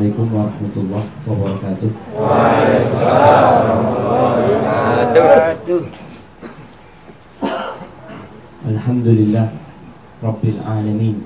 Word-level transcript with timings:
عليكم 0.00 0.32
ورحمة 0.32 0.74
الله 0.80 1.04
وبركاته. 1.28 1.90
وعليكم 2.16 2.88
السلام 2.88 3.44
ورحمة 3.52 3.92
الله 4.00 4.32
وبركاته 5.12 5.80
الحمد 8.64 9.06
لله 9.12 9.46
رب 10.24 10.44
العالمين. 10.56 11.16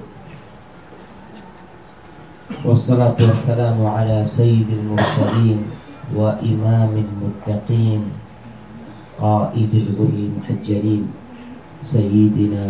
والصلاة 2.66 3.14
والسلام 3.14 3.79
على 3.79 4.26
سيد 4.26 4.66
المرسلين 4.66 5.70
وإمام 6.18 6.93
المتقين 6.98 8.02
قائد 9.22 9.71
الغر 9.71 10.14
المحجلين 10.18 11.02
سيدنا 11.79 12.66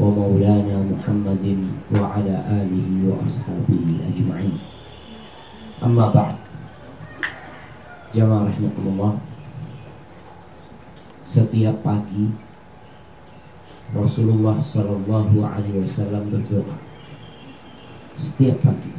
ومولانا 0.00 0.76
محمد 0.88 1.44
وعلى 2.00 2.34
آله 2.48 2.88
وأصحابه 3.12 3.84
أجمعين. 4.08 4.71
Amma 5.82 6.14
ba'd 6.14 6.38
Jamaah 8.14 8.46
rahmatullah 8.48 9.18
Setiap 11.26 11.82
pagi 11.82 12.30
Rasulullah 13.92 14.56
Shallallahu 14.56 15.42
Alaihi 15.44 15.84
Wasallam 15.84 16.32
berdoa 16.32 16.92
setiap 18.16 18.56
pagi. 18.62 18.92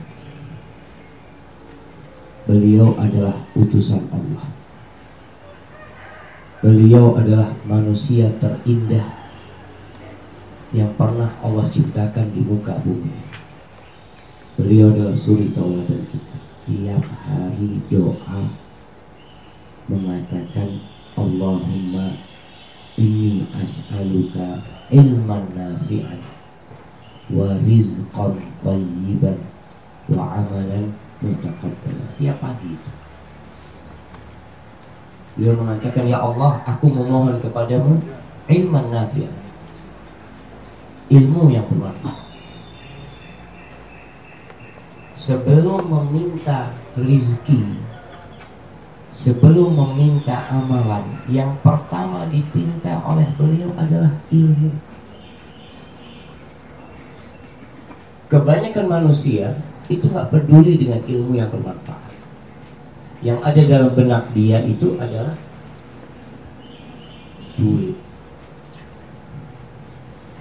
Beliau 2.44 2.98
adalah 3.00 3.40
utusan 3.56 4.04
Allah. 4.12 4.46
Beliau 6.64 7.16
adalah 7.20 7.52
manusia 7.68 8.32
terindah 8.40 9.04
yang 10.76 10.92
pernah 10.96 11.32
Allah 11.44 11.68
ciptakan 11.72 12.32
di 12.36 12.42
muka 12.44 12.80
bumi. 12.84 13.16
Beliau 14.60 14.92
adalah 14.92 15.16
suri 15.16 15.52
tauladan 15.52 16.04
kita. 16.08 16.33
Tiap 16.64 17.04
hari 17.28 17.84
doa 17.92 18.40
mengatakan 19.92 20.80
Allahumma 21.20 22.16
inni 22.96 23.44
as'aluka 23.52 24.64
ilman 24.88 25.44
nafi'an 25.52 26.24
wa 27.36 27.60
rizqan 27.68 28.40
tayyiban 28.64 29.44
wa 30.08 30.40
amalan 30.40 30.96
mutaqabbalan 31.20 32.08
tiap 32.16 32.40
pagi 32.40 32.80
itu. 32.80 32.92
Beliau 35.36 35.60
mengatakan 35.60 36.08
ya 36.08 36.24
Allah 36.24 36.64
aku 36.64 36.88
memohon 36.88 37.44
kepadamu 37.44 38.00
ilman 38.48 38.88
nafi'an. 38.88 39.36
Ilmu 41.12 41.52
yang 41.52 41.68
bermanfaat 41.68 42.23
sebelum 45.24 45.88
meminta 45.88 46.76
rizki 47.00 47.80
sebelum 49.16 49.72
meminta 49.72 50.36
amalan 50.52 51.08
yang 51.32 51.56
pertama 51.64 52.28
dipinta 52.28 53.00
oleh 53.08 53.24
beliau 53.40 53.72
adalah 53.80 54.12
ilmu. 54.28 54.76
Kebanyakan 58.28 58.86
manusia 58.90 59.56
itu 59.88 60.10
nggak 60.12 60.28
peduli 60.34 60.76
dengan 60.76 61.00
ilmu 61.08 61.40
yang 61.40 61.48
bermanfaat. 61.54 62.12
Yang 63.24 63.40
ada 63.48 63.62
dalam 63.64 63.92
benak 63.96 64.24
dia 64.36 64.60
itu 64.60 65.00
adalah 65.00 65.38
duit 67.56 67.96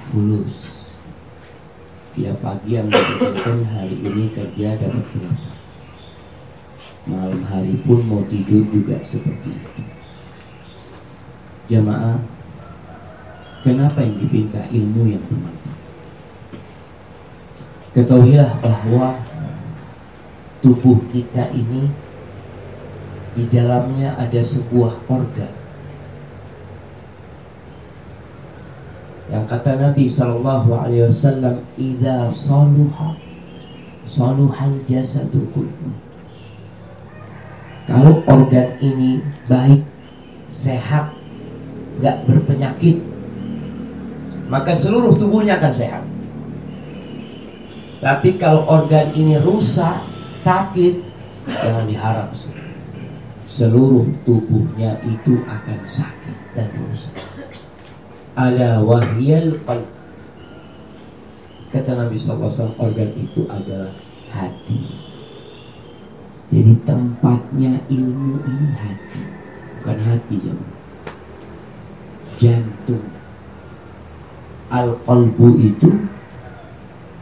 fulus 0.09 0.72
pagi 2.43 2.75
yang 2.75 2.91
hari 3.71 3.97
ini 4.03 4.35
kerja 4.35 4.75
dapat 4.75 5.07
berapa 5.15 5.51
malam 7.07 7.43
hari 7.47 7.79
pun 7.87 8.03
mau 8.07 8.23
tidur 8.27 8.67
juga 8.71 8.99
seperti 9.03 9.55
itu. 9.55 9.83
Jamaah 11.71 12.19
kenapa 13.63 14.03
yang 14.03 14.19
dipinta 14.19 14.67
ilmu 14.71 15.11
yang 15.11 15.23
bermanfaat? 15.27 15.81
Ketahuilah 17.95 18.59
bahwa 18.59 19.19
tubuh 20.63 20.99
kita 21.15 21.51
ini 21.55 21.91
di 23.39 23.45
dalamnya 23.51 24.19
ada 24.19 24.43
sebuah 24.43 25.03
organ 25.07 25.62
yang 29.33 29.49
kata 29.49 29.81
Nabi 29.81 30.05
Shallallahu 30.05 30.77
Alaihi 30.77 31.09
Wasallam, 31.09 31.65
"Ida 31.81 32.29
saluha 32.29 33.17
saluhal 34.05 34.77
jasadu 34.85 35.49
kullu." 35.57 35.89
Kalau 37.89 38.21
organ 38.29 38.77
ini 38.85 39.25
baik, 39.49 39.89
sehat, 40.53 41.17
nggak 41.97 42.29
berpenyakit, 42.29 43.01
maka 44.53 44.77
seluruh 44.77 45.17
tubuhnya 45.17 45.57
akan 45.57 45.73
sehat. 45.73 46.05
Tapi 48.05 48.37
kalau 48.37 48.69
organ 48.69 49.17
ini 49.17 49.41
rusak, 49.41 49.97
sakit, 50.37 51.01
jangan 51.49 51.89
diharap. 51.89 52.29
Seluruh 53.49 54.05
tubuhnya 54.29 55.01
itu 55.09 55.41
akan 55.49 55.79
sakit 55.89 56.37
dan 56.53 56.69
rusak. 56.77 57.32
Ala 58.33 58.81
wahyal 58.81 59.61
qalb. 59.69 59.89
Kata 61.73 61.97
Nabi 61.97 62.21
SAW, 62.21 62.77
organ 62.77 63.11
itu 63.17 63.49
adalah 63.49 63.97
hati. 64.29 64.93
Jadi 66.53 66.73
tempatnya 66.85 67.81
ilmu 67.89 68.45
ini 68.45 68.67
hati, 68.77 69.21
bukan 69.81 69.99
hati 70.05 70.37
jangan. 70.37 70.71
Jantung. 72.37 73.05
Al-qalbu 74.69 75.49
itu 75.57 75.89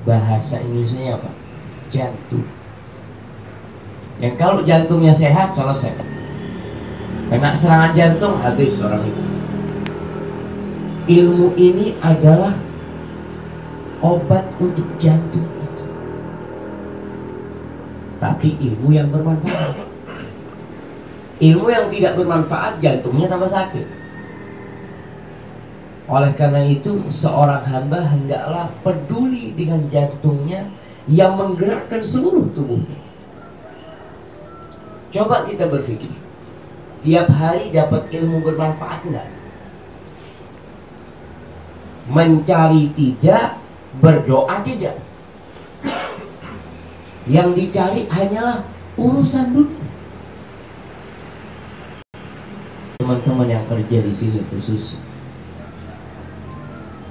bahasa 0.03 0.59
Indonesia 0.63 1.15
apa? 1.15 1.31
Jantung. 1.95 2.47
Yang 4.19 4.35
kalau 4.35 4.67
jantungnya 4.67 5.15
sehat 5.15 5.55
selesai. 5.55 5.95
Kena 7.31 7.55
serangan 7.55 7.95
jantung 7.95 8.35
habis 8.43 8.83
orang 8.83 9.07
itu. 9.07 9.30
Ilmu 11.09 11.57
ini 11.57 11.97
adalah 12.05 12.53
obat 14.05 14.45
untuk 14.61 14.85
jantung. 15.01 15.49
Tapi 18.21 18.53
ilmu 18.61 18.93
yang 18.93 19.09
bermanfaat. 19.09 19.81
Ilmu 21.41 21.67
yang 21.73 21.89
tidak 21.89 22.21
bermanfaat 22.21 22.85
jantungnya 22.85 23.33
tambah 23.33 23.49
sakit. 23.49 23.87
Oleh 26.05 26.37
karena 26.37 26.69
itu 26.69 27.01
seorang 27.09 27.65
hamba 27.65 28.05
hendaklah 28.05 28.69
peduli 28.85 29.57
dengan 29.57 29.89
jantungnya 29.89 30.69
yang 31.09 31.39
menggerakkan 31.41 32.05
seluruh 32.05 32.45
tubuhnya. 32.53 32.99
Coba 35.11 35.49
kita 35.49 35.65
berpikir, 35.65 36.13
tiap 37.03 37.33
hari 37.33 37.73
dapat 37.73 38.05
ilmu 38.13 38.45
bermanfaat 38.45 39.01
enggak? 39.09 39.40
Mencari 42.11 42.91
tidak, 42.99 43.63
berdoa 44.03 44.67
tidak. 44.67 44.99
Yang 47.31 47.49
dicari 47.55 48.11
hanyalah 48.11 48.67
urusan 48.99 49.55
dunia. 49.55 49.87
Teman-teman 52.99 53.47
yang 53.47 53.65
kerja 53.71 54.03
di 54.03 54.11
sini 54.11 54.43
khusus, 54.51 54.99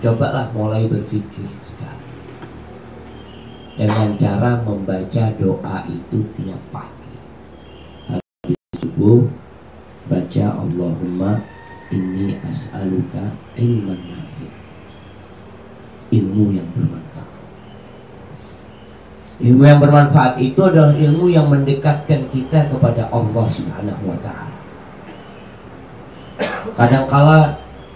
cobalah 0.04 0.52
mulai 0.52 0.86
berpikir 0.92 1.48
dengan 3.80 4.12
cara 4.20 4.60
membaca 4.68 5.32
doa 5.40 5.88
itu 5.88 6.20
tiap 6.36 6.60
pagi. 6.68 7.16
Habis 8.12 8.60
subuh 8.76 9.24
baca 10.12 10.46
Allahumma 10.60 11.40
inni 11.88 12.36
as'aluka 12.44 13.40
ilman 13.56 13.96
nafi 13.96 14.29
ilmu 16.10 16.54
yang 16.54 16.68
bermanfaat. 16.74 17.30
Ilmu 19.40 19.64
yang 19.64 19.80
bermanfaat 19.80 20.34
itu 20.44 20.60
adalah 20.60 20.92
ilmu 20.92 21.26
yang 21.32 21.48
mendekatkan 21.48 22.28
kita 22.30 22.68
kepada 22.68 23.08
Allah 23.10 23.46
subhanahu 23.48 24.04
wa 24.12 24.20
ta'ala. 24.20 24.56
Kadangkala 26.76 27.40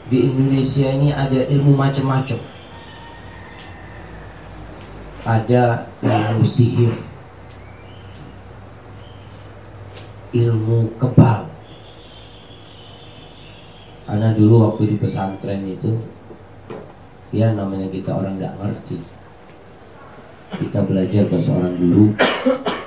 di 0.08 0.32
Indonesia 0.32 0.88
ini 0.88 1.12
ada 1.12 1.40
ilmu 1.52 1.76
macam-macam. 1.76 2.40
Ada 5.24 5.88
ilmu 6.04 6.44
sihir 6.44 6.96
ilmu 10.34 10.98
kebal. 10.98 11.46
Karena 14.04 14.36
dulu 14.36 14.68
waktu 14.68 14.94
di 14.94 14.96
pesantren 15.00 15.64
itu 15.64 15.96
ya 17.34 17.58
namanya 17.58 17.90
kita 17.90 18.14
orang 18.14 18.38
nggak 18.38 18.56
ngerti. 18.62 18.98
Kita 20.54 20.86
belajar 20.86 21.26
bahasa 21.34 21.50
orang 21.50 21.76
dulu. 21.82 22.14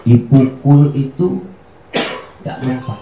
Dipukul 0.07 0.95
itu 0.95 1.43
tidak 2.47 2.63
mempan 2.63 3.01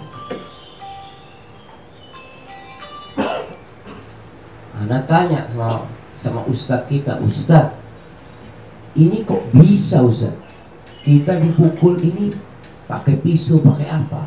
Anak 4.81 5.05
tanya 5.05 5.45
sama, 5.53 5.85
sama 6.25 6.41
ustadz 6.49 6.89
kita 6.89 7.21
Ustadz 7.21 7.77
ini 8.97 9.21
kok 9.29 9.45
bisa 9.53 10.01
Ustadz 10.01 10.41
kita 11.05 11.37
dipukul 11.37 12.01
ini 12.01 12.33
pakai 12.89 13.21
pisau 13.21 13.61
pakai 13.61 13.93
apa? 13.93 14.25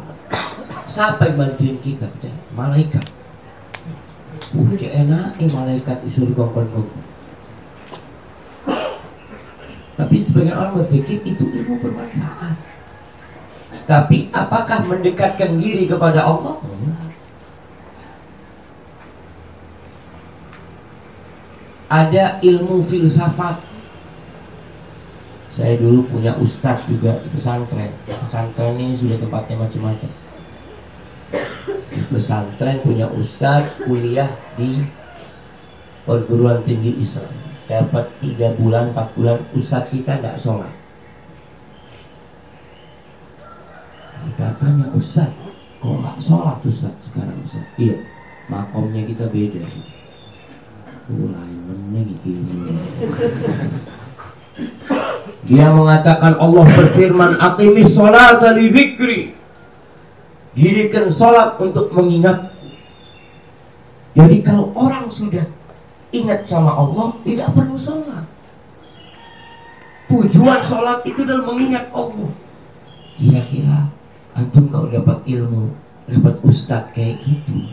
Siapa 0.86 1.34
yang 1.34 1.42
bantuin 1.42 1.82
kita? 1.82 2.06
Malaikat. 2.54 3.10
Udah 4.54 4.78
enak 4.78 5.42
eh, 5.42 5.50
malaikat 5.50 5.98
disuruh 6.06 6.38
kongkong-kongkong 6.38 7.07
tapi 9.98 10.22
sebagian 10.22 10.54
orang 10.54 10.78
berpikir 10.86 11.26
itu 11.26 11.42
ilmu 11.42 11.82
bermanfaat. 11.82 12.54
Tapi 13.90 14.30
apakah 14.30 14.86
mendekatkan 14.86 15.58
diri 15.58 15.90
kepada 15.90 16.22
Allah? 16.22 16.62
Ada 21.90 22.38
ilmu 22.46 22.86
filsafat. 22.86 23.58
Saya 25.50 25.82
dulu 25.82 26.06
punya 26.06 26.38
ustadz 26.38 26.86
juga 26.86 27.18
di 27.26 27.34
pesantren. 27.34 27.90
Pesantren 28.06 28.78
ini 28.78 28.94
sudah 28.94 29.18
tempatnya 29.18 29.66
macam-macam. 29.66 30.12
Pesantren 32.14 32.78
punya 32.86 33.10
ustadz 33.10 33.82
kuliah 33.82 34.30
di 34.54 34.86
perguruan 36.06 36.62
tinggi 36.62 37.02
Islam 37.02 37.47
dapat 37.68 38.06
tiga 38.24 38.56
bulan 38.56 38.96
empat 38.96 39.08
bulan 39.14 39.38
ustadz 39.52 39.92
kita 39.92 40.18
tidak 40.18 40.40
sholat. 40.40 40.72
Katanya 44.40 44.88
ustadz 44.96 45.36
kok 45.84 45.94
nggak 46.00 46.18
sholat 46.24 46.58
ustadz 46.64 47.04
sekarang 47.12 47.38
ustadz 47.44 47.76
iya 47.76 47.96
makomnya 48.48 49.04
kita 49.04 49.28
beda. 49.28 49.64
Mulai 51.08 51.52
meneng 51.68 52.08
dia 55.48 55.68
mengatakan 55.72 56.36
Allah 56.36 56.66
berfirman 56.68 57.40
Aqimis 57.40 57.96
sholat 57.96 58.44
li 58.58 58.68
zikri 58.68 59.20
Dirikan 60.58 61.08
sholat 61.14 61.56
untuk 61.62 61.94
mengingat. 61.94 62.50
Jadi 64.18 64.42
kalau 64.42 64.74
orang 64.74 65.06
sudah 65.14 65.46
ingat 66.12 66.48
sama 66.48 66.72
Allah 66.74 67.16
Tidak 67.24 67.50
perlu 67.52 67.78
sholat. 67.80 68.26
Tujuan 70.08 70.60
sholat 70.64 71.04
itu 71.04 71.20
adalah 71.28 71.44
mengingat 71.52 71.86
Allah. 71.92 72.32
Kira-kira 73.18 73.92
Antum 74.38 74.70
kalau 74.70 74.88
dapat 74.88 75.26
ilmu 75.26 75.74
Dapat 76.08 76.36
ustadz 76.46 76.94
kayak 76.96 77.20
gitu 77.26 77.68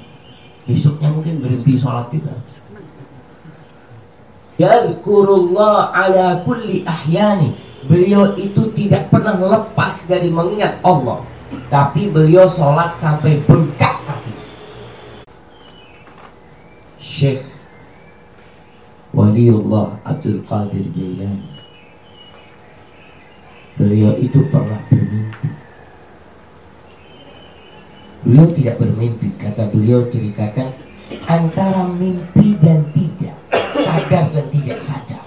Besoknya 0.65 1.13
mungkin 1.13 1.45
berhenti 1.45 1.77
sholat 1.77 2.09
juga. 2.09 2.41
Yadkurullah 4.57 5.93
ala 5.93 6.41
kulli 6.41 6.81
ahyani. 6.89 7.53
Beliau 7.85 8.33
itu 8.41 8.73
tidak 8.73 9.13
pernah 9.13 9.37
lepas 9.37 10.09
dari 10.09 10.33
mengingat 10.33 10.81
Allah. 10.81 11.21
Tapi 11.69 12.09
beliau 12.09 12.49
sholat 12.49 12.97
sampai 12.97 13.45
bengkak 13.45 14.01
kaki. 14.09 14.33
Syekh 16.97 17.54
Waliullah 19.15 20.03
Abdul 20.03 20.43
Qadir 20.43 20.85
Jailani 20.91 21.55
Beliau 23.79 24.19
itu 24.19 24.39
pernah 24.51 24.83
bermimpi 24.91 25.49
Beliau 28.27 28.47
tidak 28.51 28.75
bermimpi 28.83 29.29
Kata 29.39 29.71
beliau 29.71 30.03
ceritakan 30.11 30.75
Antara 31.31 31.87
mimpi 31.95 32.59
dan 32.59 32.83
tidak 32.91 33.45
sadar 33.95 34.25
dan 34.33 34.47
tidak 34.51 34.79
sadar. 34.81 35.25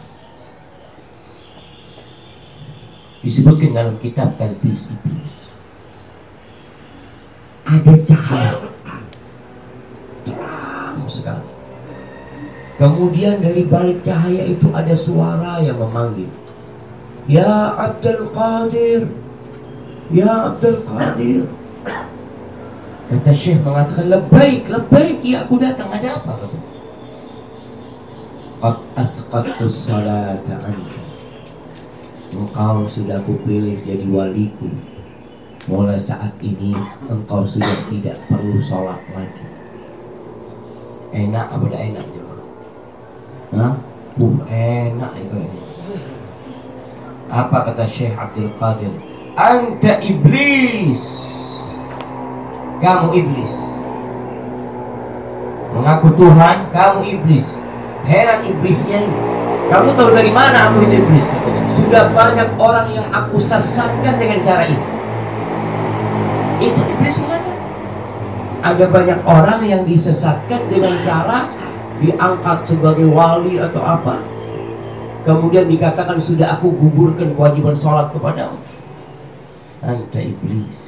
Disebutkan 3.21 3.75
dalam 3.75 3.95
kitab 3.99 4.37
Talbis 4.39 4.93
Iblis. 4.93 5.35
Ada 7.67 7.93
cahaya. 8.07 8.55
Terang 10.23 11.07
sekali. 11.11 11.56
Kemudian 12.77 13.41
dari 13.41 13.65
balik 13.65 14.05
cahaya 14.05 14.45
itu 14.45 14.69
ada 14.69 14.93
suara 14.93 15.57
yang 15.65 15.81
memanggil. 15.81 16.29
Ya 17.25 17.73
Abdul 17.73 18.29
Qadir. 18.29 19.09
Ya 20.13 20.53
Abdul 20.53 20.85
Qadir. 20.85 21.49
Kata 23.07 23.31
Syekh 23.31 23.63
mengatakan, 23.63 24.11
lebaik, 24.11 24.67
lebaik, 24.67 25.23
ya 25.23 25.47
aku 25.47 25.63
datang, 25.63 25.87
ada 25.89 26.19
apa? 26.21 26.33
Qad 28.57 28.77
asqatus 28.97 29.85
salata 29.85 30.57
anka 30.65 30.97
Engkau 32.33 32.89
sudah 32.89 33.21
kupilih 33.23 33.77
jadi 33.85 34.03
waliku 34.09 34.65
Mulai 35.69 35.95
saat 36.01 36.33
ini 36.41 36.73
engkau 37.05 37.45
sudah 37.45 37.69
tidak 37.93 38.17
perlu 38.25 38.57
sholat 38.57 38.97
lagi 39.13 39.45
Enak 41.13 41.53
apa 41.53 41.63
tidak 41.69 41.81
enak? 41.85 42.16
Hah? 43.55 43.73
Enak 44.49 45.13
itu 45.21 45.37
Apa 47.29 47.69
kata 47.69 47.85
Syekh 47.85 48.17
Abdul 48.17 48.49
Qadir? 48.57 48.89
Anta 49.37 50.01
iblis 50.01 50.99
Kamu 52.81 53.13
iblis 53.13 53.53
Mengaku 55.77 56.09
Tuhan, 56.17 56.73
kamu 56.73 56.99
iblis 57.05 57.45
Heran 58.07 58.39
iblisnya 58.47 59.03
ini. 59.03 59.19
Kamu 59.67 59.91
tahu 59.99 60.15
dari 60.15 60.31
mana 60.31 60.71
aku 60.71 60.87
itu 60.87 60.95
iblis? 60.95 61.27
Sudah 61.75 62.07
banyak 62.15 62.55
orang 62.55 62.87
yang 62.95 63.07
aku 63.11 63.35
sesatkan 63.35 64.15
dengan 64.15 64.39
cara 64.47 64.63
ini. 64.63 64.85
Itu 66.63 66.79
iblis 66.87 67.19
mana? 67.27 67.51
Ada 68.63 68.87
banyak 68.87 69.19
orang 69.27 69.59
yang 69.67 69.83
disesatkan 69.83 70.71
dengan 70.71 71.03
cara 71.03 71.51
diangkat 72.01 72.57
sebagai 72.67 73.07
wali 73.09 73.61
atau 73.61 73.81
apa. 73.81 74.17
Kemudian 75.27 75.67
dikatakan 75.67 76.17
sudah 76.21 76.55
aku 76.55 76.71
gugurkan 76.71 77.35
kewajiban 77.35 77.75
sholat 77.75 78.07
kepadamu. 78.15 78.55
Anta 79.83 80.19
iblis. 80.23 80.87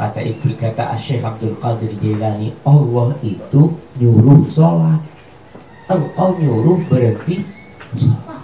Kata 0.00 0.16
Ibnu 0.24 0.56
kata 0.56 0.96
Syekh 0.96 1.20
Abdul 1.20 1.60
Qadir 1.60 1.92
Jailani, 2.00 2.56
Allah 2.64 3.12
itu 3.20 3.76
nyuruh 4.00 4.48
sholat. 4.48 4.96
Engkau 5.92 6.40
nyuruh 6.40 6.80
berhenti 6.88 7.44
sholat. 7.98 8.40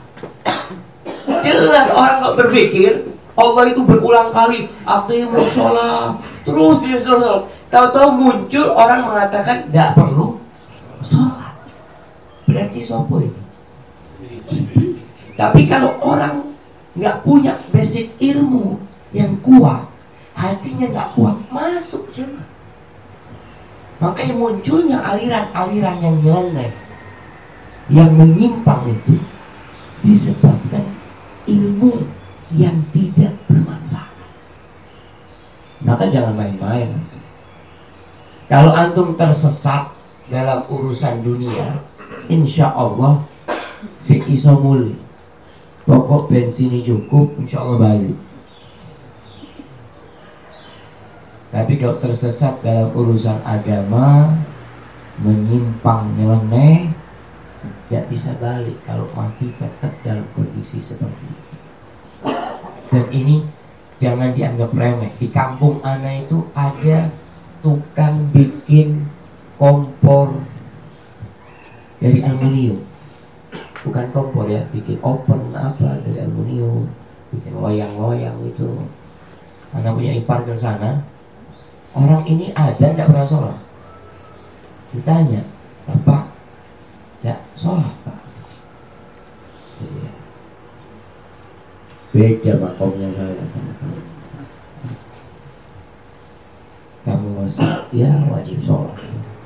Jelas 1.40 1.88
orang 1.96 2.16
nggak 2.20 2.36
berpikir 2.44 2.92
Allah 3.36 3.68
itu 3.68 3.80
berulang 3.84 4.32
kali 4.32 4.68
mau 4.84 5.44
sholat 5.52 6.20
terus 6.44 6.76
dia 6.84 6.98
sholat. 7.00 7.48
Tahu-tahu 7.76 8.08
muncul 8.16 8.72
orang 8.72 9.04
mengatakan 9.04 9.68
tidak 9.68 9.92
perlu 9.92 10.40
sholat. 11.04 11.52
Berarti 12.48 12.80
sopo 12.80 13.20
ini. 13.20 13.42
Tapi 15.36 15.68
kalau 15.68 16.00
orang 16.00 16.56
nggak 16.96 17.20
punya 17.20 17.52
basic 17.68 18.08
ilmu 18.16 18.80
yang 19.12 19.36
kuat, 19.44 19.84
hatinya 20.36 20.86
nggak 20.92 21.10
kuat 21.16 21.36
masuk 21.48 22.04
jemaah 22.12 22.44
makanya 23.96 24.34
munculnya 24.36 24.98
aliran-aliran 25.00 25.96
yang 26.04 26.16
nyeleneh 26.20 26.72
yang 27.88 28.12
menyimpang 28.12 28.84
itu 28.92 29.16
disebabkan 30.04 30.84
ilmu 31.48 32.04
yang 32.52 32.76
tidak 32.92 33.32
bermanfaat 33.48 34.12
maka 35.80 36.04
jangan 36.12 36.36
main-main 36.36 36.92
kalau 38.46 38.70
antum 38.74 39.18
tersesat 39.18 39.90
dalam 40.30 40.66
urusan 40.70 41.22
dunia 41.22 41.82
insya 42.30 42.70
Allah 42.70 43.22
si 44.02 44.22
iso 44.30 44.54
muli 44.58 44.94
pokok 45.86 46.30
bensin 46.30 46.82
cukup 46.82 47.34
insya 47.38 47.62
Allah 47.62 47.78
balik. 47.78 48.18
Tapi 51.56 51.78
kalau 51.78 51.96
tersesat 52.02 52.60
dalam 52.60 52.92
urusan 52.92 53.38
agama 53.46 54.34
Menyimpang 55.22 56.12
nyeleneh 56.18 56.92
Tidak 57.88 58.12
bisa 58.12 58.36
balik 58.36 58.76
Kalau 58.84 59.08
mati 59.16 59.48
tetap 59.56 59.94
dalam 60.04 60.26
kondisi 60.36 60.82
seperti 60.82 61.24
itu 61.24 61.54
Dan 62.92 63.04
ini 63.08 63.36
jangan 63.96 64.36
dianggap 64.36 64.70
remeh. 64.76 65.12
Di 65.16 65.32
kampung 65.32 65.80
Ana 65.80 66.20
itu 66.20 66.44
ada 66.52 67.08
tukang 67.66 68.30
bikin 68.30 69.10
kompor 69.58 70.30
dari 71.98 72.22
aluminium. 72.22 72.78
Bukan 73.82 74.06
kompor 74.14 74.46
ya, 74.46 74.62
bikin 74.70 75.02
open 75.02 75.50
apa 75.50 75.98
dari 76.06 76.22
aluminium 76.22 76.86
bikin 77.34 77.58
loyang-loyang 77.58 78.38
itu. 78.46 78.86
Anak 79.74 79.98
punya 79.98 80.14
ipar 80.14 80.46
ke 80.46 80.54
sana. 80.54 81.02
Orang 81.90 82.22
ini 82.30 82.54
ada 82.54 82.86
tidak 82.94 83.10
pernah 83.10 83.26
sholat. 83.26 83.58
Ditanya 84.94 85.42
bapak 85.90 86.22
ya 87.26 87.34
sholat 87.58 87.90
pak? 88.06 88.18
Iya. 89.82 90.10
beda 92.16 92.52
makomnya 92.62 93.12
saya 93.12 93.44
sama 93.52 93.72
kamu 93.76 94.05
ya 97.94 98.10
wajib 98.30 98.58
sholat. 98.62 98.96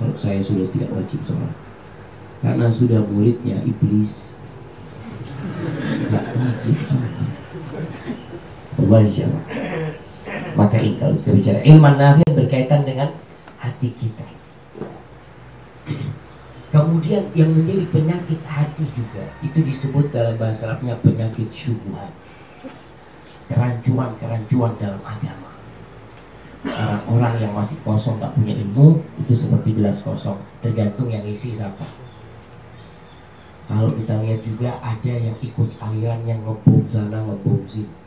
Kalau 0.00 0.16
saya 0.16 0.40
sudah 0.40 0.66
tidak 0.72 0.90
wajib 0.92 1.20
sholat. 1.24 1.54
Karena 2.40 2.66
sudah 2.72 3.00
muridnya 3.04 3.60
iblis. 3.64 4.12
Tidak 6.08 6.24
wajib 6.36 6.76
sholat. 6.88 7.12
Allah 8.80 9.00
insya 9.04 9.28
maka 10.58 10.76
ini 10.82 10.98
kalau 10.98 11.14
kita 11.22 11.30
bicara 11.32 11.60
ilmu 11.62 11.90
nafi 11.94 12.24
berkaitan 12.34 12.82
dengan 12.82 13.08
hati 13.62 13.88
kita. 13.96 14.26
Kemudian 16.70 17.24
yang 17.34 17.50
menjadi 17.50 17.84
penyakit 17.90 18.40
hati 18.46 18.84
juga 18.94 19.26
itu 19.42 19.58
disebut 19.58 20.14
dalam 20.14 20.38
bahasa 20.38 20.70
Arabnya 20.70 20.94
penyakit 21.02 21.50
syubhat. 21.50 22.12
Kerancuan-kerancuan 23.50 24.78
dalam 24.78 25.02
agama 25.02 25.39
orang-orang 26.66 27.34
yang 27.40 27.52
masih 27.56 27.80
kosong 27.80 28.20
tak 28.20 28.36
punya 28.36 28.52
ilmu 28.52 29.00
itu 29.22 29.32
seperti 29.32 29.76
gelas 29.76 30.04
kosong 30.04 30.36
tergantung 30.60 31.08
yang 31.08 31.24
isi 31.24 31.56
siapa 31.56 31.86
kalau 33.70 33.94
kita 33.94 34.18
lihat 34.20 34.40
juga 34.42 34.76
ada 34.82 35.14
yang 35.14 35.36
ikut 35.40 35.70
aliran 35.78 36.20
yang 36.26 36.40
ngebom 36.42 36.84
sana 36.90 37.22
ngebom 37.22 37.64
sini 37.70 38.00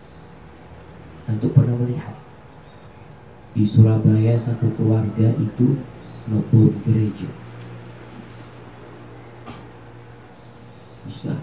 untuk 1.24 1.56
pernah 1.56 1.80
melihat 1.80 2.16
di 3.54 3.64
Surabaya 3.64 4.34
satu 4.34 4.66
keluarga 4.74 5.30
itu 5.38 5.78
ngebom 6.26 6.74
gereja. 6.84 7.30
Ustaz, 11.06 11.38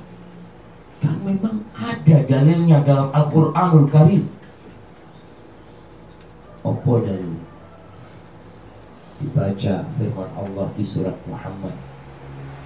kan 0.98 1.16
memang 1.22 1.62
ada 1.78 2.16
dalilnya 2.26 2.82
dalam 2.82 3.08
Al-Quranul 3.14 3.86
Karim. 3.92 4.24
Apa 6.60 6.92
dalil? 7.02 7.40
Dibaca 9.20 9.74
firman 10.00 10.30
Allah 10.32 10.66
di 10.76 10.84
surat 10.84 11.16
Muhammad, 11.28 11.76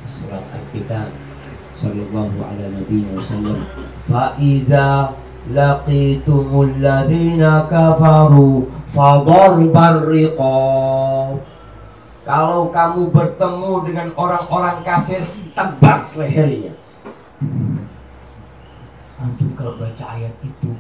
di 0.07 0.09
surat 0.11 0.45
Al-Kitab, 0.55 1.11
Sallallahu 1.75 2.39
alaihi 2.39 3.11
wasallam. 3.11 3.59
Fa'idha 4.07 5.19
laqitumul 5.53 6.81
ladhina 6.81 7.69
kafaru 7.69 8.65
fadarbal 8.89 10.09
riqab 10.09 11.45
kalau 12.25 12.73
kamu 12.73 13.13
bertemu 13.13 13.73
dengan 13.85 14.09
orang-orang 14.17 14.81
kafir 14.81 15.21
tebas 15.53 16.17
lehernya 16.17 16.73
antum 19.21 19.53
kalau 19.53 19.77
baca 19.77 20.05
ayat 20.17 20.33
itu 20.41 20.73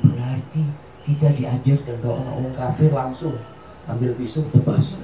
kita 1.05 1.29
diajarkan 1.37 1.97
kalau 2.01 2.17
orang-orang 2.21 2.55
kafir 2.57 2.91
langsung. 2.91 3.37
Ambil 3.85 4.17
pisau 4.17 4.41
tebas 4.49 4.97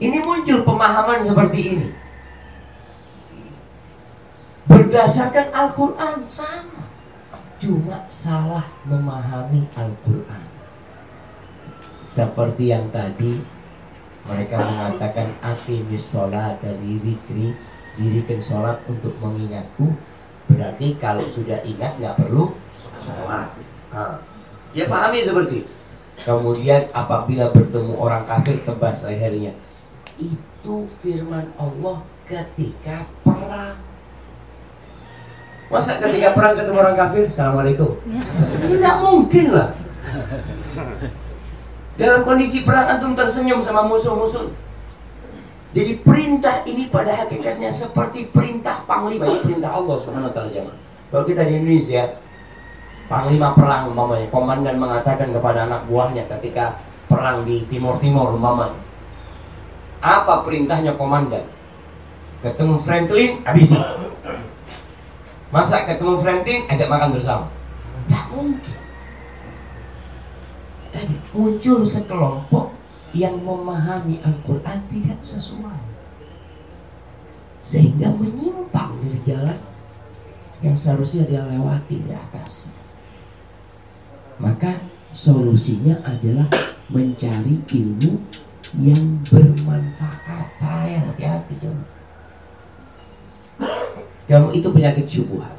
ini 0.00 0.18
muncul 0.24 0.64
pemahaman 0.64 1.20
seperti 1.20 1.76
ini. 1.76 1.88
Berdasarkan 4.64 5.52
Al-Quran 5.52 6.24
sama. 6.24 6.88
Cuma 7.60 8.08
salah 8.08 8.64
memahami 8.88 9.68
Al-Quran. 9.76 10.44
Seperti 12.16 12.72
yang 12.72 12.88
tadi 12.88 13.44
mereka 14.24 14.56
mengatakan 14.56 15.36
akimis 15.44 16.16
sholat 16.16 16.56
dari 16.64 16.96
zikri 17.04 17.52
dirikan 18.00 18.40
sholat 18.40 18.80
untuk 18.88 19.12
mengingatku. 19.20 19.92
Berarti 20.48 20.96
kalau 20.96 21.28
sudah 21.28 21.60
ingat 21.60 22.00
nggak 22.00 22.16
perlu 22.24 22.56
sholat 23.02 23.48
nah, 23.90 24.20
ya 24.76 24.84
pahami 24.86 25.24
seperti 25.24 25.66
kemudian 26.22 26.88
apabila 26.92 27.48
bertemu 27.50 27.92
orang 27.96 28.22
kafir 28.28 28.60
tebas 28.62 29.02
lehernya 29.08 29.56
itu 30.20 30.84
firman 31.00 31.48
Allah 31.56 32.04
ketika 32.28 33.08
perang 33.24 33.90
Masa 35.70 36.02
ketika 36.02 36.34
perang 36.34 36.58
ketemu 36.58 36.78
orang 36.82 36.98
kafir, 36.98 37.30
Assalamualaikum. 37.30 37.94
Tidak 38.66 38.94
mungkin 39.06 39.54
lah. 39.54 39.70
Dalam 42.00 42.26
kondisi 42.26 42.66
perang 42.66 42.98
antum 42.98 43.14
tersenyum 43.14 43.62
sama 43.62 43.86
musuh-musuh. 43.86 44.50
Jadi 45.70 46.02
perintah 46.02 46.66
ini 46.66 46.90
pada 46.90 47.14
hakikatnya 47.14 47.70
seperti 47.70 48.26
perintah 48.34 48.82
panglima, 48.82 49.30
perintah 49.38 49.70
Allah 49.70 49.94
Subhanahu 49.94 50.26
wa 50.26 50.34
taala 50.34 50.50
jemaah. 50.50 50.74
Kalau 51.14 51.22
kita 51.22 51.46
di 51.46 51.52
Indonesia, 51.62 52.18
panglima 53.10 53.50
perang 53.58 53.90
umpamanya, 53.90 54.30
komandan 54.30 54.78
mengatakan 54.78 55.34
kepada 55.34 55.66
anak 55.66 55.82
buahnya 55.90 56.30
ketika 56.38 56.78
perang 57.10 57.42
di 57.42 57.66
Timur 57.66 57.98
Timur 57.98 58.38
umpamanya. 58.38 58.78
Apa 59.98 60.46
perintahnya 60.46 60.94
komandan? 60.94 61.42
Ketemu 62.40 62.78
Franklin, 62.86 63.42
habis. 63.42 63.74
Masa 65.50 65.82
ketemu 65.82 66.22
Franklin 66.22 66.64
ajak 66.70 66.86
makan 66.88 67.18
bersama? 67.18 67.46
Tidak 68.06 68.24
mungkin. 68.30 68.78
Tadi 70.94 71.14
muncul 71.34 71.82
sekelompok 71.82 72.72
yang 73.10 73.42
memahami 73.42 74.22
Al-Quran 74.22 74.78
tidak 74.86 75.20
sesuai. 75.20 75.82
Sehingga 77.60 78.14
menyimpang 78.14 79.02
dari 79.02 79.20
jalan 79.26 79.58
yang 80.62 80.78
seharusnya 80.78 81.26
dia 81.26 81.44
lewati 81.44 81.98
di 81.98 82.12
atas. 82.14 82.70
Maka 84.40 84.80
solusinya 85.12 86.00
adalah 86.02 86.48
mencari 86.88 87.60
ilmu 87.68 88.16
yang 88.80 89.20
bermanfaat. 89.28 90.48
Saya 90.56 91.04
hati-hati 91.04 91.54
coba. 91.60 91.84
Kamu 94.30 94.48
itu 94.54 94.68
penyakit 94.70 95.06
syubhat. 95.10 95.54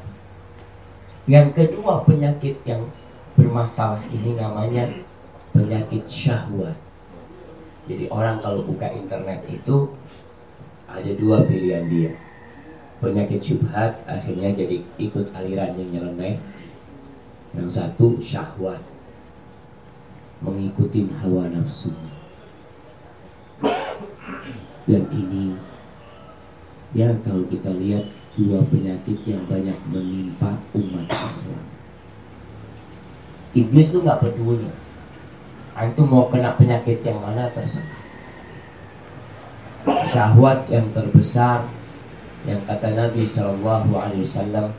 Yang 1.30 1.48
kedua 1.54 2.02
penyakit 2.02 2.58
yang 2.66 2.82
bermasalah 3.38 4.02
ini 4.10 4.34
namanya 4.34 4.90
penyakit 5.54 6.08
syahwat. 6.08 6.74
Jadi 7.86 8.08
orang 8.10 8.40
kalau 8.40 8.64
buka 8.66 8.88
internet 8.90 9.44
itu 9.46 9.92
ada 10.88 11.10
dua 11.20 11.44
pilihan 11.46 11.84
dia. 11.86 12.12
Penyakit 12.98 13.44
syubhat 13.44 14.02
akhirnya 14.08 14.56
jadi 14.56 14.80
ikut 14.98 15.30
aliran 15.36 15.76
yang 15.76 15.90
nyeleneh. 15.92 16.40
Yang 17.52 17.68
satu 17.76 18.16
syahwat. 18.22 18.80
Mengikuti 20.42 21.06
hawa 21.22 21.46
nafsu. 21.52 21.94
Dan 24.82 25.06
ini 25.14 25.54
ya 26.92 27.14
kalau 27.22 27.46
kita 27.46 27.70
lihat 27.70 28.10
dua 28.34 28.60
penyakit 28.66 29.22
yang 29.24 29.46
banyak 29.46 29.78
menimpa 29.86 30.58
umat 30.74 31.06
Islam. 31.28 31.62
Iblis 33.52 33.92
itu 33.92 34.02
nggak 34.02 34.20
peduli. 34.24 34.66
Antum 35.72 36.08
mau 36.08 36.26
kena 36.28 36.56
penyakit 36.56 37.04
yang 37.04 37.20
mana 37.20 37.48
terserah. 37.52 38.00
Syahwat 40.12 40.68
yang 40.68 40.92
terbesar 40.92 41.64
yang 42.42 42.60
kata 42.66 42.92
Nabi 42.92 43.22
Shallallahu 43.22 43.92
Alaihi 43.94 44.26
Wasallam, 44.26 44.74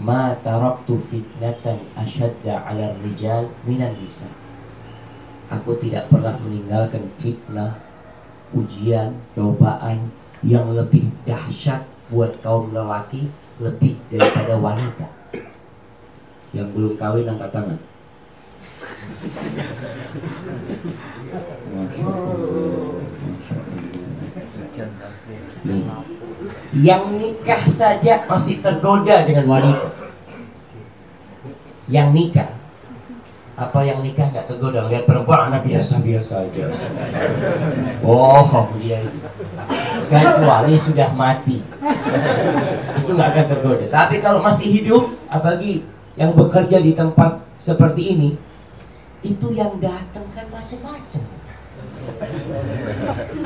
"Ma 0.00 0.36
taraktu 0.40 0.96
fitnatan 1.08 1.80
asyadda 1.96 2.68
ala 2.68 2.92
rijal 3.00 3.48
minan 3.64 3.96
nisa." 4.00 4.28
Aku 5.46 5.78
tidak 5.78 6.10
pernah 6.10 6.34
meninggalkan 6.42 7.06
fitnah, 7.22 7.78
ujian, 8.50 9.14
cobaan 9.38 10.10
yang 10.42 10.74
lebih 10.74 11.06
dahsyat 11.22 11.86
buat 12.10 12.34
kaum 12.42 12.74
lelaki 12.74 13.30
lebih 13.62 13.94
daripada 14.10 14.58
wanita. 14.58 15.06
Yang 16.50 16.68
belum 16.74 16.98
kawin 16.98 17.30
angkat 17.30 17.50
tangan. 17.54 17.76
Nih. 25.66 25.82
Yang 26.76 27.02
nikah 27.16 27.62
saja 27.64 28.28
masih 28.28 28.60
tergoda 28.60 29.24
dengan 29.24 29.48
wanita. 29.48 29.88
Yang 31.88 32.08
nikah 32.12 32.50
apa 33.56 33.80
yang 33.88 34.04
nikah 34.04 34.28
nggak 34.28 34.52
tergoda 34.52 34.84
lihat 34.84 35.08
perempuan 35.08 35.48
anak 35.48 35.64
biasa 35.64 36.04
biasa 36.04 36.44
aja 36.44 36.68
oh 38.04 38.68
dia 38.76 39.00
itu 39.00 39.16
kecuali 40.12 40.76
sudah 40.76 41.08
mati 41.16 41.64
itu 43.06 43.10
nggak 43.14 43.30
akan 43.32 43.46
tergoda. 43.46 43.86
Tapi 43.86 44.18
kalau 44.18 44.42
masih 44.42 44.66
hidup, 44.66 45.14
apalagi 45.30 45.86
yang 46.18 46.34
bekerja 46.34 46.82
di 46.82 46.92
tempat 46.96 47.38
seperti 47.62 48.18
ini, 48.18 48.30
itu 49.22 49.54
yang 49.54 49.78
datang 49.78 50.26
kan 50.34 50.46
macam-macam. 50.50 51.35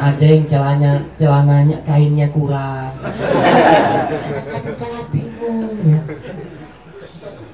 Ada 0.00 0.24
yang 0.24 0.44
celananya, 0.48 0.92
celananya 1.20 1.78
kainnya 1.84 2.26
kurang. 2.32 2.92
Ya. 5.84 6.00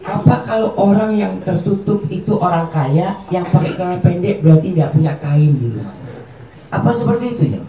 Apa 0.07 0.35
kalau 0.47 0.71
orang 0.79 1.19
yang 1.19 1.35
tertutup 1.43 2.07
itu 2.07 2.39
orang 2.39 2.71
kaya, 2.71 3.19
yang 3.35 3.43
pakai 3.43 3.75
celana 3.75 3.99
pendek 3.99 4.39
berarti 4.39 4.71
tidak 4.71 4.95
punya 4.95 5.13
kain 5.19 5.53
rumah? 5.59 5.91
Apa 6.71 6.91
seperti 6.95 7.27
itu 7.35 7.45
ya? 7.59 7.63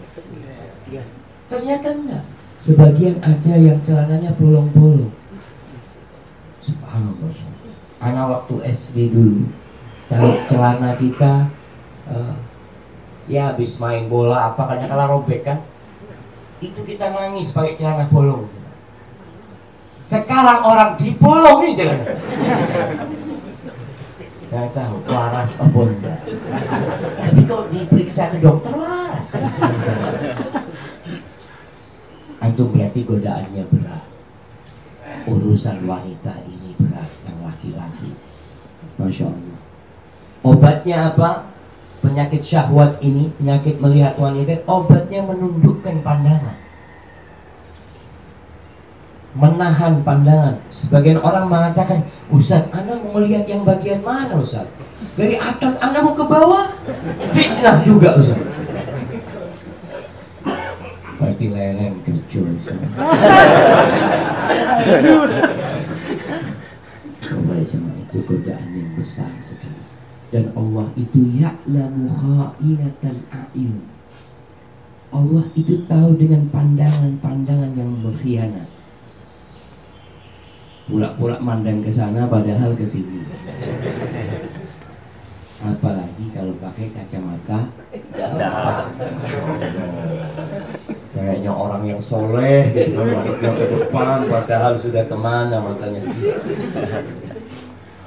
Ternyata 1.50 1.88
enggak. 1.96 2.24
Sebagian 2.58 3.22
ada 3.22 3.54
yang 3.54 3.78
celananya 3.82 4.34
bolong-bolong. 4.34 5.14
Subhanallah. 6.62 7.32
Anak 7.98 8.26
waktu 8.30 8.54
SD 8.70 9.10
dulu, 9.10 9.50
kalau 10.06 10.38
celana 10.46 10.94
kita 10.94 11.50
uh, 12.06 12.34
ya 13.28 13.52
habis 13.52 13.76
main 13.76 14.08
bola 14.08 14.50
apa 14.50 14.64
kan 14.74 14.88
kalau 14.88 15.20
robek 15.20 15.44
kan, 15.44 15.60
itu 16.58 16.80
kita 16.82 17.12
nangis 17.12 17.52
pakai 17.52 17.76
celana 17.76 18.08
bolong. 18.08 18.48
Sekarang 20.08 20.64
orang 20.64 20.96
dibolongi 20.96 21.76
celana. 21.76 22.04
Gak 24.48 24.72
tahu 24.72 25.04
waras 25.04 25.52
apa 25.60 25.80
enggak. 25.84 26.20
Tapi 27.20 27.40
kalau 27.44 27.68
diperiksa 27.68 28.32
ke 28.32 28.40
dokter 28.40 28.72
waras 28.72 29.36
Antum 32.40 32.72
berarti 32.72 33.04
godaannya 33.04 33.68
berat. 33.68 34.04
Urusan 35.28 35.84
wanita 35.84 36.32
ini 36.48 36.72
berat 36.80 37.12
yang 37.28 37.38
laki-laki. 37.44 38.16
Masya 38.96 39.28
Allah. 39.28 39.60
Obatnya 40.46 40.96
apa? 41.12 41.57
Penyakit 41.98 42.40
syahwat 42.42 43.02
ini, 43.02 43.30
penyakit 43.36 43.82
melihat 43.82 44.14
wanita, 44.14 44.62
obatnya 44.70 45.20
menundukkan 45.26 45.98
pandangan. 46.02 46.56
Menahan 49.34 49.94
pandangan. 50.06 50.54
Sebagian 50.70 51.18
orang 51.20 51.50
mengatakan, 51.50 52.06
Ustaz, 52.30 52.66
Anda 52.70 52.98
mau 52.98 53.18
melihat 53.18 53.46
yang 53.50 53.66
bagian 53.66 54.02
mana 54.02 54.38
Ustaz? 54.38 54.66
Dari 55.18 55.38
atas 55.38 55.74
Anda 55.82 56.02
mau 56.02 56.14
ke 56.14 56.24
bawah? 56.26 56.74
Fitnah 57.34 57.82
juga 57.82 58.14
Ustaz 58.18 58.58
pasti 61.18 61.50
lelen 61.50 61.98
kerja 62.06 62.40
coba 67.18 67.54
cuma 67.66 67.90
itu 67.98 68.18
godaan 68.22 68.70
yang 68.70 68.94
besar 68.94 69.26
sekali 69.42 69.77
dan 70.28 70.52
Allah 70.52 70.86
itu 70.96 71.20
ya'lamu 71.40 72.08
kha'inatan 72.12 73.16
a'yun 73.32 73.98
Allah 75.08 75.44
itu 75.56 75.88
tahu 75.88 76.20
dengan 76.20 76.44
pandangan-pandangan 76.52 77.72
yang 77.80 77.92
berkhianat. 78.04 78.68
Pura-pura 80.84 81.40
mandang 81.40 81.80
ke 81.80 81.88
sana 81.88 82.28
padahal 82.28 82.76
ke 82.76 82.84
sini. 82.84 83.24
Apalagi 85.64 86.24
kalau 86.32 86.52
pakai 86.60 86.92
kacamata. 86.92 87.72
Kayaknya 91.16 91.52
orang 91.56 91.82
yang 91.88 92.00
soleh 92.04 92.68
gitu 92.76 93.00
ke 93.00 93.64
depan 93.80 94.28
padahal 94.28 94.76
sudah 94.76 95.08
ke 95.08 95.16
mana 95.16 95.56
matanya. 95.56 96.04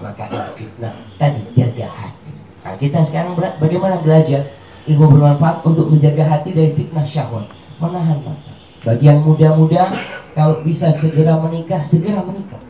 Maka 0.01 0.53
fitnah. 0.53 0.95
Tadi 1.17 1.41
jaga 1.57 1.89
hati 1.89 2.20
nah, 2.61 2.73
kita 2.77 2.99
sekarang 3.01 3.37
bagaimana 3.37 4.01
belajar 4.01 4.47
ilmu 4.89 5.17
bermanfaat 5.17 5.61
untuk 5.65 5.89
menjaga 5.93 6.25
hati 6.25 6.53
dari 6.53 6.73
fitnah 6.73 7.05
syahwat? 7.05 7.45
Menahan 7.81 8.21
mata. 8.21 8.53
Bagi 8.81 9.05
yang 9.09 9.21
muda-muda 9.21 9.93
kalau 10.33 10.61
bisa 10.65 10.89
segera 10.89 11.37
menikah 11.37 11.81
segera 11.85 12.25
menikah. 12.25 12.61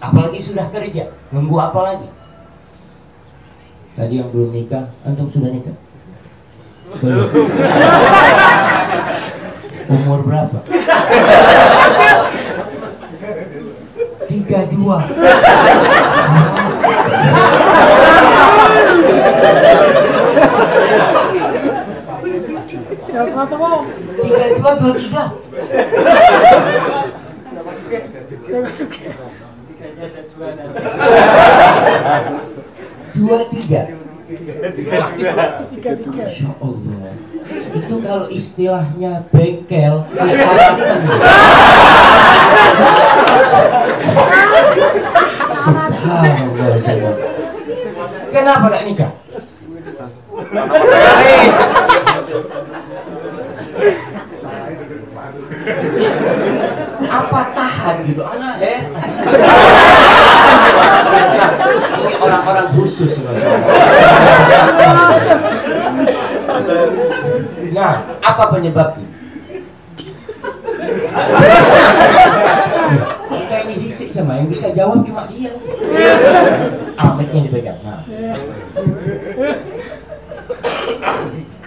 Apalagi 0.00 0.40
sudah 0.40 0.68
kerja 0.68 1.12
nunggu 1.32 1.56
apa 1.60 1.80
lagi? 1.80 2.08
Tadi 3.94 4.14
yang 4.20 4.28
belum 4.32 4.52
nikah 4.52 4.90
antum 5.04 5.28
sudah 5.32 5.48
nikah? 5.52 5.76
Umur 9.88 10.20
berapa? 10.24 10.58
Tiga 24.24 24.42
dua. 24.50 25.24
Dua 33.14 33.40
tiga. 33.52 33.82
Dua 34.74 34.98
tiga. 35.12 35.42
Masya 36.14 36.50
Allah 36.64 37.12
itu 37.74 37.94
kalau 38.00 38.26
istilahnya 38.30 39.12
bengkel 39.34 39.94
Kenapa 48.34 48.66
tidak 48.66 48.84
nikah? 48.86 49.12
Apa 57.10 57.40
tahan 57.58 57.96
gitu 58.06 58.22
anak 58.22 58.62
eh? 58.62 58.86
Ini 61.98 62.14
orang-orang 62.22 62.70
khusus. 62.78 63.18
Nah, 67.74 68.06
apa 68.22 68.44
penyebabnya? 68.54 69.10
Kita 73.26 73.56
ini 73.66 73.74
disik 73.90 74.14
sama 74.14 74.38
yang 74.38 74.46
bisa 74.46 74.70
jawab 74.70 75.02
cuma 75.02 75.26
dia. 75.26 75.50
Amitnya 76.94 77.40
dipegang. 77.42 77.82
Nah. 77.82 78.06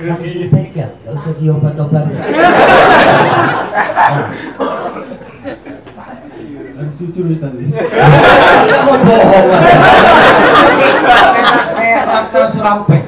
Langsung 0.08 0.40
dipegang, 0.40 0.96
gak 1.04 1.20
usah 1.20 1.36
diobat-obat. 1.36 2.08
Nah. 2.08 2.24
jujur 6.98 7.30
tadi. 7.38 7.70
Kita 7.70 8.78
mau 8.90 8.98
bohong. 9.06 9.48
Kayak 11.78 12.04
kayak 12.34 12.50
serampek. 12.54 13.04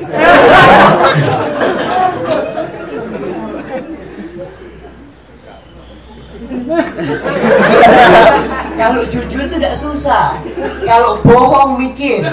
Kalau 8.79 9.03
jujur 9.09 9.41
itu 9.49 9.55
tidak 9.57 9.75
susah. 9.81 10.37
Kalau 10.85 11.17
bohong 11.25 11.81
mikir. 11.81 12.21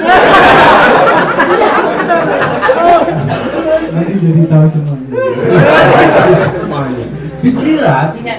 Nanti 3.97 4.13
jadi 4.21 4.45
tahu 4.45 4.67
semuanya. 4.69 5.09
Bismillah. 7.41 8.13
Artinya 8.13 8.37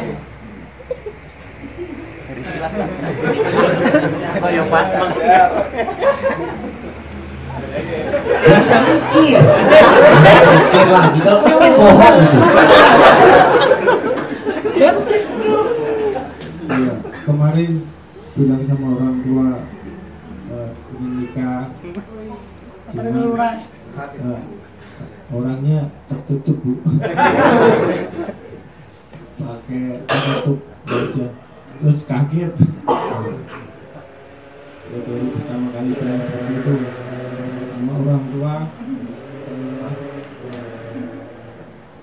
Oh, 4.37 4.49
yang 4.53 4.69
pas 4.69 4.85
bisa 8.45 8.77
mikir. 8.85 9.41
Mikir 9.41 10.87
lagi. 10.93 11.19
Kalau 11.25 11.41
mikir. 11.41 11.71
Bohong 11.73 12.15
gitu. 12.21 12.37
Iya, 14.77 14.93
kemarin 17.25 17.71
bilang 18.37 18.61
sama 18.69 18.87
orang 18.93 19.17
tua 19.25 19.47
uh, 20.53 20.69
ingin 20.93 21.11
nikah 21.17 21.65
cuma 22.93 23.57
uh, 23.97 24.41
orangnya 25.27 25.91
tertutup 26.07 26.55
bu 26.63 26.73
pakai 29.37 29.83
tertutup 30.07 30.59
baca 30.87 31.25
terus 31.77 31.99
kaget 32.07 32.53
ya 34.87 34.99
baru 35.03 35.27
pertama 35.35 35.67
kali 35.75 35.91
bilang 35.99 36.23
seperti 36.23 36.53
itu 36.63 36.75
sama 37.75 37.91
orang 37.99 38.23
tua 38.31 38.55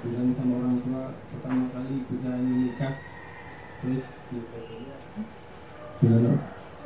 bilang 0.05 0.31
sama 0.37 0.55
orang 0.61 0.77
tua 0.85 1.03
pertama 1.33 1.65
kali 1.73 1.97
kita 2.05 2.31
ini 2.45 2.53
nikah 2.69 2.95
terus 3.81 4.05
gimana 6.05 6.33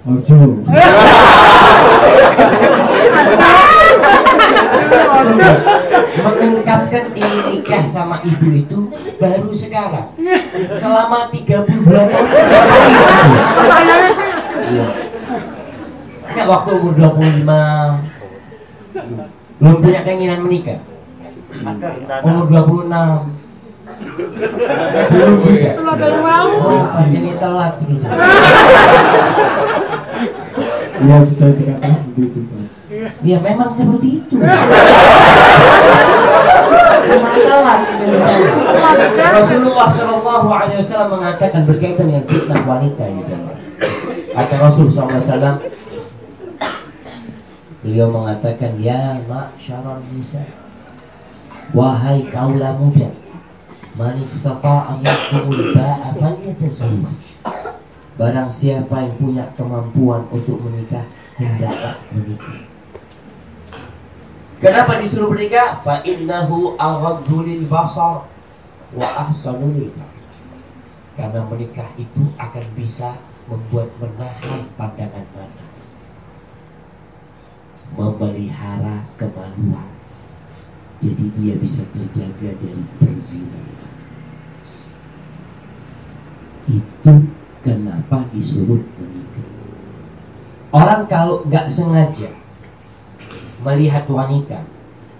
Ojo. 0.00 0.64
mengungkapkan 6.20 7.12
ingin 7.12 7.44
nikah 7.52 7.84
sama 7.84 8.24
ibu 8.24 8.48
itu 8.48 8.78
baru 9.20 9.52
sekarang 9.52 10.16
selama 10.80 11.28
30 11.50 11.82
bulan 11.82 12.06
iya. 14.70 14.86
Waktu 16.46 16.70
umur 16.78 16.94
25 16.94 17.42
belum 19.60 19.76
punya 19.82 20.00
keinginan 20.06 20.40
menikah 20.46 20.78
umur 22.22 22.46
26 22.46 22.86
belum 25.10 25.34
juga 25.42 25.70
oh, 26.54 26.86
jadi 27.10 27.30
telat 27.42 27.74
gitu 27.82 28.06
Iya 31.00 31.16
bisa 31.24 31.48
dikatakan 31.56 31.96
seperti 32.12 32.28
itu 32.28 32.40
Pak. 32.44 32.60
Ya 33.24 33.40
memang 33.40 33.72
seperti 33.72 34.20
itu. 34.20 34.36
Masalah 37.08 37.76
Rasulullah 39.40 39.88
Shallallahu 39.88 40.48
Alaihi 40.52 40.78
Wasallam 40.84 41.08
mengatakan 41.16 41.62
berkaitan 41.64 42.04
dengan 42.12 42.24
fitnah 42.28 42.60
wanita 42.68 43.02
ini 43.08 43.22
jemaah. 43.24 43.58
Kata 44.30 44.54
Rasul 44.62 44.86
SAW 44.86 45.58
Beliau 47.80 48.08
mengatakan 48.12 48.78
Ya 48.78 49.18
ma'syaral 49.26 50.04
nisa 50.12 50.44
Wahai 51.72 52.28
kaulah 52.28 52.76
muda 52.76 53.10
istata'a 54.00 54.96
minkumul 54.96 55.76
ba'a 55.76 56.16
falyatazawwaj. 56.16 57.20
Barang 58.16 58.48
siapa 58.48 58.96
yang 59.02 59.14
punya 59.18 59.44
kemampuan 59.58 60.24
untuk 60.30 60.62
menikah 60.62 61.04
Hendaklah 61.36 61.98
menikah 62.14 62.69
Kenapa 64.60 65.00
disuruh 65.00 65.32
menikah? 65.32 65.80
Fa 65.80 66.04
innahu 66.04 66.76
aghaddu 66.76 67.64
basar 67.64 68.28
wa 68.92 69.08
ahsanu 69.24 69.72
lil 69.72 69.88
Karena 71.16 71.40
menikah 71.48 71.88
itu 71.96 72.28
akan 72.36 72.64
bisa 72.76 73.16
membuat 73.48 73.88
menahan 73.96 74.68
pandangan 74.76 75.24
mata. 75.32 75.64
Memelihara 77.96 79.08
kemaluan. 79.16 79.88
Jadi 81.00 81.26
dia 81.40 81.56
bisa 81.56 81.80
terjaga 81.96 82.52
dari 82.60 82.84
berzina. 83.00 83.64
Itu 86.68 87.12
kenapa 87.64 88.28
disuruh 88.28 88.84
menikah. 89.00 89.48
Orang 90.68 91.08
kalau 91.08 91.48
nggak 91.48 91.72
sengaja 91.72 92.39
melihat 93.60 94.08
wanita, 94.08 94.64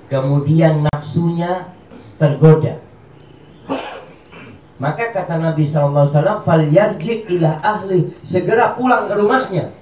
kemudian 0.09 0.89
nafsunya 0.89 1.69
tergoda, 2.17 2.81
maka 4.81 5.13
kata 5.13 5.37
Nabi 5.37 5.69
SAW, 5.69 6.41
fal 6.41 6.65
yarji 6.65 7.29
ila 7.37 7.61
ahli, 7.61 8.09
segera 8.25 8.73
pulang 8.73 9.05
ke 9.05 9.13
rumahnya. 9.13 9.77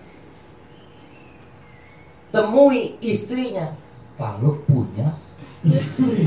Temui 2.34 2.98
istrinya, 3.00 3.72
kalau 4.18 4.58
punya 4.66 5.14
istri. 5.62 6.26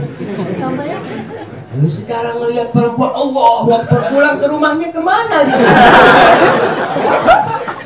Lalu 1.71 1.87
sekarang 1.91 2.35
melihat 2.47 2.71
perempuan, 2.71 3.11
Allah, 3.11 3.59
waktu 3.67 3.95
pulang 4.11 4.35
ke 4.39 4.47
rumahnya 4.47 4.87
ke 4.91 5.01
mana 5.03 5.37
dia? 5.43 5.59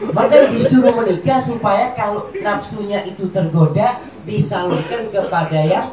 Maka 0.00 0.48
disuruh 0.48 0.96
menikah 0.96 1.36
supaya 1.36 1.92
kalau 1.92 2.32
nafsunya 2.40 3.04
itu 3.04 3.28
tergoda 3.28 4.00
disalurkan 4.24 5.12
kepada 5.12 5.60
yang 5.60 5.92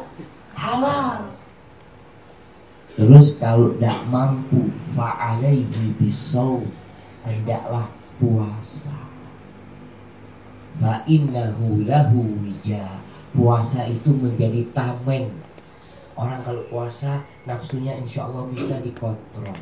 halal. 0.56 1.28
Terus 2.96 3.36
kalau 3.36 3.76
tidak 3.76 4.00
mampu 4.08 4.72
fa'alaihi 4.96 5.92
bisau 6.00 6.64
hendaklah 7.22 7.92
puasa. 8.16 8.96
Fa'innahu 10.80 11.84
lahu 11.84 12.32
wija. 12.40 13.04
Puasa 13.36 13.84
itu 13.92 14.08
menjadi 14.08 14.72
tamen. 14.72 15.28
Orang 16.16 16.40
kalau 16.42 16.64
puasa 16.72 17.28
nafsunya 17.44 17.92
insya 18.00 18.24
Allah 18.24 18.48
bisa 18.50 18.80
dikontrol. 18.80 19.52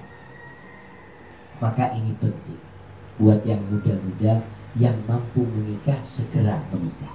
Maka 1.59 1.93
ini 1.99 2.15
penting 2.23 2.66
buat 3.17 3.41
yang 3.49 3.61
muda-muda 3.73 4.45
yang 4.77 4.97
mampu 5.09 5.41
menikah 5.45 5.97
segera 6.05 6.61
menikah. 6.69 7.15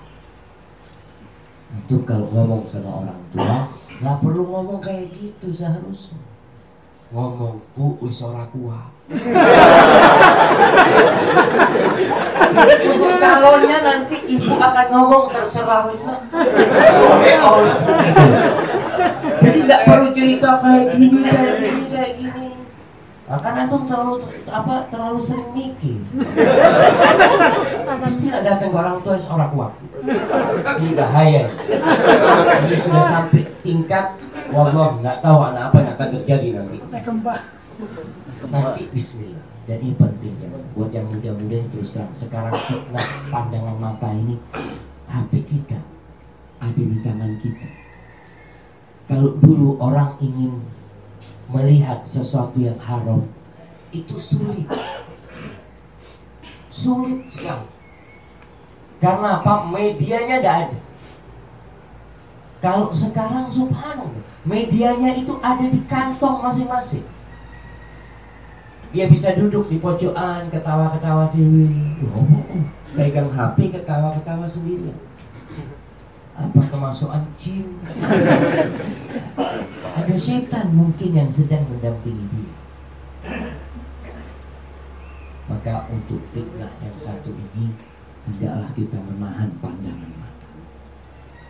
Itu 1.78 2.02
kalau 2.04 2.28
ngomong 2.34 2.66
sama 2.66 3.06
orang 3.06 3.22
tua 3.32 3.70
nggak 4.02 4.18
perlu 4.18 4.44
ngomong 4.50 4.82
kayak 4.82 5.14
gitu 5.14 5.54
seharusnya. 5.54 6.18
Ngomong 7.14 7.62
bu 7.78 8.02
wis 8.02 8.18
ora 8.26 8.50
kuat. 8.50 8.90
Untuk 12.82 13.14
calonnya 13.20 13.78
nanti 13.84 14.18
ibu 14.26 14.54
akan 14.58 14.88
ngomong 14.90 15.24
terserah 15.30 15.92
wis 15.92 16.02
Jadi 19.42 19.60
nggak 19.70 19.82
perlu 19.86 20.08
cerita 20.16 20.50
kayak 20.66 20.86
gini 20.98 21.20
kayak 21.24 21.56
gini 21.62 21.84
kayak 21.94 22.14
gini. 22.18 22.51
Bahkan 23.32 23.54
antum 23.64 23.88
terlalu 23.88 24.28
apa 24.52 24.92
terlalu 24.92 25.20
sering 25.24 25.56
mikir. 25.56 26.04
Istilah 28.04 28.44
datang 28.44 28.76
ke 28.76 28.78
orang 28.78 29.00
tua 29.00 29.16
orang 29.32 29.50
kuat. 29.56 29.72
Ini 30.84 30.92
bahaya. 31.00 31.48
Ini 32.68 32.76
sudah 32.84 33.04
sampai 33.08 33.48
tingkat 33.64 34.20
Wallah 34.52 35.00
nggak 35.00 35.24
tahu 35.24 35.40
anak 35.48 35.72
apa 35.72 35.78
yang 35.80 35.92
akan 35.96 36.08
terjadi 36.20 36.48
nanti. 36.60 36.78
Nanti 38.52 38.84
Bismillah. 38.92 39.44
Dan 39.64 39.78
ini 39.80 39.96
penting 39.96 40.36
ya 40.44 40.52
buat 40.76 40.92
yang 40.92 41.08
muda-muda 41.08 41.64
terus 41.72 41.96
terang 41.96 42.12
sekarang 42.18 42.52
fitnah 42.68 43.08
pandangan 43.30 43.78
mata 43.80 44.10
ini 44.12 44.36
HP 45.08 45.48
kita 45.48 45.80
ada 46.60 46.82
di 46.82 46.98
tangan 47.00 47.40
kita. 47.40 47.68
Kalau 49.08 49.40
dulu 49.40 49.80
orang 49.80 50.20
ingin 50.20 50.60
melihat 51.52 52.00
sesuatu 52.08 52.56
yang 52.58 52.80
haram 52.80 53.22
itu 53.92 54.16
sulit. 54.18 54.66
Sulit 56.72 57.28
sekali. 57.28 57.68
Karena 59.04 59.44
apa? 59.44 59.68
Medianya 59.68 60.40
tidak 60.40 60.56
ada. 60.68 60.80
Kalau 62.62 62.94
sekarang 62.94 63.50
subhanallah 63.52 64.24
medianya 64.46 65.18
itu 65.18 65.34
ada 65.42 65.66
di 65.66 65.82
kantong 65.90 66.40
masing-masing. 66.46 67.06
Dia 68.92 69.08
bisa 69.08 69.34
duduk 69.34 69.72
di 69.72 69.80
pojokan 69.80 70.52
ketawa-ketawa 70.52 71.32
dewi. 71.34 72.00
Oh, 72.12 72.28
pegang 72.94 73.32
HP 73.32 73.72
ketawa-ketawa 73.72 74.46
sendiri 74.46 75.11
apa 76.32 76.62
kemasukan 76.72 77.24
jin 77.36 77.68
ada 79.92 80.16
setan 80.16 80.72
mungkin 80.74 81.12
yang 81.14 81.30
sedang 81.30 81.68
mendampingi 81.68 82.26
dia. 82.32 82.54
Maka 85.52 85.86
untuk 85.92 86.24
fitnah 86.32 86.72
yang 86.80 86.96
satu 86.96 87.30
ini 87.36 87.76
hendaklah 88.24 88.72
kita 88.72 88.98
menahan 89.04 89.52
pandangan 89.60 90.12
mata. 90.16 90.48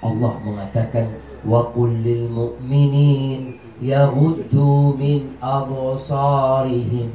Allah 0.01 0.33
mengatakan 0.41 1.05
wa 1.45 1.69
kullil 1.69 2.25
mu'minin 2.33 3.61
yaghuddu 3.77 4.97
min 4.97 5.37
absarihim 5.37 7.13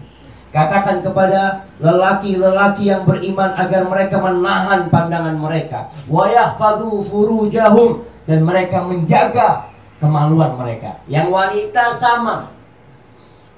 Katakan 0.56 1.04
kepada 1.04 1.68
lelaki-lelaki 1.84 2.88
yang 2.88 3.04
beriman 3.04 3.52
agar 3.60 3.84
mereka 3.84 4.16
menahan 4.16 4.88
pandangan 4.88 5.36
mereka. 5.36 5.92
Wa 6.08 6.32
yahfadhu 6.32 7.04
furujahum 7.04 8.08
dan 8.24 8.40
mereka 8.40 8.80
menjaga 8.80 9.68
kemaluan 10.00 10.56
mereka. 10.56 10.96
Yang 11.12 11.28
wanita 11.28 11.84
sama. 12.00 12.48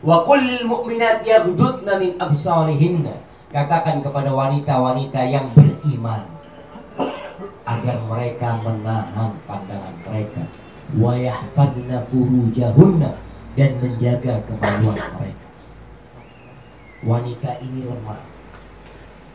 Wa 0.03 0.27
kullil 0.27 0.67
mu'minat 0.67 1.23
yaghdudna 1.23 2.03
min 2.03 2.19
absarihinna. 2.19 3.15
Katakan 3.55 4.03
kepada 4.03 4.35
wanita-wanita 4.35 5.23
yang 5.23 5.47
beriman 5.55 6.27
agar 7.63 7.97
mereka 8.11 8.59
menahan 8.67 9.39
pandangan 9.47 9.95
mereka. 10.03 10.43
Wa 10.99 11.15
yahfadna 11.15 12.03
furujahunna 12.11 13.15
dan 13.55 13.71
menjaga 13.79 14.43
kemaluan 14.51 14.99
mereka 15.15 15.48
wanita 17.03 17.63
ini 17.63 17.87
lemah. 17.87 18.23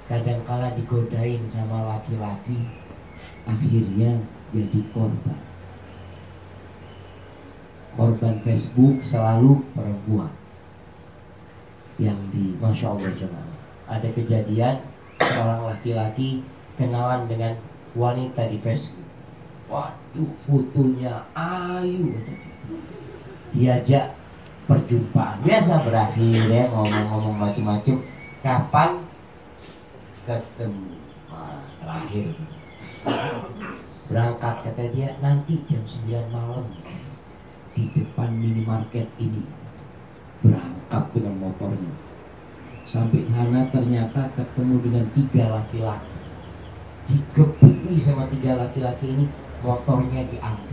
Kadangkala 0.04 0.76
digodain 0.76 1.48
sama 1.48 1.96
laki-laki 1.96 2.68
akhirnya 3.48 4.20
jadi 4.52 4.80
korban. 4.92 5.40
Korban 7.94 8.36
Facebook 8.44 9.00
selalu 9.06 9.64
perempuan. 9.72 10.32
Yang 12.02 12.20
di 12.34 12.46
Masya 12.58 12.90
Allah 12.90 13.14
jemaah. 13.16 13.58
Ada 13.86 14.10
kejadian 14.12 14.82
seorang 15.22 15.62
laki-laki 15.70 16.42
kenalan 16.76 17.30
dengan 17.30 17.54
wanita 17.94 18.50
di 18.50 18.58
Facebook. 18.60 19.08
Waduh 19.70 20.34
fotonya 20.44 21.22
ayu. 21.38 22.18
Diajak 23.54 24.18
perjumpaan 24.64 25.44
biasa 25.44 25.84
berakhir 25.84 26.48
ya 26.48 26.64
ngomong-ngomong 26.72 27.36
macam-macam 27.36 27.96
kapan 28.44 28.92
ketemu? 30.24 30.96
Nah, 31.28 31.64
terakhir. 31.84 32.28
Berangkat 34.08 34.56
kata 34.68 34.84
dia 34.92 35.16
nanti 35.20 35.60
jam 35.68 35.84
9 35.84 36.32
malam. 36.32 36.64
Di 37.74 37.84
depan 37.92 38.30
minimarket 38.32 39.08
ini. 39.20 39.44
Berangkat 40.44 41.04
dengan 41.12 41.36
motornya. 41.40 41.94
Sampai 42.84 43.26
sana 43.32 43.68
ternyata 43.72 44.28
ketemu 44.36 44.76
dengan 44.84 45.06
tiga 45.16 45.44
laki-laki. 45.60 46.16
Digebuki 47.08 47.96
sama 48.00 48.28
tiga 48.32 48.60
laki-laki 48.60 49.12
ini 49.12 49.26
motornya 49.64 50.24
diambil 50.28 50.73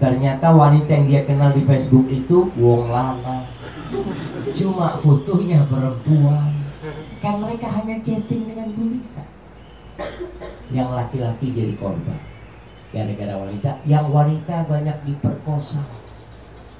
ternyata 0.00 0.50
wanita 0.52 0.90
yang 0.90 1.06
dia 1.10 1.22
kenal 1.26 1.50
di 1.54 1.62
Facebook 1.62 2.06
itu 2.10 2.50
wong 2.58 2.90
lama. 2.90 3.48
Cuma 4.54 4.98
fotonya 4.98 5.66
perempuan. 5.66 6.62
Kan 7.22 7.40
mereka 7.40 7.72
hanya 7.72 7.96
chatting 8.04 8.44
dengan 8.48 8.68
tulisan. 8.76 9.28
Yang 10.68 10.88
laki-laki 10.92 11.46
jadi 11.54 11.74
korban. 11.80 12.20
Gara-gara 12.92 13.34
wanita. 13.40 13.70
Yang 13.88 14.06
wanita 14.12 14.56
banyak 14.68 14.98
diperkosa. 15.08 15.82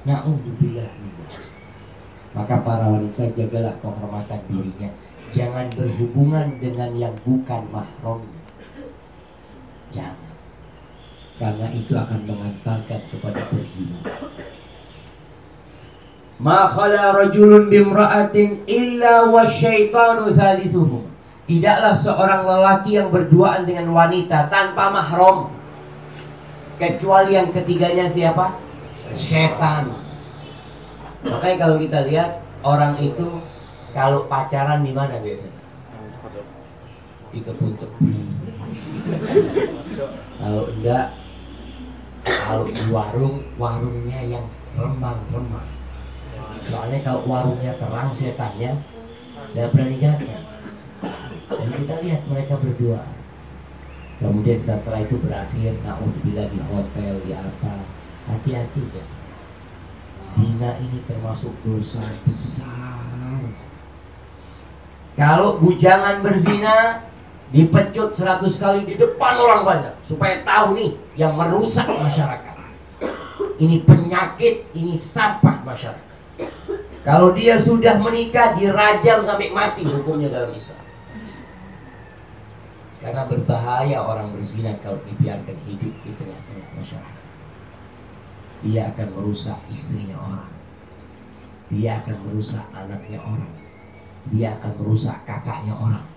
Na'udzubillah. 0.05 0.92
Maka 2.35 2.55
para 2.61 2.87
wanita 2.92 3.31
jagalah 3.33 3.74
kehormatan 3.81 4.40
dirinya. 4.50 4.90
Jangan 5.33 5.66
berhubungan 5.72 6.61
dengan 6.61 6.90
yang 6.94 7.14
bukan 7.24 7.62
mahram 7.72 8.20
jangan 9.94 10.24
karena 11.40 11.66
itu 11.75 11.92
akan 11.99 12.20
mengantarkan 12.27 13.01
kepada 13.11 13.40
berzina 13.51 13.99
ma 16.38 16.66
khala 16.66 17.14
rajulun 17.14 17.70
bimra'atin 17.70 18.62
illa 18.66 19.31
wa 19.31 19.42
syaitanu 19.47 20.31
thalithuhum 20.31 21.14
Tidaklah 21.44 21.92
seorang 21.92 22.49
lelaki 22.49 22.97
yang 22.97 23.12
berduaan 23.12 23.68
dengan 23.68 23.92
wanita 23.92 24.49
tanpa 24.49 24.88
mahram 24.88 25.53
kecuali 26.81 27.37
yang 27.37 27.53
ketiganya 27.53 28.09
siapa? 28.09 28.57
Setan. 29.12 29.92
Makanya 31.20 31.57
kalau 31.61 31.77
kita 31.77 32.09
lihat 32.09 32.40
orang 32.64 32.97
itu 32.97 33.44
kalau 33.92 34.25
pacaran 34.25 34.81
di 34.88 34.97
mana 34.97 35.20
biasanya? 35.20 35.61
Di 37.29 37.38
kebun 37.44 37.77
tebu. 37.77 38.05
Kalau 40.40 40.64
enggak 40.73 41.12
kalau 42.44 42.68
di 42.68 42.85
warung 42.92 43.40
warungnya 43.57 44.20
yang 44.28 44.44
remang-remang. 44.76 45.68
Soalnya 46.64 46.98
kalau 47.00 47.24
warungnya 47.24 47.72
terang 47.80 48.12
setannya 48.12 48.76
tidak 49.52 49.68
berani 49.72 49.96
datang. 49.96 50.44
Dan 51.48 51.68
kita 51.72 51.94
lihat 52.04 52.22
mereka 52.28 52.54
berdua. 52.61 53.00
Kemudian 54.22 54.61
setelah 54.62 55.02
itu 55.02 55.18
berakhir 55.18 55.74
Na'udzubillah 55.83 56.46
di 56.46 56.61
hotel, 56.70 57.18
di 57.26 57.35
apa 57.35 57.83
Hati-hati 58.30 58.83
ya 58.94 59.04
Zina 60.22 60.78
ini 60.80 61.02
termasuk 61.04 61.52
dosa 61.66 62.00
besar 62.22 63.11
Kalau 65.18 65.59
bujangan 65.59 66.22
berzina 66.22 67.04
Dipecut 67.55 68.19
seratus 68.19 68.59
kali 68.59 68.83
di 68.83 68.99
depan 68.99 69.38
orang 69.38 69.62
banyak 69.62 69.95
Supaya 70.03 70.43
tahu 70.43 70.75
nih 70.75 70.90
Yang 71.14 71.33
merusak 71.38 71.87
masyarakat 71.87 72.57
Ini 73.62 73.87
penyakit 73.87 74.75
Ini 74.75 74.99
sampah 74.99 75.62
masyarakat 75.62 76.19
Kalau 77.07 77.31
dia 77.31 77.55
sudah 77.55 77.95
menikah 78.03 78.59
Dirajam 78.59 79.23
sampai 79.23 79.55
mati 79.55 79.87
hukumnya 79.87 80.35
dalam 80.35 80.51
Islam 80.51 80.83
karena 83.05 83.29
berbahaya 83.29 84.01
orang 84.01 84.33
berzina 84.33 84.73
kalau 84.81 84.97
dibiarkan 85.05 85.61
hidup 85.69 85.93
di 85.93 86.11
tengah-tengah 86.17 86.69
masyarakat. 86.73 87.25
Dia 88.64 88.88
akan 88.88 89.09
merusak 89.12 89.61
istrinya 89.69 90.17
orang. 90.17 90.49
Dia 91.69 92.01
akan 92.01 92.17
merusak 92.25 92.64
anaknya 92.73 93.21
orang. 93.21 93.53
Dia 94.33 94.57
akan 94.57 94.73
merusak 94.81 95.21
kakaknya 95.29 95.77
orang. 95.77 96.13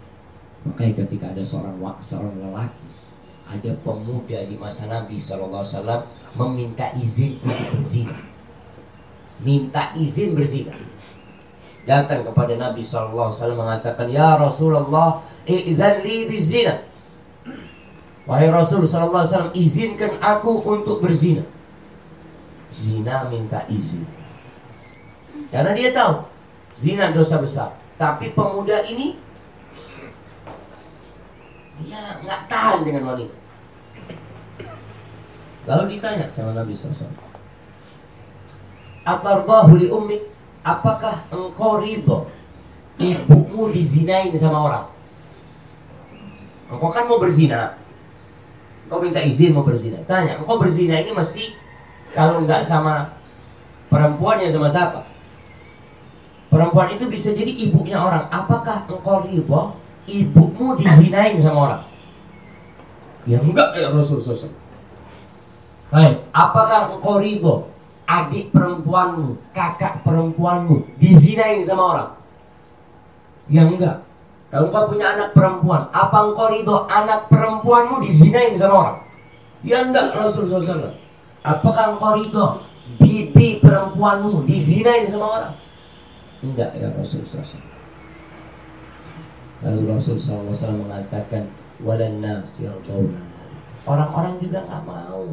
Makanya 0.68 0.94
ketika 1.06 1.32
ada 1.32 1.44
seorang 1.44 1.80
seorang 2.12 2.36
lelaki, 2.36 2.88
ada 3.48 3.72
pemuda 3.80 4.40
di 4.44 4.56
masa 4.60 4.84
Nabi 4.92 5.16
SAW 5.16 5.64
meminta 6.36 6.92
izin 7.00 7.40
untuk 7.40 7.68
berzina. 7.80 8.18
Minta 9.40 9.96
izin 9.96 10.36
berzina. 10.36 10.76
Datang 11.88 12.28
kepada 12.28 12.52
Nabi 12.60 12.84
SAW 12.84 13.32
mengatakan, 13.56 14.12
Ya 14.12 14.36
Rasulullah, 14.36 15.24
I'zan 15.48 16.04
li 16.04 16.28
bizina. 16.28 16.84
Wahai 18.28 18.52
Rasul 18.52 18.84
wasallam, 18.84 19.56
izinkan 19.56 20.20
aku 20.20 20.60
untuk 20.68 21.00
berzina. 21.00 21.48
Zina 22.76 23.32
minta 23.32 23.64
izin. 23.72 24.04
Karena 25.48 25.72
dia 25.72 25.96
tahu 25.96 26.28
zina 26.76 27.16
dosa 27.16 27.40
besar. 27.40 27.72
Tapi 27.96 28.36
pemuda 28.36 28.84
ini 28.84 29.16
dia 31.82 32.02
nggak 32.24 32.42
tahan 32.50 32.80
dengan 32.86 33.04
wanita. 33.14 33.38
Lalu 35.68 36.00
ditanya 36.00 36.32
sama 36.32 36.56
Nabi 36.56 36.72
SAW 36.72 37.12
Atarbahu 39.04 39.76
li 39.76 39.92
ummik 39.92 40.24
Apakah 40.64 41.28
engkau 41.28 41.84
ridho 41.84 42.32
Ibumu 42.96 43.70
dizinain 43.76 44.32
sama 44.40 44.64
orang 44.64 44.88
Engkau 46.68 46.92
kan 46.92 47.08
mau 47.08 47.16
berzina. 47.16 47.80
Engkau 48.84 49.00
minta 49.00 49.24
izin 49.24 49.56
mau 49.56 49.64
berzina. 49.64 50.04
Tanya, 50.04 50.36
engkau 50.36 50.60
berzina 50.60 51.00
ini 51.00 51.16
mesti 51.16 51.56
kalau 52.12 52.44
enggak 52.44 52.68
sama 52.68 53.16
perempuan 53.88 54.44
yang 54.44 54.52
sama 54.52 54.68
siapa? 54.68 55.08
Perempuan 56.52 56.92
itu 56.92 57.08
bisa 57.08 57.32
jadi 57.32 57.48
ibunya 57.48 57.96
orang. 57.96 58.28
Apakah 58.28 58.84
engkau 58.92 59.24
ridho 59.24 59.80
ibumu 60.08 60.80
dizinain 60.80 61.38
sama 61.38 61.60
orang? 61.60 61.84
Ya 63.28 63.44
enggak 63.44 63.76
ya 63.76 63.92
Rasul 63.92 64.24
SAW. 64.24 64.50
Hai, 65.92 66.20
apakah 66.32 66.96
engkau 66.96 67.20
ridho 67.20 67.68
adik 68.08 68.56
perempuanmu, 68.56 69.36
kakak 69.52 70.04
perempuanmu 70.08 70.88
dizinain 70.96 71.60
sama 71.68 71.84
orang? 71.96 72.10
Ya 73.52 73.68
enggak. 73.68 74.04
Kalau 74.48 74.72
engkau 74.72 74.96
punya 74.96 75.12
anak 75.12 75.36
perempuan, 75.36 75.92
apa 75.92 76.18
engkau 76.32 76.48
ridho 76.52 76.88
anak 76.88 77.28
perempuanmu 77.28 78.00
dizinain 78.00 78.56
sama 78.56 78.76
orang? 78.80 78.98
Ya 79.64 79.84
enggak 79.84 80.16
Rasul 80.16 80.48
SAW. 80.48 80.96
Apakah 81.44 82.00
engkau 82.00 82.16
ridho 82.16 82.64
bibi 82.96 83.60
perempuanmu 83.60 84.48
dizinain 84.48 85.04
sama 85.04 85.28
orang? 85.40 85.54
Enggak 86.40 86.72
ya 86.80 86.88
Rasul 86.96 87.28
SAW. 87.28 87.77
Lalu 89.66 89.90
Rasul 89.90 90.14
SAW 90.14 90.54
mengatakan, 90.86 91.50
walan 91.82 92.22
nasir 92.22 92.70
Orang-orang 93.88 94.38
juga 94.38 94.62
nggak 94.70 94.84
mau. 94.86 95.26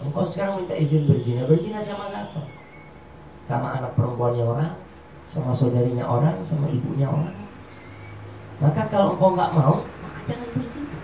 Engkau 0.00 0.24
sekarang 0.24 0.64
minta 0.64 0.74
izin 0.78 1.04
berzina, 1.04 1.44
berzina 1.44 1.82
sama 1.82 2.08
siapa? 2.08 2.42
Sama 3.44 3.68
anak 3.76 3.92
perempuannya 3.98 4.44
orang, 4.46 4.72
sama 5.28 5.52
saudarinya 5.52 6.06
orang, 6.06 6.38
sama 6.40 6.70
ibunya 6.72 7.10
orang. 7.10 7.34
Maka 8.62 8.88
kalau 8.88 9.18
engkau 9.18 9.34
nggak 9.34 9.52
mau, 9.52 9.84
maka 10.00 10.20
jangan 10.24 10.48
berzina. 10.56 10.98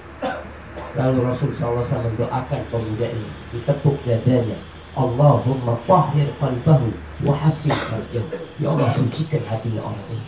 Lalu 0.97 1.19
Rasul 1.29 1.51
SAW 1.53 1.85
mendoakan 1.85 2.63
pemuda 2.73 3.07
ini, 3.13 3.31
ditepuk 3.53 3.99
dadanya. 4.09 4.57
Allahumma 4.97 5.79
tahhir 5.87 6.33
qalbahu 6.43 6.91
wa 7.23 7.35
farjahu. 7.37 8.39
Ya 8.59 8.67
Allah 8.73 8.91
sucikan 8.99 9.43
hatinya 9.47 9.85
orang 9.85 10.07
ini 10.11 10.27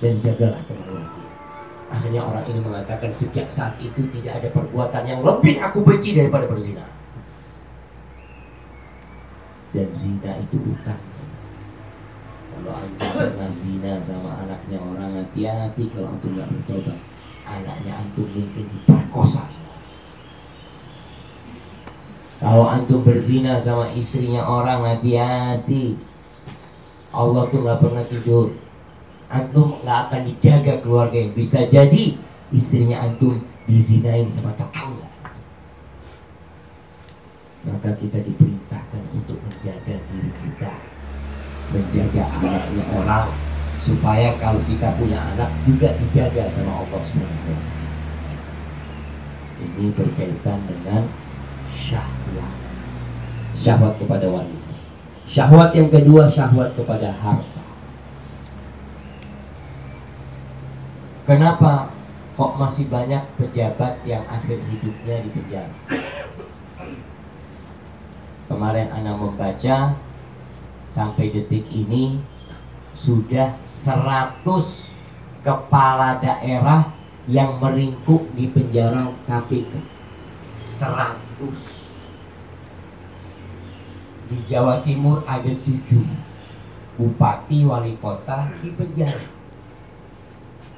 dan 0.00 0.18
jagalah 0.24 0.60
kemaluan 0.64 1.21
Akhirnya 1.92 2.24
orang 2.24 2.44
ini 2.48 2.60
mengatakan 2.64 3.12
sejak 3.12 3.52
saat 3.52 3.76
itu 3.76 4.08
tidak 4.16 4.40
ada 4.40 4.48
perbuatan 4.48 5.04
yang 5.04 5.20
lebih 5.20 5.60
aku 5.60 5.84
benci 5.84 6.16
daripada 6.16 6.48
berzina. 6.48 6.88
Dan 9.76 9.88
zina 9.92 10.32
itu 10.40 10.56
utang. 10.72 11.00
kalau 12.52 12.78
antum 12.78 13.10
pernah 13.16 13.50
zina 13.50 13.92
sama 13.98 14.30
anaknya 14.44 14.78
orang 14.78 15.18
hati-hati 15.18 15.90
kalau 15.90 16.14
antum 16.14 16.30
nggak 16.38 16.46
bertobat 16.46 16.98
anaknya 17.42 17.92
antum 17.98 18.26
mungkin 18.30 18.64
diperkosa 18.70 19.42
kalau 22.38 22.66
antum 22.70 23.02
berzina 23.02 23.58
sama 23.58 23.90
istrinya 23.98 24.46
orang 24.46 24.84
hati-hati 24.84 25.98
Allah 27.10 27.42
tuh 27.50 27.60
nggak 27.66 27.80
pernah 27.82 28.04
tidur 28.06 28.54
antum 29.32 29.80
nggak 29.80 29.98
akan 30.08 30.20
dijaga 30.28 30.74
keluarga 30.84 31.16
yang 31.16 31.32
bisa 31.32 31.64
jadi 31.72 32.20
istrinya 32.52 33.00
antum 33.00 33.40
dizinain 33.64 34.28
sama 34.28 34.52
tetangga 34.52 35.08
maka 37.64 37.90
kita 37.96 38.20
diperintahkan 38.20 39.02
untuk 39.16 39.40
menjaga 39.40 39.96
diri 39.96 40.30
kita 40.36 40.72
menjaga 41.72 42.22
anaknya 42.28 42.84
orang 42.92 43.28
supaya 43.82 44.30
kalau 44.38 44.62
kita 44.68 44.94
punya 44.94 45.18
anak 45.34 45.50
juga 45.66 45.90
dijaga 45.98 46.46
sama 46.46 46.86
Allah 46.86 47.02
Subhanahu 47.02 47.54
Ini 49.62 49.94
berkaitan 49.94 50.58
dengan 50.66 51.06
syahwat. 51.70 52.58
Syahwat 53.58 53.94
kepada 53.98 54.26
wanita. 54.26 54.74
Syahwat 55.26 55.70
yang 55.74 55.86
kedua 55.90 56.26
syahwat 56.26 56.74
kepada 56.74 57.14
harta. 57.14 57.51
Kenapa 61.22 61.86
kok 62.34 62.58
masih 62.58 62.90
banyak 62.90 63.22
pejabat 63.38 64.02
yang 64.02 64.26
akhir 64.26 64.58
hidupnya 64.58 65.22
di 65.22 65.30
penjara? 65.30 65.76
Kemarin 68.50 68.90
Anda 68.90 69.14
membaca 69.14 69.94
sampai 70.90 71.30
detik 71.30 71.62
ini 71.70 72.18
sudah 72.90 73.54
100 73.70 74.42
kepala 75.46 76.18
daerah 76.18 76.90
yang 77.30 77.54
meringkuk 77.62 78.26
di 78.34 78.50
penjara 78.50 79.06
KPK 79.22 79.78
100 80.74 81.38
di 84.26 84.36
Jawa 84.50 84.82
Timur 84.82 85.22
ada 85.22 85.54
tujuh. 85.54 86.02
Bupati 86.92 87.62
wali 87.64 87.94
kota 88.02 88.50
di 88.58 88.74
penjara 88.74 89.41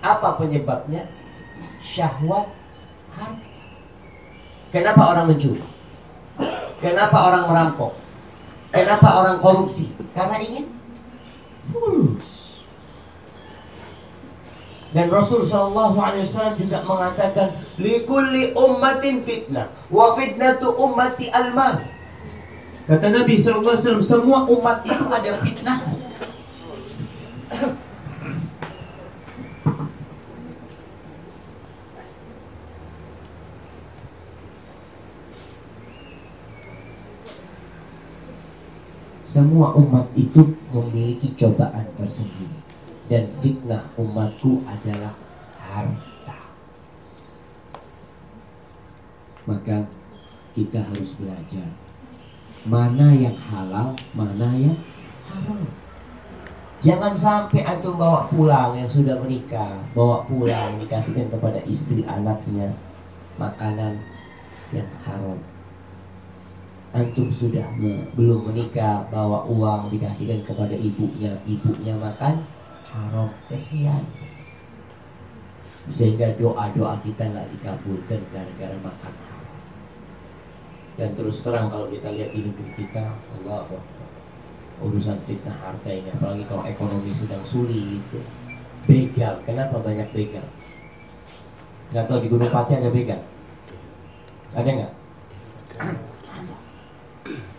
apa 0.05 0.37
penyebabnya 0.37 1.09
syahwat 1.81 2.53
harta 3.17 3.49
kenapa 4.69 5.03
orang 5.17 5.33
mencuri 5.33 5.65
kenapa 6.85 7.17
orang 7.33 7.45
merampok 7.49 8.05
Kenapa 8.75 9.23
orang 9.23 9.39
korupsi? 9.39 9.87
Karena 10.11 10.35
ingin 10.43 10.67
fulus. 11.71 12.59
Dan 14.91 15.15
Rasul 15.15 15.47
Shallallahu 15.47 15.95
Alaihi 15.95 16.27
Wasallam 16.27 16.59
juga 16.59 16.83
mengatakan, 16.83 17.55
"Likulli 17.79 18.51
ummatin 18.59 19.23
fitnah, 19.23 19.71
wa 19.95 20.19
fitnatu 20.19 20.75
ummati 20.75 21.31
almal." 21.31 21.79
Kata 22.91 23.07
Nabi 23.15 23.39
Shallallahu 23.39 23.79
Alaihi 23.79 23.87
Wasallam, 23.87 24.07
semua 24.07 24.39
umat 24.51 24.83
itu 24.83 25.05
ada 25.07 25.31
fitnah. 25.39 25.79
Semua 39.35 39.75
umat 39.75 40.07
itu 40.15 40.47
memiliki 40.71 41.35
cobaan 41.35 41.83
tersendiri. 41.99 42.55
Dan 43.11 43.27
fitnah 43.43 43.83
umatku 43.99 44.63
adalah 44.63 45.11
harta. 45.59 46.39
Maka 49.51 49.91
kita 50.55 50.81
harus 50.87 51.19
belajar 51.19 51.67
Mana 52.65 53.11
yang 53.13 53.35
halal, 53.51 53.99
mana 54.15 54.55
yang 54.55 54.79
haram. 55.27 55.67
Jangan 56.81 57.13
sampai 57.13 57.67
antum 57.67 57.99
bawa 57.99 58.31
pulang 58.31 58.79
yang 58.79 58.89
sudah 58.89 59.19
menikah 59.19 59.83
Bawa 59.93 60.25
pulang 60.31 60.79
dikasihkan 60.79 61.29
kepada 61.29 61.59
istri 61.67 62.07
anaknya 62.07 62.73
Makanan 63.37 63.99
yang 64.71 64.89
haram 65.05 65.37
antum 66.95 67.29
sudah 67.29 67.67
belum 68.15 68.55
menikah 68.55 69.05
bawa 69.11 69.45
uang 69.51 69.91
dikasihkan 69.91 70.47
kepada 70.47 70.79
ibunya. 70.79 71.35
Ibunya 71.43 71.99
makan 71.99 72.47
haram 72.95 73.29
kesian. 73.51 74.07
Sehingga 75.91 76.33
doa-doa 76.39 76.97
kita 77.05 77.29
nggak 77.29 77.51
dikabulkan 77.59 78.21
gara-gara 78.33 78.79
makan 78.81 79.15
dan 80.95 81.11
terus 81.19 81.43
terang 81.43 81.75
kalau 81.75 81.91
kita 81.91 82.07
lihat 82.15 82.31
di 82.31 82.47
negeri 82.47 82.71
kita 82.79 83.19
Allah 83.19 83.67
urusan 84.79 85.19
fitnah 85.27 85.55
harta 85.59 85.91
ini 85.91 86.11
apalagi 86.15 86.47
kalau 86.47 86.63
ekonomi 86.67 87.11
sedang 87.15 87.43
sulit. 87.47 88.03
Begal 88.85 89.41
kenapa 89.43 89.81
banyak 89.81 90.07
begal? 90.13 90.47
Nggak 91.91 92.05
tahu 92.07 92.19
di 92.21 92.29
Gunung 92.31 92.53
Pati 92.53 92.73
ada 92.79 92.91
begal? 92.93 93.23
Ada 94.55 94.71
nggak 94.71 94.93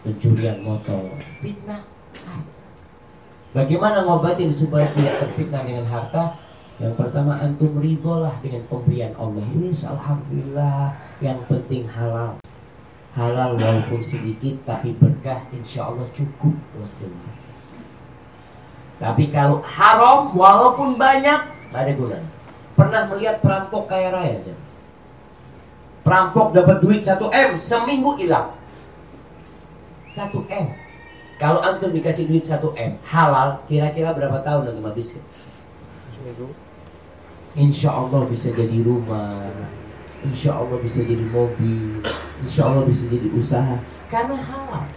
pencurian 0.06 0.62
motor, 0.62 1.18
fitnah 1.42 1.82
Bagaimana 3.56 4.04
ngobatin 4.04 4.52
supaya 4.52 4.84
tidak 4.92 5.24
terfitnah 5.24 5.64
dengan 5.64 5.88
harta? 5.88 6.36
Yang 6.76 7.00
pertama 7.00 7.40
antum 7.40 7.80
ribolah 7.80 8.36
dengan 8.44 8.68
pemberian 8.68 9.16
Allah. 9.16 9.48
Ini 9.56 9.72
alhamdulillah 9.72 10.92
yang 11.24 11.40
penting 11.48 11.88
halal. 11.88 12.36
Halal 13.16 13.56
walaupun 13.56 14.04
sedikit 14.04 14.60
tapi 14.68 14.92
berkah 15.00 15.40
insya 15.56 15.88
Allah 15.88 16.04
cukup 16.12 16.52
buat 16.52 16.92
dunia. 17.00 17.32
Tapi 19.00 19.32
kalau 19.32 19.64
haram 19.64 20.36
walaupun 20.36 21.00
banyak 21.00 21.40
ada 21.72 21.92
gunanya. 21.96 22.28
Pernah 22.76 23.08
melihat 23.08 23.40
perampok 23.40 23.88
kaya 23.88 24.12
raya 24.12 24.36
aja? 24.44 24.56
Perampok 26.04 26.52
dapat 26.52 26.84
duit 26.84 27.08
1 27.08 27.24
M 27.24 27.50
seminggu 27.64 28.20
hilang. 28.20 28.52
1 30.16 30.32
M. 30.48 30.68
Kalau 31.36 31.60
antum 31.60 31.92
dikasih 31.92 32.32
duit 32.32 32.48
1 32.48 32.64
M 32.80 32.92
halal 33.04 33.60
kira-kira 33.68 34.16
berapa 34.16 34.40
tahun 34.40 34.72
antum 34.72 34.88
habiskan 34.88 35.20
Insya 37.56 37.92
Allah 37.92 38.28
bisa 38.28 38.52
jadi 38.52 38.84
rumah. 38.84 39.48
Insya 40.26 40.58
Allah 40.58 40.76
bisa 40.82 41.04
jadi 41.06 41.24
mobil. 41.28 42.04
Insya 42.44 42.68
Allah 42.68 42.84
bisa 42.88 43.08
jadi 43.08 43.28
usaha. 43.36 43.76
Karena 44.12 44.36
halal. 44.36 44.88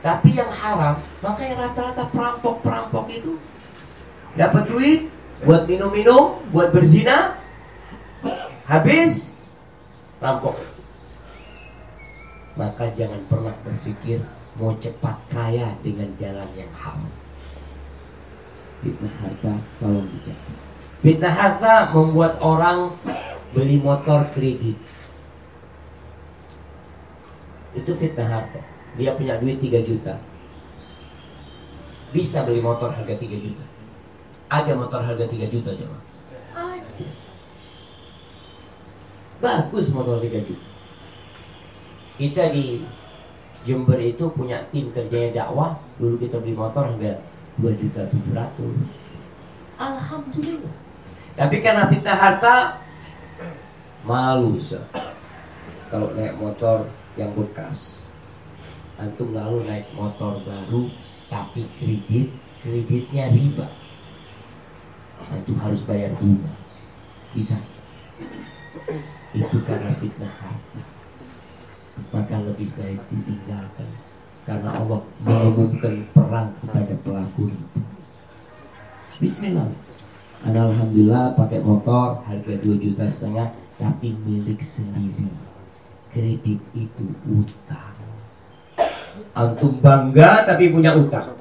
Tapi 0.00 0.32
yang 0.32 0.48
haram 0.48 0.96
Makanya 1.20 1.68
rata-rata 1.68 2.08
perampok-perampok 2.08 3.04
itu 3.12 3.36
Dapat 4.32 4.64
duit 4.72 5.12
Buat 5.44 5.68
minum-minum 5.68 6.40
Buat 6.48 6.72
berzina 6.72 7.36
Habis. 8.64 9.28
Rampok 10.24 10.69
maka 12.60 12.92
jangan 12.92 13.24
pernah 13.24 13.56
berpikir 13.64 14.20
mau 14.60 14.76
cepat 14.76 15.16
kaya 15.32 15.72
dengan 15.80 16.12
jalan 16.20 16.44
yang 16.52 16.68
haram. 16.76 17.08
Fitnah 18.84 19.14
harta 19.16 19.52
tolong 19.80 20.04
dijaga. 20.04 20.52
Fitnah 21.00 21.32
harta 21.32 21.74
membuat 21.96 22.36
orang 22.44 22.92
beli 23.56 23.80
motor 23.80 24.28
kredit. 24.36 24.76
Itu 27.72 27.96
fitnah 27.96 28.28
harta. 28.28 28.60
Dia 29.00 29.16
punya 29.16 29.40
duit 29.40 29.56
3 29.56 29.80
juta. 29.80 30.20
Bisa 32.12 32.44
beli 32.44 32.60
motor 32.60 32.92
harga 32.92 33.16
3 33.16 33.24
juta. 33.40 33.64
Ada 34.52 34.76
motor 34.76 35.00
harga 35.00 35.24
3 35.24 35.48
juta 35.48 35.72
coba. 35.72 35.98
Bagus 39.40 39.88
motor 39.88 40.20
3 40.20 40.44
juta 40.44 40.69
kita 42.20 42.52
di 42.52 42.84
Jember 43.64 43.96
itu 43.96 44.28
punya 44.32 44.60
tim 44.68 44.92
kerjanya 44.92 45.44
dakwah. 45.44 45.80
Dulu 45.96 46.20
kita 46.20 46.36
beli 46.40 46.52
motor 46.52 46.84
harga 46.92 47.16
2 47.60 47.80
juta 47.80 48.04
700 48.08 49.80
Alhamdulillah. 49.80 50.74
Tapi 51.36 51.56
karena 51.64 51.88
fitnah 51.88 52.18
harta 52.20 52.84
malu 54.04 54.60
sih 54.60 54.80
kalau 55.88 56.12
naik 56.16 56.36
motor 56.40 56.88
yang 57.16 57.32
bekas 57.36 58.08
antum 58.96 59.32
lalu 59.32 59.64
naik 59.64 59.88
motor 59.96 60.40
baru 60.44 60.88
tapi 61.32 61.64
kredit 61.80 62.28
kreditnya 62.60 63.32
riba. 63.32 63.68
Antum 65.32 65.56
harus 65.60 65.84
bayar 65.84 66.12
bunga. 66.16 66.52
Bisa. 67.32 67.56
Itu 69.32 69.64
karena 69.64 69.92
fitnah 69.96 70.32
harta 70.32 70.89
maka 72.08 72.36
lebih 72.40 72.72
baik 72.74 73.00
ditinggalkan 73.12 73.88
karena 74.48 74.70
Allah 74.72 75.00
mengumumkan 75.20 75.94
perang 76.16 76.48
kepada 76.64 76.94
pelaku. 77.04 77.52
Bismillah. 79.20 79.68
Anda 80.40 80.72
alhamdulillah 80.72 81.36
pakai 81.36 81.60
motor 81.60 82.24
harga 82.24 82.54
2 82.64 82.80
juta 82.80 83.04
setengah 83.04 83.52
tapi 83.76 84.16
milik 84.24 84.64
sendiri. 84.64 85.28
Kredit 86.10 86.60
itu 86.72 87.06
utang. 87.28 87.96
Antum 89.36 89.76
bangga 89.78 90.48
tapi 90.48 90.72
punya 90.72 90.96
utang. 90.96 91.36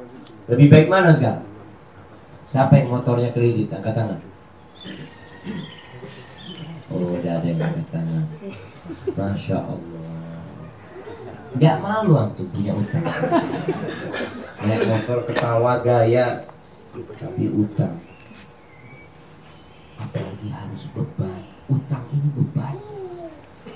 Lebih 0.51 0.67
baik 0.67 0.87
mana 0.91 1.15
sekarang? 1.15 1.47
Siapa 2.49 2.81
yang 2.81 2.89
motornya 2.91 3.29
kredit? 3.29 3.69
Angkat 3.71 3.93
tangan. 3.93 4.19
Oh, 6.89 7.13
udah 7.15 7.37
ada 7.37 7.45
yang 7.45 7.61
angkat 7.61 7.87
tangan. 7.93 8.25
Masya 9.13 9.57
Allah. 9.61 9.98
Gak 11.57 11.81
malu 11.81 12.13
antum 12.13 12.45
punya 12.53 12.77
utang. 12.77 13.01
Naik 14.69 14.85
motor 14.85 15.25
ketawa 15.25 15.81
gaya, 15.81 16.45
tapi 16.93 17.49
utang. 17.49 17.97
Apalagi 19.97 20.47
harus 20.53 20.83
beban. 20.93 21.41
Utang 21.65 22.05
ini 22.13 22.29
beban. 22.37 22.75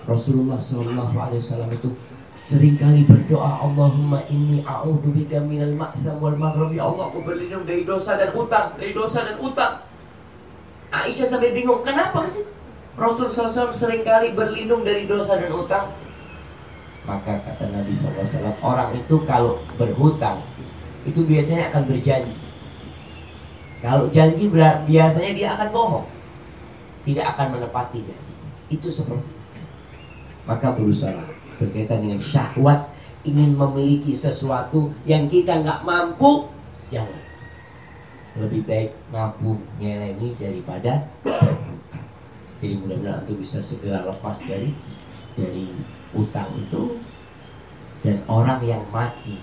Rasulullah 0.05 0.59
Shallallahu 0.59 1.15
Alaihi 1.17 1.41
Wasallam 1.41 1.71
itu 1.73 1.89
sering 2.51 2.75
kali 2.75 3.07
berdoa 3.07 3.63
Allahumma 3.63 4.27
inni 4.27 4.61
a'udzubika 4.67 5.39
minal 5.41 5.73
ma'sam 5.79 6.19
wal 6.19 6.35
maghrib 6.35 6.75
ya 6.75 6.91
Allah 6.91 7.07
aku 7.07 7.23
berlindung 7.23 7.63
dari 7.63 7.87
dosa 7.87 8.19
dan 8.19 8.35
utang 8.35 8.75
dari 8.75 8.91
dosa 8.91 9.23
dan 9.23 9.39
utang 9.39 9.79
Aisyah 10.91 11.31
sampai 11.31 11.55
bingung 11.55 11.81
kenapa 11.87 12.27
sih 12.35 12.43
Rasul 12.99 13.31
SAW 13.31 13.71
sering 13.71 14.03
kali 14.03 14.35
berlindung 14.35 14.83
dari 14.83 15.07
dosa 15.07 15.39
dan 15.39 15.55
utang 15.55 15.95
maka 17.03 17.39
kata 17.43 17.67
Nabi 17.71 17.91
SAW 17.91 18.55
orang 18.63 18.95
itu 18.95 19.15
kalau 19.27 19.59
berhutang 19.75 20.39
itu 21.03 21.19
biasanya 21.27 21.71
akan 21.71 21.83
berjanji. 21.91 22.39
Kalau 23.83 24.07
janji 24.15 24.47
biasanya 24.87 25.31
dia 25.35 25.47
akan 25.59 25.69
bohong. 25.75 26.07
Tidak 27.03 27.25
akan 27.35 27.59
menepati 27.59 27.99
janji. 28.07 28.33
Itu 28.71 28.87
seperti 28.87 29.27
itu. 29.27 29.41
Maka 30.47 30.71
berusaha 30.71 31.19
berkaitan 31.59 32.07
dengan 32.07 32.19
syahwat 32.19 32.87
ingin 33.27 33.55
memiliki 33.55 34.15
sesuatu 34.15 34.95
yang 35.03 35.27
kita 35.27 35.59
nggak 35.59 35.83
mampu 35.83 36.47
jangan. 36.87 37.19
Lebih 38.39 38.63
baik 38.63 38.91
nabung 39.11 39.59
nyelengi 39.77 40.39
daripada 40.39 41.03
jadi 42.63 42.79
mudah-mudahan 42.79 43.27
itu 43.27 43.33
bisa 43.43 43.59
segera 43.59 44.07
lepas 44.07 44.39
dari 44.47 44.71
dari 45.35 45.67
utang 46.13 46.49
itu 46.57 46.97
dan 48.05 48.21
orang 48.29 48.61
yang 48.65 48.83
mati 48.89 49.37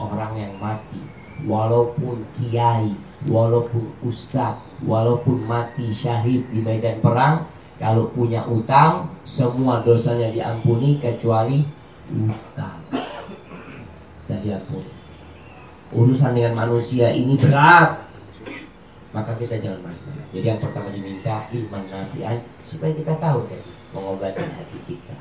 orang 0.00 0.36
yang 0.36 0.54
mati 0.60 1.00
walaupun 1.44 2.24
kiai 2.36 2.92
walaupun 3.28 3.90
ustadz 4.04 4.60
walaupun 4.84 5.40
mati 5.44 5.92
syahid 5.92 6.44
di 6.52 6.60
medan 6.60 7.00
perang 7.00 7.48
kalau 7.80 8.12
punya 8.12 8.44
utang, 8.44 9.08
semua 9.24 9.80
dosanya 9.80 10.28
diampuni 10.28 11.00
kecuali 11.00 11.64
utang. 12.12 12.76
Dan 14.28 14.38
diampuni. 14.44 14.92
Urusan 15.96 16.36
dengan 16.36 16.60
manusia 16.60 17.08
ini 17.08 17.40
berat. 17.40 18.04
Maka 19.16 19.32
kita 19.40 19.56
jangan 19.64 19.80
main. 19.90 19.96
Jadi 20.30 20.44
yang 20.44 20.60
pertama 20.60 20.92
diminta 20.92 21.48
iman 21.50 21.82
nafian 21.88 22.38
supaya 22.62 22.92
kita 22.94 23.16
tahu 23.18 23.48
tadi 23.50 23.69
mengobati 23.90 24.42
hati 24.42 24.78
kita. 24.86 25.14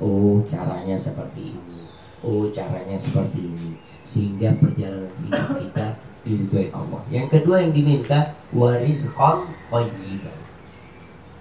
Oh, 0.00 0.40
caranya 0.48 0.96
seperti 0.96 1.52
ini. 1.52 1.84
Oh, 2.24 2.48
caranya 2.50 2.96
seperti 2.96 3.44
ini. 3.44 3.76
Sehingga 4.04 4.56
perjalanan 4.60 5.12
hidup 5.24 5.48
kita 5.60 5.86
diridhoi 6.24 6.68
Allah. 6.72 7.00
Yang 7.12 7.26
kedua 7.38 7.60
yang 7.60 7.72
diminta 7.76 8.32
waris 8.52 9.04
kon 9.12 9.48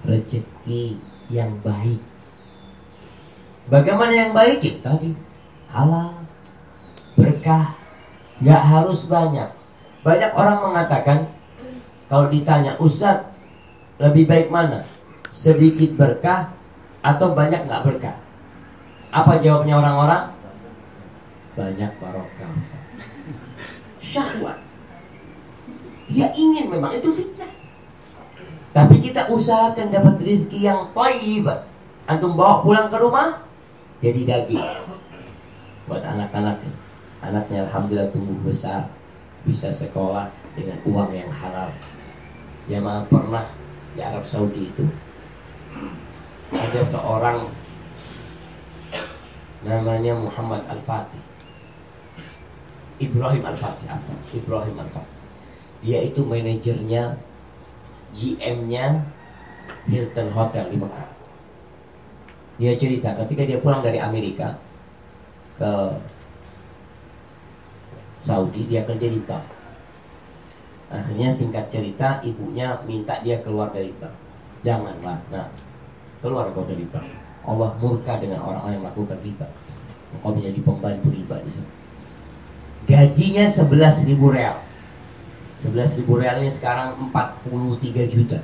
rezeki 0.03 0.99
yang 1.31 1.51
baik. 1.63 1.99
Bagaimana 3.71 4.11
yang 4.11 4.31
baik? 4.35 4.59
Ya, 4.59 4.75
tadi 4.83 5.15
halal, 5.71 6.27
berkah, 7.15 7.79
nggak 8.43 8.63
harus 8.63 9.07
banyak. 9.07 9.49
Banyak 10.03 10.31
orang 10.35 10.57
mengatakan 10.59 11.31
kalau 12.11 12.27
ditanya 12.27 12.75
Ustadz 12.75 13.31
lebih 14.03 14.27
baik 14.27 14.51
mana? 14.51 14.83
Sedikit 15.33 15.97
berkah 15.97 16.53
atau 17.01 17.33
banyak 17.33 17.65
nggak 17.65 17.83
berkah? 17.83 18.15
Apa 19.09 19.41
jawabnya 19.41 19.81
orang-orang? 19.81 20.23
Banyak 21.57 21.91
barokah. 21.97 22.53
Syahwat. 23.97 24.61
Dia 26.07 26.29
ingin 26.37 26.69
memang 26.69 26.93
itu 26.93 27.09
fitnah. 27.11 27.49
Tapi 28.73 28.95
kita 29.01 29.29
usahakan 29.29 29.89
dapat 29.89 30.21
rezeki 30.21 30.59
yang 30.69 30.93
taib. 30.93 31.49
Antum 32.05 32.37
bawa 32.37 32.61
pulang 32.61 32.87
ke 32.89 32.97
rumah 33.01 33.41
jadi 34.03 34.21
daging. 34.27 34.59
Buat 35.87 36.03
anak-anak 36.03 36.59
Anaknya 37.23 37.63
alhamdulillah 37.63 38.11
tumbuh 38.11 38.35
besar, 38.43 38.91
bisa 39.47 39.71
sekolah 39.71 40.27
dengan 40.59 40.75
uang 40.83 41.15
yang 41.15 41.31
halal. 41.31 41.71
Jamaah 42.67 43.07
pernah 43.07 43.47
di 43.95 44.03
Arab 44.03 44.27
Saudi 44.27 44.67
itu 44.67 44.83
ada 46.53 46.81
seorang 46.81 47.49
namanya 49.63 50.13
Muhammad 50.17 50.61
Al-Fatih. 50.69 51.21
Ibrahim 53.01 53.43
Al-Fatih, 53.43 53.89
Ibrahim 54.35 54.75
Al-Fatih. 54.79 55.21
Dia 55.83 55.99
itu 56.05 56.23
manajernya 56.23 57.19
GM-nya 58.15 59.03
Hilton 59.89 60.29
Hotel 60.31 60.65
di 60.71 60.77
Mekah. 60.79 61.09
Dia 62.61 62.73
cerita 62.77 63.11
ketika 63.17 63.43
dia 63.43 63.59
pulang 63.59 63.81
dari 63.81 63.97
Amerika 63.97 64.55
ke 65.57 65.73
Saudi, 68.23 68.69
dia 68.71 68.87
kerja 68.87 69.07
di 69.09 69.19
bank. 69.19 69.43
Akhirnya 70.93 71.33
singkat 71.33 71.67
cerita, 71.73 72.21
ibunya 72.23 72.79
minta 72.87 73.19
dia 73.25 73.41
keluar 73.43 73.73
dari 73.73 73.91
bank. 73.99 74.22
Janganlah, 74.63 75.19
nah 75.27 75.51
keluar 76.23 76.47
kau 76.55 76.63
dari 76.63 76.87
bank. 76.87 77.03
Allah 77.43 77.75
murka 77.83 78.15
dengan 78.23 78.39
orang-orang 78.39 78.79
yang 78.79 78.83
melakukan 78.87 79.19
riba. 79.19 79.47
Kau 80.23 80.31
menjadi 80.31 80.59
pembantu 80.63 81.11
riba 81.11 81.35
di 81.43 81.51
sana. 81.51 81.71
Gajinya 82.87 83.43
11 83.43 84.07
ribu 84.07 84.31
real. 84.31 84.63
11 85.59 85.99
ribu 85.99 86.15
realnya 86.15 86.47
sekarang 86.47 86.95
43 87.11 88.07
juta. 88.07 88.39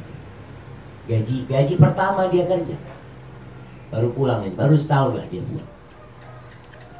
Gaji 1.07 1.47
gaji 1.47 1.73
pertama 1.79 2.27
dia 2.27 2.43
kerja. 2.45 2.75
Baru 3.89 4.11
pulang 4.13 4.45
ini 4.45 4.53
baru 4.53 4.75
setahun 4.75 5.15
lah 5.15 5.25
dia 5.31 5.41
pulang. 5.41 5.71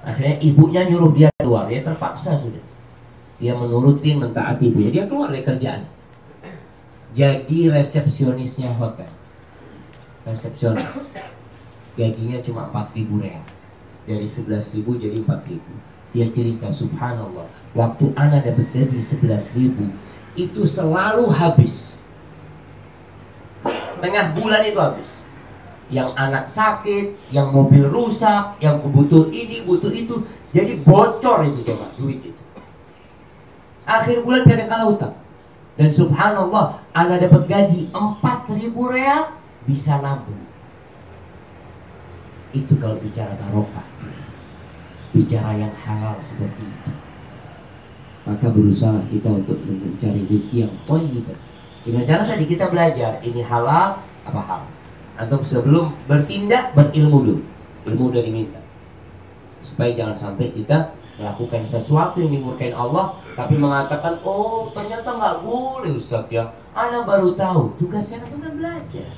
Akhirnya 0.08 0.40
ibunya 0.40 0.82
nyuruh 0.88 1.12
dia 1.12 1.30
keluar 1.44 1.68
dia 1.68 1.84
terpaksa 1.84 2.40
sudah. 2.40 2.64
Dia 3.40 3.52
menurutin 3.56 4.20
mentaati 4.20 4.72
ibunya. 4.72 4.92
Dia 4.92 5.04
keluar 5.12 5.32
dari 5.32 5.44
kerjaan 5.44 5.99
jadi 7.18 7.60
resepsionisnya 7.74 8.74
hotel. 8.78 9.10
Resepsionis. 10.28 11.18
Gajinya 11.98 12.40
cuma 12.46 12.70
4 12.70 12.96
ribu 12.96 13.20
real. 13.20 13.44
Dari 14.06 14.26
11 14.26 14.76
ribu 14.78 14.96
jadi 14.98 15.22
4 15.22 15.52
ribu. 15.52 15.74
Dia 16.10 16.26
cerita 16.34 16.74
subhanallah 16.74 17.46
waktu 17.78 18.10
anak 18.18 18.50
dapat 18.50 18.66
gaji 18.74 18.98
11 18.98 19.54
ribu 19.54 19.86
itu 20.34 20.66
selalu 20.66 21.30
habis. 21.30 21.94
Tengah 24.00 24.34
bulan 24.34 24.64
itu 24.66 24.80
habis. 24.80 25.10
Yang 25.90 26.10
anak 26.18 26.46
sakit, 26.50 27.18
yang 27.34 27.50
mobil 27.50 27.90
rusak, 27.90 28.62
yang 28.62 28.78
butuh 28.80 29.30
ini, 29.34 29.66
butuh 29.66 29.90
itu, 29.90 30.22
jadi 30.54 30.78
bocor 30.86 31.46
itu 31.50 31.66
coba 31.66 31.90
duit 31.98 32.22
itu. 32.22 32.44
Akhir 33.90 34.22
bulan 34.22 34.46
kadang 34.46 34.70
kala 34.70 34.86
utang. 34.86 35.16
Dan 35.80 35.96
subhanallah, 35.96 36.84
anak 36.92 37.24
dapat 37.24 37.48
gaji 37.48 37.88
4000 37.96 38.76
real 38.92 39.32
bisa 39.64 40.04
nabung. 40.04 40.44
Itu 42.52 42.76
kalau 42.76 43.00
bicara 43.00 43.32
barokah. 43.40 43.88
Bicara 45.16 45.56
yang 45.56 45.72
halal 45.88 46.20
seperti 46.20 46.68
itu. 46.68 46.92
Maka 48.28 48.52
berusaha 48.52 49.00
kita 49.08 49.32
untuk 49.32 49.56
mencari 49.64 50.28
rezeki 50.28 50.68
yang 50.68 50.74
toyib. 50.84 51.24
Dengan 51.88 52.04
cara 52.04 52.28
tadi 52.28 52.44
kita 52.44 52.68
belajar 52.68 53.24
ini 53.24 53.40
halal 53.40 54.04
apa 54.28 54.42
hal 54.44 54.64
atau 55.16 55.40
sebelum 55.40 55.96
bertindak 56.12 56.76
berilmu 56.76 57.24
dulu. 57.24 57.44
Ilmu 57.88 58.04
udah 58.12 58.20
diminta. 58.20 58.60
Supaya 59.64 59.96
jangan 59.96 60.18
sampai 60.20 60.52
kita 60.52 60.92
melakukan 61.20 61.62
sesuatu 61.68 62.24
yang 62.24 62.32
dimurkain 62.32 62.72
Allah 62.72 63.20
tapi 63.36 63.60
mengatakan 63.60 64.18
oh 64.24 64.72
ternyata 64.72 65.12
nggak 65.12 65.44
boleh 65.44 65.92
Ustaz 65.94 66.32
ya 66.32 66.48
anak 66.72 67.04
baru 67.04 67.36
tahu 67.36 67.76
tugasnya 67.76 68.24
itu 68.24 68.40
kan 68.40 68.56
belajar 68.56 69.10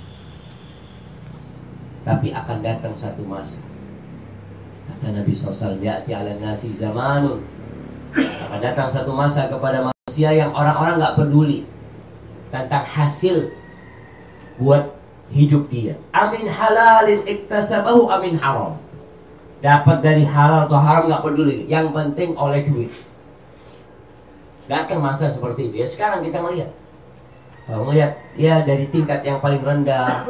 tapi 2.02 2.34
akan 2.34 2.58
datang 2.66 2.98
satu 2.98 3.22
masa 3.22 3.62
Kata 4.92 5.08
Nabi 5.16 5.32
SAW, 5.32 5.80
Ya'ti 5.80 6.12
ala 6.12 6.36
nasi 6.42 6.68
zamanun. 6.74 7.40
Akan 8.18 8.60
datang 8.60 8.92
satu 8.92 9.16
masa 9.16 9.48
kepada 9.48 9.88
manusia 9.88 10.36
yang 10.36 10.52
orang-orang 10.52 11.00
nggak 11.00 11.16
peduli 11.16 11.64
tentang 12.52 12.84
hasil 12.84 13.56
buat 14.60 14.92
hidup 15.32 15.72
dia. 15.72 15.96
Amin 16.12 16.44
halalin 16.44 17.24
iktasabahu 17.24 18.12
amin 18.12 18.36
haram. 18.36 18.76
Dapat 19.62 19.98
dari 20.02 20.26
halal 20.26 20.66
atau 20.66 20.78
haram 20.82 21.06
nggak 21.06 21.22
peduli. 21.22 21.58
Yang 21.70 21.94
penting 21.94 22.34
oleh 22.34 22.66
duit. 22.66 22.92
Datang 24.66 25.06
masa 25.06 25.30
seperti 25.30 25.70
itu. 25.70 25.86
Ya 25.86 25.88
sekarang 25.88 26.26
kita 26.26 26.42
melihat. 26.42 26.74
Melihat 27.70 28.18
ya 28.36 28.66
dari 28.66 28.90
tingkat 28.90 29.22
yang 29.22 29.38
paling 29.38 29.62
rendah, 29.62 30.28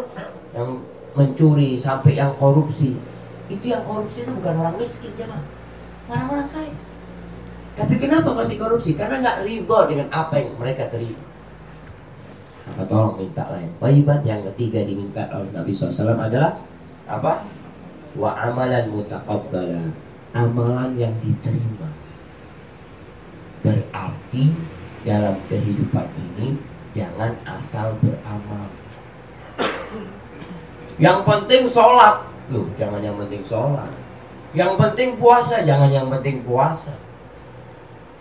yang 0.52 0.84
mencuri 1.16 1.80
sampai 1.80 2.20
yang 2.20 2.36
korupsi. 2.38 3.00
Itu 3.48 3.66
yang 3.72 3.88
korupsi 3.88 4.28
itu 4.28 4.32
bukan 4.36 4.56
orang 4.62 4.76
miskin 4.76 5.16
jangan 5.16 5.42
orang-orang 6.12 6.48
kaya. 6.52 6.76
Tapi 7.80 7.96
kenapa 7.98 8.36
masih 8.36 8.60
korupsi? 8.60 9.00
Karena 9.00 9.24
nggak 9.24 9.48
ridho 9.48 9.80
dengan 9.88 10.08
apa 10.12 10.44
yang 10.44 10.54
mereka 10.60 10.92
terima. 10.92 11.18
Maka 12.68 12.84
tolong 12.86 13.16
minta 13.18 13.48
yang 13.58 13.74
Taibat 13.80 14.22
yang 14.28 14.42
ketiga 14.54 14.86
diminta 14.86 15.26
oleh 15.34 15.50
Nabi 15.50 15.72
SAW 15.72 16.20
adalah 16.20 16.62
apa? 17.10 17.48
Wa 18.16 18.36
amalan 18.50 18.92
mutaqabbala. 18.92 19.94
Amalan 20.32 20.96
yang 20.96 21.16
diterima. 21.20 21.90
Berarti 23.62 24.56
dalam 25.06 25.38
kehidupan 25.52 26.08
ini 26.18 26.58
Jangan 26.92 27.40
asal 27.48 27.96
beramal. 28.04 28.68
Yang 31.00 31.20
penting 31.24 31.64
sholat. 31.72 32.28
Loh 32.52 32.68
jangan 32.76 33.00
yang 33.00 33.16
penting 33.16 33.42
sholat. 33.48 33.92
Yang 34.52 34.76
penting 34.76 35.10
puasa 35.16 35.64
Jangan 35.64 35.88
yang 35.88 36.12
penting 36.12 36.44
puasa. 36.44 36.92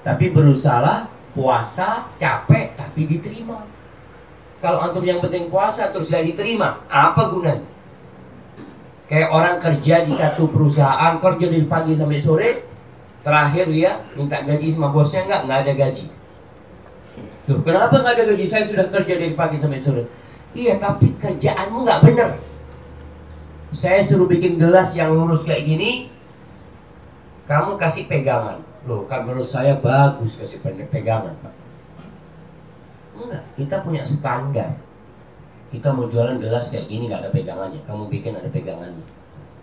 Tapi 0.06 0.30
berusaha 0.30 1.10
puasa 1.34 2.08
capek 2.16 2.78
tapi 2.78 3.10
diterima. 3.10 3.66
Kalau 4.62 4.86
antum 4.86 5.02
yang 5.02 5.18
penting 5.18 5.50
puasa 5.50 5.88
terus 5.90 6.12
tidak 6.12 6.36
diterima, 6.36 6.84
apa 6.92 7.32
gunanya? 7.32 7.64
Kayak 9.10 9.30
orang 9.34 9.58
kerja 9.58 10.06
di 10.06 10.14
satu 10.14 10.46
perusahaan, 10.46 11.18
kerja 11.18 11.46
dari 11.50 11.66
pagi 11.66 11.98
sampai 11.98 12.22
sore, 12.22 12.62
terakhir 13.26 13.66
dia 13.66 13.98
minta 14.14 14.38
gaji 14.38 14.70
sama 14.70 14.94
bosnya 14.94 15.26
enggak, 15.26 15.40
enggak 15.50 15.58
ada 15.66 15.72
gaji. 15.74 16.06
Tuh, 17.42 17.58
kenapa 17.66 17.98
enggak 17.98 18.14
ada 18.14 18.24
gaji? 18.30 18.44
Saya 18.46 18.62
sudah 18.70 18.86
kerja 18.86 19.14
dari 19.18 19.34
pagi 19.34 19.58
sampai 19.58 19.82
sore. 19.82 20.06
Iya, 20.54 20.78
tapi 20.78 21.10
kerjaanmu 21.18 21.82
enggak 21.82 22.00
benar. 22.06 22.30
Saya 23.74 24.06
suruh 24.06 24.30
bikin 24.30 24.62
gelas 24.62 24.94
yang 24.94 25.10
lurus 25.10 25.42
kayak 25.42 25.66
gini, 25.66 26.06
kamu 27.50 27.82
kasih 27.82 28.06
pegangan. 28.06 28.62
Loh, 28.86 29.10
kan 29.10 29.26
menurut 29.26 29.50
saya 29.50 29.74
bagus 29.74 30.38
kasih 30.38 30.62
pegangan, 30.62 31.34
Pak. 31.42 31.54
Enggak, 33.18 33.42
kita 33.58 33.76
punya 33.82 34.06
standar. 34.06 34.78
Kita 35.70 35.94
mau 35.94 36.10
jualan 36.10 36.42
gelas 36.42 36.74
kayak 36.74 36.90
gini 36.90 37.06
nggak 37.06 37.22
ada 37.26 37.30
pegangannya. 37.30 37.80
Kamu 37.86 38.10
bikin 38.10 38.34
ada 38.34 38.50
pegangannya. 38.50 39.06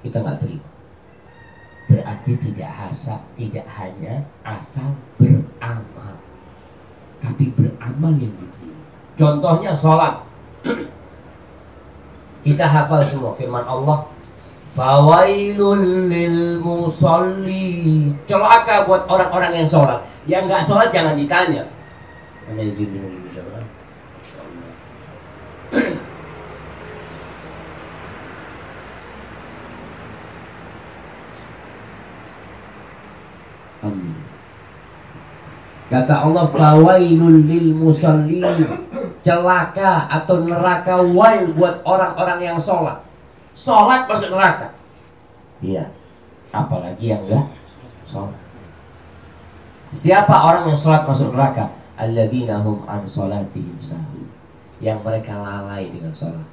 Kita 0.02 0.24
nggak 0.24 0.40
terima. 0.40 0.68
Berarti 1.88 2.32
tidak 2.44 2.72
hasa, 2.72 3.16
tidak 3.40 3.64
hanya 3.80 4.28
asal 4.44 4.92
beramal, 5.16 6.20
tapi 7.24 7.48
beramal 7.56 8.12
yang 8.20 8.36
diterima. 8.36 8.84
Contohnya 9.16 9.72
sholat. 9.72 10.16
Kita 12.48 12.64
hafal 12.64 13.04
semua 13.04 13.36
firman 13.36 13.66
Allah 13.68 14.08
Fawailul 14.72 16.08
lil 16.08 16.64
musalli 16.64 18.08
Celaka 18.24 18.88
buat 18.88 19.04
orang-orang 19.10 19.60
yang 19.60 19.68
sholat 19.68 20.00
Yang 20.24 20.44
nggak 20.48 20.64
sholat 20.64 20.88
jangan 20.96 21.20
ditanya 21.20 21.68
Ana 22.48 22.64
izin 22.64 22.88
minum 22.96 23.12
dulu 23.12 23.28
jamaah. 23.36 23.68
Masyaallah. 24.24 24.72
Amin. 33.88 34.16
Kata 35.88 36.28
Allah 36.28 36.46
fawailul 36.52 37.48
lil 37.48 37.72
musallin 37.72 38.68
celaka 39.24 40.12
atau 40.12 40.44
neraka 40.44 41.00
wail 41.00 41.56
buat 41.56 41.80
orang-orang 41.88 42.44
yang 42.44 42.60
sholat. 42.60 43.00
Sholat 43.56 44.04
masuk 44.08 44.36
neraka. 44.36 44.76
Iya. 45.64 45.88
Apalagi 46.52 47.08
yang 47.12 47.24
enggak 47.28 47.48
sholat. 48.08 48.40
Siapa 49.96 50.36
orang 50.36 50.68
yang 50.72 50.80
sholat 50.80 51.08
masuk 51.08 51.32
neraka? 51.32 51.78
alladzina 51.98 52.62
hum 52.62 52.86
an 52.86 53.02
salatihim 53.10 53.74
sahun 53.82 54.17
yang 54.84 55.02
mereka 55.02 55.38
lalai 55.38 55.90
dengan 55.90 56.14
sholat. 56.14 56.48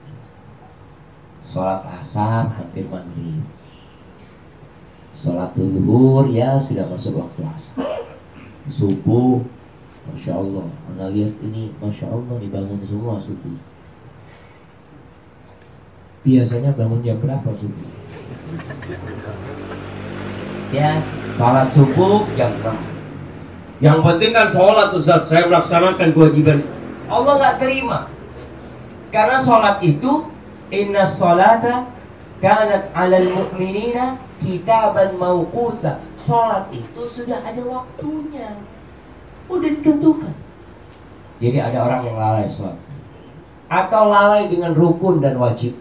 Sholat 1.44 1.84
asar 2.00 2.48
hampir 2.48 2.88
maghrib. 2.88 3.44
Sholat 5.14 5.52
zuhur 5.54 6.26
ya 6.32 6.56
sudah 6.56 6.88
masuk 6.88 7.20
waktu 7.20 7.40
asar. 7.44 8.04
Subuh 8.68 9.44
Masya 10.04 10.36
Allah. 10.36 10.66
Anda 10.92 11.12
lihat 11.12 11.36
ini 11.44 11.72
Masya 11.80 12.08
Allah 12.08 12.36
dibangun 12.40 12.80
semua 12.84 13.20
subuh. 13.20 13.56
Biasanya 16.24 16.72
bangun 16.72 17.04
jam 17.04 17.20
berapa 17.20 17.52
subuh? 17.52 17.88
Ya, 20.72 21.04
sholat 21.36 21.68
subuh 21.70 22.24
jam 22.34 22.50
6 22.64 22.94
yang 23.82 24.00
penting 24.06 24.30
kan 24.30 24.48
sholat 24.54 24.94
Ustaz, 24.94 25.26
saya 25.26 25.50
melaksanakan 25.50 26.14
kewajiban. 26.14 26.62
Allah 27.10 27.32
nggak 27.36 27.56
terima. 27.58 28.06
Karena 29.14 29.38
sholat 29.38 29.78
itu 29.78 30.26
inna 30.74 31.06
sholata 31.06 31.86
kanat 32.42 32.90
alal 32.98 33.30
mu'minina 33.30 34.18
kitaban 34.42 35.14
mauquta. 35.14 36.02
Sholat 36.18 36.66
itu 36.74 37.06
sudah 37.06 37.38
ada 37.46 37.62
waktunya. 37.62 38.58
Udah 39.46 39.70
ditentukan. 39.70 40.34
Jadi 41.38 41.58
ada 41.62 41.78
orang 41.86 42.10
yang 42.10 42.18
lalai 42.18 42.50
sholat. 42.50 42.74
Atau 43.70 44.10
lalai 44.10 44.50
dengan 44.50 44.74
rukun 44.74 45.22
dan 45.22 45.38
wajib. 45.38 45.78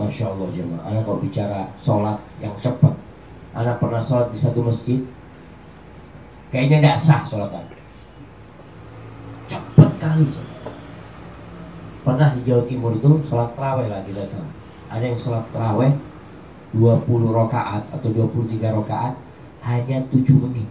Masya 0.00 0.32
Allah 0.32 0.48
jemaah. 0.56 0.88
Anak 0.88 1.04
kok 1.04 1.20
bicara 1.20 1.68
sholat 1.84 2.16
yang 2.40 2.56
cepat. 2.64 2.96
Anak 3.52 3.76
pernah 3.76 4.00
sholat 4.00 4.32
di 4.32 4.38
satu 4.40 4.64
masjid 4.64 5.04
Kayaknya 6.48 6.82
tidak 6.82 6.96
sah 6.98 7.22
sholat 7.28 7.52
Cepat 9.46 9.90
kali. 10.00 10.49
Pernah 12.10 12.34
di 12.34 12.42
Jawa 12.42 12.66
Timur 12.66 12.90
itu 12.98 13.22
sholat 13.22 13.54
terawih 13.54 13.86
lagi 13.86 14.10
datang. 14.10 14.42
Ada 14.90 15.14
yang 15.14 15.14
sholat 15.14 15.46
terawih 15.54 15.94
20 16.74 17.06
rakaat 17.06 17.86
atau 17.94 18.10
23 18.10 18.74
rakaat 18.82 19.14
hanya 19.62 20.02
7 20.10 20.42
menit. 20.42 20.66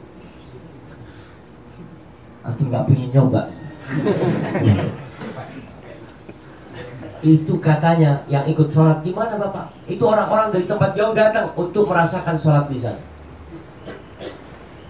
Atau 2.44 2.68
nggak 2.68 2.92
pengen 2.92 3.08
nyoba. 3.16 3.48
itu 7.24 7.54
katanya 7.64 8.20
yang 8.28 8.44
ikut 8.44 8.76
sholat 8.76 9.00
gimana 9.00 9.40
bapak? 9.40 9.72
Itu 9.88 10.12
orang-orang 10.12 10.52
dari 10.52 10.68
tempat 10.68 10.92
jauh 10.92 11.16
datang 11.16 11.56
untuk 11.56 11.88
merasakan 11.88 12.36
sholat 12.36 12.68
di 12.68 12.76
sana. 12.76 13.00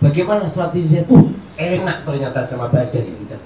Bagaimana 0.02 0.50
sholat 0.50 0.74
di 0.74 0.82
sini? 0.82 1.06
Uh, 1.14 1.30
enak 1.62 2.10
ternyata 2.10 2.42
sama 2.42 2.74
badan 2.74 3.06
kita. 3.06 3.38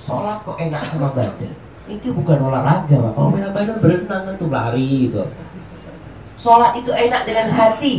Sholat 0.00 0.40
kok 0.40 0.56
enak 0.56 0.88
sama 0.88 1.12
badan? 1.12 1.65
Ini 1.86 2.08
bukan 2.10 2.38
olahraga, 2.50 2.96
Pak. 2.98 3.12
Kalau 3.14 3.30
enak 3.30 3.52
badan 3.54 3.78
berenang 3.78 4.22
itu 4.34 4.46
lari 4.50 4.90
gitu. 5.06 5.22
Sholat 6.34 6.74
itu 6.74 6.90
enak 6.90 7.22
dengan 7.22 7.46
hati. 7.54 7.94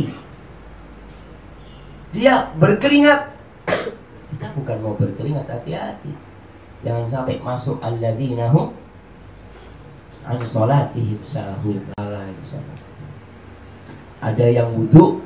Dia 2.12 2.52
berkeringat. 2.60 3.32
Kita 4.36 4.46
bukan 4.54 4.76
mau 4.84 4.94
berkeringat, 4.96 5.48
hati-hati. 5.48 6.12
Jangan 6.86 7.04
sampai 7.10 7.42
masuk 7.42 7.82
alladzina 7.82 8.54
hum 8.54 8.70
an 10.28 10.38
sholatihim 10.46 11.18
sahum 11.26 11.82
Ada 14.22 14.46
yang 14.46 14.70
wudhu 14.78 15.24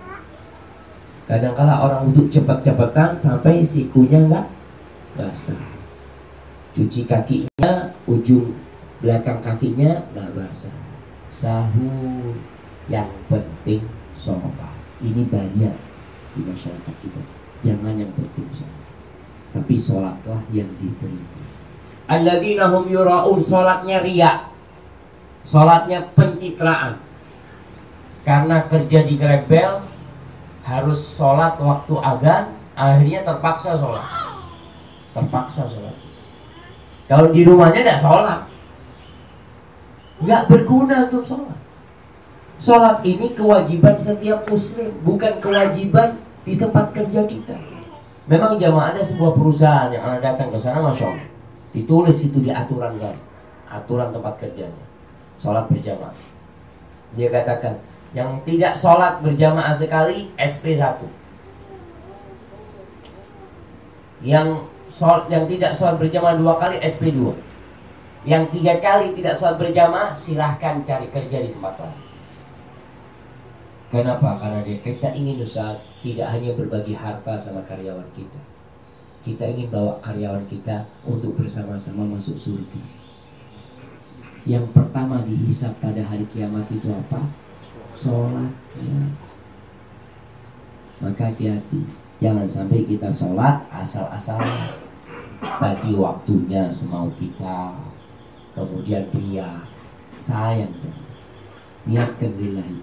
Kadang-kala 1.28 1.86
orang 1.86 2.08
wudhu 2.10 2.28
cepat-cepatan 2.28 3.16
sampai 3.16 3.62
sikunya 3.62 4.20
nggak 4.26 4.46
basah. 5.16 5.60
Cuci 6.74 7.04
kakinya, 7.04 7.51
ujung 8.09 8.57
belakang 9.03 9.42
kakinya 9.42 10.07
nggak 10.14 10.30
basah. 10.34 10.74
Sahur 11.32 12.36
yang 12.86 13.09
penting 13.26 13.82
sholat. 14.14 14.74
Ini 15.03 15.26
banyak 15.26 15.74
di 16.36 16.40
masyarakat 16.46 16.94
kita. 17.03 17.22
Jangan 17.66 17.98
yang 17.98 18.12
penting 18.14 18.46
sholat. 18.53 18.82
Tapi 19.53 19.74
sholatlah 19.76 20.40
yang 20.55 20.70
diterima. 20.78 21.40
Alladzina 22.09 22.68
hum 22.70 22.86
yura'un 22.90 23.40
sholatnya 23.40 24.03
riak. 24.05 24.50
Sholatnya 25.42 26.12
pencitraan. 26.14 27.12
karena 28.22 28.66
kerja 28.70 29.03
di 29.03 29.18
Grebel 29.18 29.82
harus 30.62 31.00
sholat 31.18 31.59
waktu 31.59 31.94
agan 31.98 32.55
akhirnya 32.78 33.26
terpaksa 33.26 33.74
sholat 33.74 34.07
terpaksa 35.11 35.66
sholat 35.66 35.96
kalau 37.12 37.28
di 37.28 37.44
rumahnya 37.44 37.84
tidak 37.84 38.00
sholat. 38.00 38.40
Nggak 40.24 40.42
berguna 40.48 41.12
untuk 41.12 41.28
sholat. 41.28 41.58
Sholat 42.56 43.04
ini 43.04 43.36
kewajiban 43.36 44.00
setiap 44.00 44.48
muslim 44.48 44.88
bukan 45.04 45.36
kewajiban 45.44 46.16
di 46.48 46.56
tempat 46.56 46.96
kerja 46.96 47.28
kita. 47.28 47.52
Memang 48.32 48.56
jamaah 48.56 48.96
ada 48.96 49.04
sebuah 49.04 49.36
perusahaan 49.36 49.92
yang 49.92 50.08
anda 50.08 50.24
datang 50.24 50.48
ke 50.48 50.56
sana 50.56 50.80
masya 50.80 51.12
Allah. 51.12 51.28
Ditulis 51.76 52.16
itu 52.24 52.40
di 52.40 52.48
aturan 52.48 52.96
kan 52.96 53.12
aturan 53.68 54.08
tempat 54.08 54.40
kerjanya. 54.40 54.84
Sholat 55.36 55.68
berjamaah. 55.68 56.16
Dia 57.12 57.28
katakan 57.28 57.76
yang 58.16 58.40
tidak 58.48 58.80
sholat 58.80 59.20
berjamaah 59.20 59.76
sekali 59.76 60.32
SP1 60.40 61.04
yang 64.24 64.64
sholat, 64.93 65.24
yang 65.32 65.49
tidak 65.49 65.72
sholat 65.72 65.97
berjamaah 65.97 66.36
dua 66.36 66.55
kali 66.61 66.76
SP2 66.84 67.32
yang 68.28 68.47
tiga 68.53 68.78
kali 68.78 69.16
tidak 69.16 69.40
sholat 69.40 69.57
berjamaah 69.59 70.12
silahkan 70.12 70.84
cari 70.84 71.09
kerja 71.09 71.38
di 71.43 71.51
tempat 71.51 71.74
lain 71.80 72.01
kenapa? 73.88 74.36
karena 74.36 74.61
dia 74.62 74.78
kita 74.84 75.09
ingin 75.16 75.40
usaha 75.40 75.74
tidak 76.05 76.28
hanya 76.28 76.53
berbagi 76.53 76.95
harta 76.95 77.34
sama 77.40 77.64
karyawan 77.64 78.07
kita 78.12 78.40
kita 79.22 79.45
ingin 79.49 79.72
bawa 79.72 79.97
karyawan 80.05 80.45
kita 80.47 80.84
untuk 81.09 81.34
bersama-sama 81.40 82.05
masuk 82.05 82.36
surga 82.36 82.82
yang 84.45 84.66
pertama 84.74 85.22
dihisap 85.22 85.72
pada 85.78 86.03
hari 86.03 86.26
kiamat 86.34 86.66
itu 86.68 86.90
apa? 86.93 87.22
sholat 87.97 88.53
ya. 88.76 89.03
maka 91.01 91.30
hati-hati 91.32 91.80
jangan 92.22 92.47
sampai 92.47 92.86
kita 92.86 93.11
sholat 93.11 93.66
asal-asalan 93.74 94.82
bagi 95.43 95.93
waktunya 95.99 96.70
semau 96.70 97.11
kita 97.18 97.74
kemudian 98.55 99.11
dia. 99.11 99.51
Sayang 100.22 100.70
niatkan 101.82 102.30
lillahi 102.38 102.78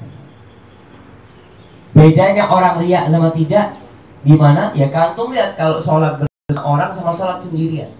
bedanya 1.96 2.48
orang 2.48 2.84
riak 2.84 3.10
sama 3.10 3.32
tidak 3.34 3.76
di 4.24 4.36
mana? 4.36 4.72
Ya 4.76 4.92
kantung 4.92 5.32
lihat 5.32 5.56
kalau 5.56 5.80
sholat 5.80 6.20
bersama 6.20 6.64
orang 6.64 6.92
sama 6.92 7.12
sholat 7.16 7.40
sendirian. 7.40 7.92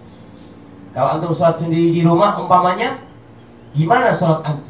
Kalau 0.92 1.16
antum 1.16 1.32
sholat 1.32 1.56
sendiri 1.56 1.94
di 1.94 2.00
rumah 2.04 2.36
umpamanya 2.36 3.00
gimana 3.72 4.12
sholat 4.12 4.44
antum? 4.44 4.68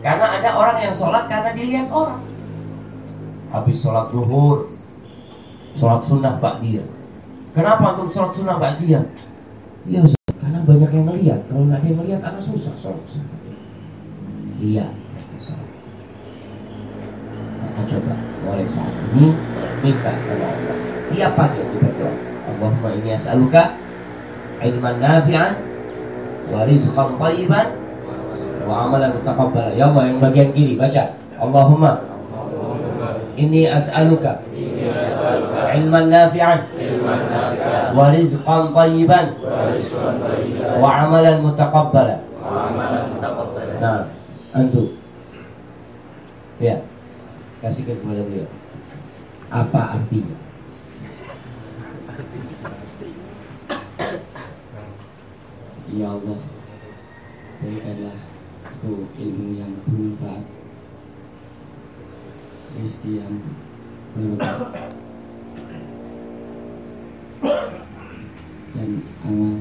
Karena 0.00 0.26
ada 0.38 0.50
orang 0.54 0.78
yang 0.80 0.94
sholat 0.94 1.24
karena 1.28 1.50
dilihat 1.52 1.88
orang. 1.92 2.22
Habis 3.52 3.76
sholat 3.80 4.10
duhur 4.10 4.72
sholat 5.76 6.02
sunnah 6.08 6.40
ba'diyah 6.40 6.88
kenapa 7.56 7.96
antum 7.96 8.12
sholat 8.12 8.36
sunnah 8.36 8.60
ba'diyah 8.60 9.02
iya 9.88 10.04
karena 10.36 10.62
banyak 10.62 10.90
yang 10.94 11.06
melihat. 11.10 11.40
Kalau 11.50 11.66
nggak 11.66 11.80
ada 11.82 11.88
yang 12.06 12.38
susah 12.38 12.76
sholat. 12.76 13.02
Sunnah 13.08 13.46
lihat 14.60 14.92
maka 17.76 17.82
coba 17.92 18.14
mulai 18.40 18.64
saat 18.64 18.94
ini 19.12 19.36
minta 19.84 20.16
sama 20.16 20.48
Allah. 20.48 20.76
Tiap 21.12 21.32
pagi 21.36 21.60
kita 21.60 21.76
berdoa 21.92 22.12
Allahumma 22.48 22.88
ini 22.96 23.10
as'aluka 23.12 23.76
ilman 24.64 24.96
nafi'an 24.96 25.52
wa 26.48 26.64
rizqan 26.64 27.20
tayyiban 27.20 27.68
wa 28.64 28.88
amalan 28.88 29.12
mutaqabbala. 29.20 29.76
Ya 29.76 29.92
Allah 29.92 30.08
yang 30.08 30.18
bagian 30.24 30.56
kiri 30.56 30.80
baca. 30.80 31.12
Allahumma 31.36 32.00
ini 33.36 33.68
as'aluka 33.68 34.40
ilman 34.56 34.96
nafi'an 34.96 35.55
wa 37.96 38.04
rizqan 38.14 38.62
tayyiban 38.72 39.26
wa 40.80 40.88
amalan 41.04 41.36
mutaqabbala 41.44 42.16
nah 43.82 44.08
antum 44.56 44.96
ya 46.56 46.80
kasihkan 47.60 48.00
kepada 48.00 48.46
apa 49.50 49.80
artinya? 49.94 50.36
Ya 55.94 56.08
Allah. 56.10 56.40
Berikanlah 57.62 58.16
itu 58.76 58.92
ilmu 59.16 59.46
yang 59.56 59.72
bermanfaat 59.86 60.44
Dan 68.86 69.02
amal 69.26 69.58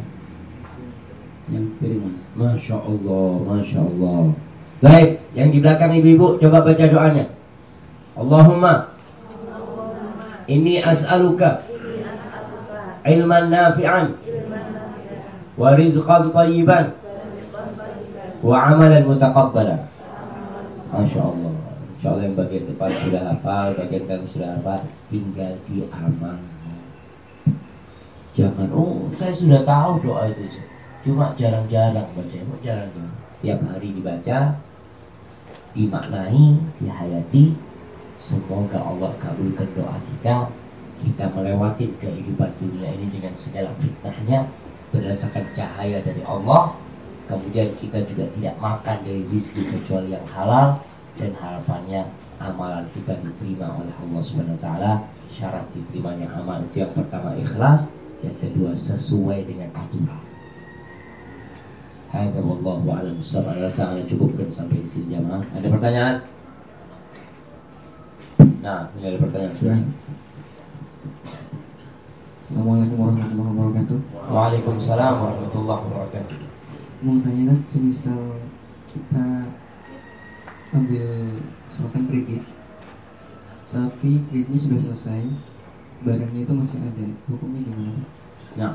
yang 1.49 1.65
terima 1.81 2.13
Masya 2.37 2.77
Allah, 2.77 3.29
Masya 3.41 3.79
Allah 3.81 4.21
Baik, 4.85 5.09
yang 5.33 5.49
di 5.49 5.57
belakang 5.65 5.97
ibu-ibu 5.97 6.37
coba 6.37 6.61
baca 6.61 6.85
doanya. 6.85 7.25
Allahumma 8.13 8.93
Ini 10.45 10.85
as'aluka 10.85 11.65
Ilman 13.01 13.49
nafi'an 13.49 14.13
Wa 15.57 15.73
rizqan 15.73 16.29
tayyiban 16.29 16.93
Wa 18.45 18.77
amalan 18.77 19.09
mutaqabbalan. 19.09 19.81
Masya 20.93 21.21
Allah 21.25 21.53
Insya 21.97 22.07
Allah 22.13 22.23
yang 22.29 22.37
bagian 22.37 22.65
depan 22.69 22.89
sudah 23.01 23.21
hafal 23.33 23.73
Bagian 23.73 24.03
kanan 24.05 24.27
sudah 24.29 24.49
hafal 24.53 24.85
Tinggal 25.09 25.57
diamalkan 25.65 26.54
Jangan, 28.35 28.67
oh 28.75 29.07
saya 29.15 29.31
sudah 29.31 29.63
tahu 29.63 30.03
doa 30.03 30.27
itu 30.27 30.43
Cuma 31.07 31.31
jarang-jarang 31.39 32.03
baca 32.11 32.35
Jarang-jarang. 32.59 33.15
Tiap 33.39 33.59
hari 33.63 33.95
dibaca 33.95 34.59
Dimaknai, 35.71 36.59
dihayati. 36.83 37.55
Semoga 38.19 38.79
Allah 38.79 39.11
kabulkan 39.23 39.67
doa 39.75 39.95
kita. 40.03 40.51
Kita 40.99 41.25
melewati 41.31 41.95
kehidupan 41.99 42.51
dunia 42.59 42.91
ini 42.91 43.07
dengan 43.07 43.31
segala 43.39 43.71
fitnahnya 43.79 44.51
Berdasarkan 44.91 45.55
cahaya 45.55 46.03
dari 46.03 46.23
Allah. 46.27 46.75
Kemudian 47.31 47.71
kita 47.79 48.03
juga 48.03 48.27
tidak 48.35 48.55
makan 48.59 48.97
dari 49.07 49.23
rezeki 49.31 49.63
kecuali 49.79 50.13
yang 50.13 50.27
halal 50.29 50.77
Dan 51.15 51.33
harapannya 51.39 52.05
amalan 52.37 52.85
kita 52.91 53.15
diterima 53.23 53.79
oleh 53.79 53.95
Allah 53.95 54.21
SWT 54.21 54.67
Syarat 55.31 55.65
diterimanya 55.73 56.29
amal 56.37 56.61
itu 56.61 56.85
yang 56.85 56.93
pertama 56.93 57.33
ikhlas 57.33 57.89
Yang 58.25 58.37
kedua 58.41 58.71
sesuai 58.73 59.45
dengan 59.45 59.69
aturan 59.77 60.21
Hadza 62.09 62.41
wallahu 62.41 62.87
a'lam 62.89 63.19
bishawab. 63.21 63.59
Rasa 63.59 63.91
anda 63.91 64.07
cukupkan 64.07 64.47
sampai 64.49 64.81
di 64.81 64.87
sini 64.87 65.19
jamaah. 65.19 65.43
Ada 65.51 65.67
pertanyaan? 65.67 66.15
Nah, 68.63 68.87
ini 68.97 69.03
ada 69.03 69.19
pertanyaan 69.19 69.53
sudah. 69.53 69.77
Assalamualaikum 72.45 72.97
warahmatullahi 73.01 73.51
wabarakatuh 73.57 73.97
Waalaikumsalam 74.29 75.13
warahmatullahi 75.17 75.81
wabarakatuh. 75.85 76.37
Mau 77.01 77.17
tanya 77.25 77.43
kan 77.51 77.59
semisal 77.67 78.21
kita 78.93 79.25
ambil 80.71 81.05
misalkan 81.41 82.03
kredit 82.05 82.41
Tapi 83.73 84.11
kreditnya 84.29 84.59
sudah 84.61 84.79
selesai 84.81 85.21
Barangnya 86.05 86.41
itu 86.45 86.53
masih 86.53 86.77
ada 86.85 87.05
Hukumnya 87.25 87.59
gimana? 87.65 87.91
Pak? 87.97 88.09
Nah, 88.61 88.73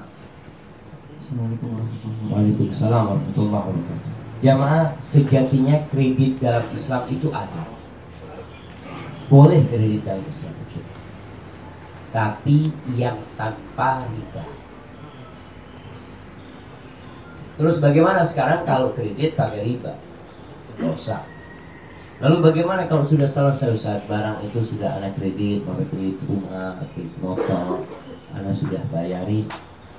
Assalamualaikum 1.23 1.69
warahmatullahi 1.71 2.11
wabarakatuh 2.11 2.35
Waalaikumsalam 2.35 3.03
warahmatullahi 3.07 3.65
wabarakatuh. 3.71 4.11
Jamaah 4.41 4.87
sejatinya 4.99 5.77
kredit 5.95 6.33
dalam 6.43 6.67
Islam 6.75 7.03
itu 7.07 7.29
ada. 7.31 7.63
Boleh 9.31 9.63
kredit 9.71 10.03
dalam 10.03 10.27
Islam 10.27 10.55
itu. 10.59 10.81
Tapi 12.11 12.59
yang 12.99 13.23
tanpa 13.39 14.11
riba. 14.11 14.45
Terus 17.55 17.77
bagaimana 17.79 18.27
sekarang 18.27 18.67
kalau 18.67 18.91
kredit 18.91 19.39
pakai 19.39 19.63
riba? 19.63 19.95
Dosa. 20.83 21.23
Lalu 22.21 22.37
bagaimana 22.53 22.85
kalau 22.85 23.01
sudah 23.01 23.25
selesai 23.25 23.81
saat 23.81 24.03
barang 24.05 24.45
itu 24.45 24.61
sudah 24.61 25.01
anak 25.01 25.17
kredit, 25.17 25.65
pakai 25.65 25.89
kredit 25.89 26.21
rumah, 26.29 26.77
kredit 26.93 27.17
motor, 27.17 27.89
anak 28.37 28.53
sudah 28.53 28.85
bayarin, 28.93 29.49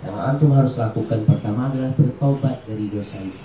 yang 0.05 0.17
antum 0.22 0.53
harus 0.53 0.78
lakukan 0.78 1.26
pertama 1.26 1.74
adalah 1.74 1.89
bertobat 1.97 2.61
dari 2.69 2.93
dosa 2.93 3.17
itu. 3.17 3.41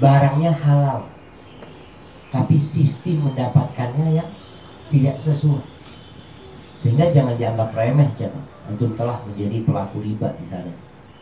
Barangnya 0.00 0.56
halal, 0.56 1.04
tapi 2.32 2.56
sistem 2.56 3.28
mendapatkannya 3.28 4.16
yang 4.16 4.30
tidak 4.88 5.20
sesuai. 5.20 5.68
Sehingga 6.80 7.12
jangan 7.12 7.36
dianggap 7.36 7.76
remeh, 7.76 8.08
jangan. 8.16 8.44
Antum 8.72 8.96
telah 8.96 9.20
menjadi 9.28 9.68
pelaku 9.68 10.00
riba 10.00 10.32
di 10.40 10.48
sana. 10.48 10.72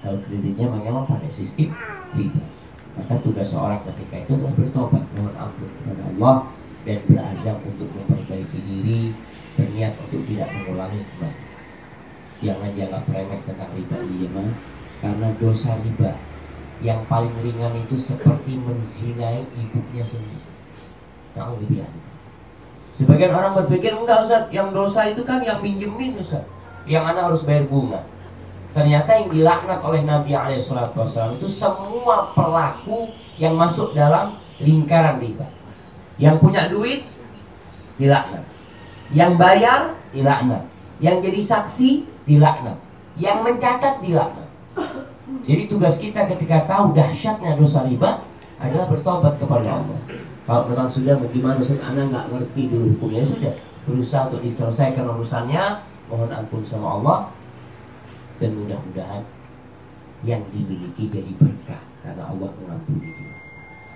Kalau 0.07 0.23
kreditnya 0.23 0.71
memang 0.71 1.03
pakai 1.03 1.31
sistem 1.31 1.75
riba. 2.15 2.54
Maka 2.95 3.15
tugas 3.27 3.51
seorang 3.51 3.83
ketika 3.83 4.23
itu 4.23 4.31
adalah 4.39 4.55
bertobat, 4.55 5.03
mohon 5.19 5.35
ampun 5.35 5.67
kepada 5.67 6.03
Allah 6.15 6.37
dan 6.87 6.99
berazam 7.11 7.57
untuk 7.67 7.89
memperbaiki 7.91 8.59
diri 8.63 9.11
berniat 9.55 9.95
untuk 10.07 10.23
tidak 10.27 10.51
mengulangi 10.51 11.01
kembali 11.15 11.43
jangan 12.45 12.71
jangan 12.77 13.03
remeh 13.09 13.41
tentang 13.49 13.71
riba 13.73 13.99
ya 14.05 14.29
karena 15.01 15.29
dosa 15.41 15.71
riba 15.81 16.13
yang 16.85 17.01
paling 17.09 17.33
ringan 17.41 17.73
itu 17.81 17.97
seperti 17.97 18.61
menzinai 18.61 19.49
ibunya 19.57 20.05
sendiri 20.05 20.53
Alhamdulillah. 21.35 21.91
Sebagian 22.95 23.35
orang 23.35 23.59
berpikir 23.59 23.91
enggak 23.91 24.23
Ustaz, 24.23 24.47
yang 24.55 24.71
dosa 24.71 25.11
itu 25.11 25.27
kan 25.27 25.43
yang 25.43 25.59
minjemin 25.59 26.15
Ustaz. 26.15 26.47
Yang 26.87 27.05
anak 27.11 27.23
harus 27.27 27.43
bayar 27.43 27.67
bunga. 27.67 28.07
Ternyata 28.75 29.11
yang 29.23 29.31
dilaknat 29.31 29.81
oleh 29.87 30.03
Nabi 30.03 30.35
SAW 30.59 31.39
itu 31.39 31.47
semua 31.47 32.35
pelaku 32.35 33.15
yang 33.39 33.55
masuk 33.55 33.95
dalam 33.95 34.35
lingkaran 34.59 35.23
riba. 35.23 35.47
Yang 36.19 36.43
punya 36.43 36.67
duit 36.67 37.07
dilaknat. 38.03 38.43
Yang 39.15 39.33
bayar 39.39 39.81
dilaknat. 40.11 40.67
Yang 40.99 41.17
jadi 41.31 41.41
saksi 41.47 41.91
dilaknat. 42.27 42.79
Yang 43.15 43.39
mencatat 43.47 44.03
dilaknat. 44.03 44.51
Jadi 45.47 45.63
tugas 45.71 45.95
kita 46.03 46.27
ketika 46.35 46.67
tahu 46.67 46.91
dahsyatnya 46.99 47.55
dosa 47.55 47.87
riba 47.87 48.27
adalah 48.59 48.91
bertobat 48.91 49.39
kepada 49.39 49.71
Allah. 49.71 49.99
Kalau 50.45 50.67
memang 50.67 50.91
sudah 50.91 51.15
bagaimana 51.23 51.63
Ustaz 51.63 51.79
Anda 51.81 52.11
nggak 52.11 52.27
ngerti 52.29 52.69
dulu 52.69 52.99
hukumnya 52.99 53.23
ya 53.23 53.27
sudah 53.31 53.55
berusaha 53.87 54.23
untuk 54.29 54.43
diselesaikan 54.45 55.05
urusannya 55.09 55.63
mohon 56.09 56.29
ampun 56.29 56.61
sama 56.65 57.01
Allah 57.01 57.19
dan 58.45 58.61
mudah-mudahan 58.61 59.25
yang 60.29 60.45
dimiliki 60.53 61.09
jadi 61.09 61.33
berkah 61.41 61.81
karena 62.05 62.29
Allah 62.29 62.53
mengampuni 62.61 63.09
itu. 63.09 63.25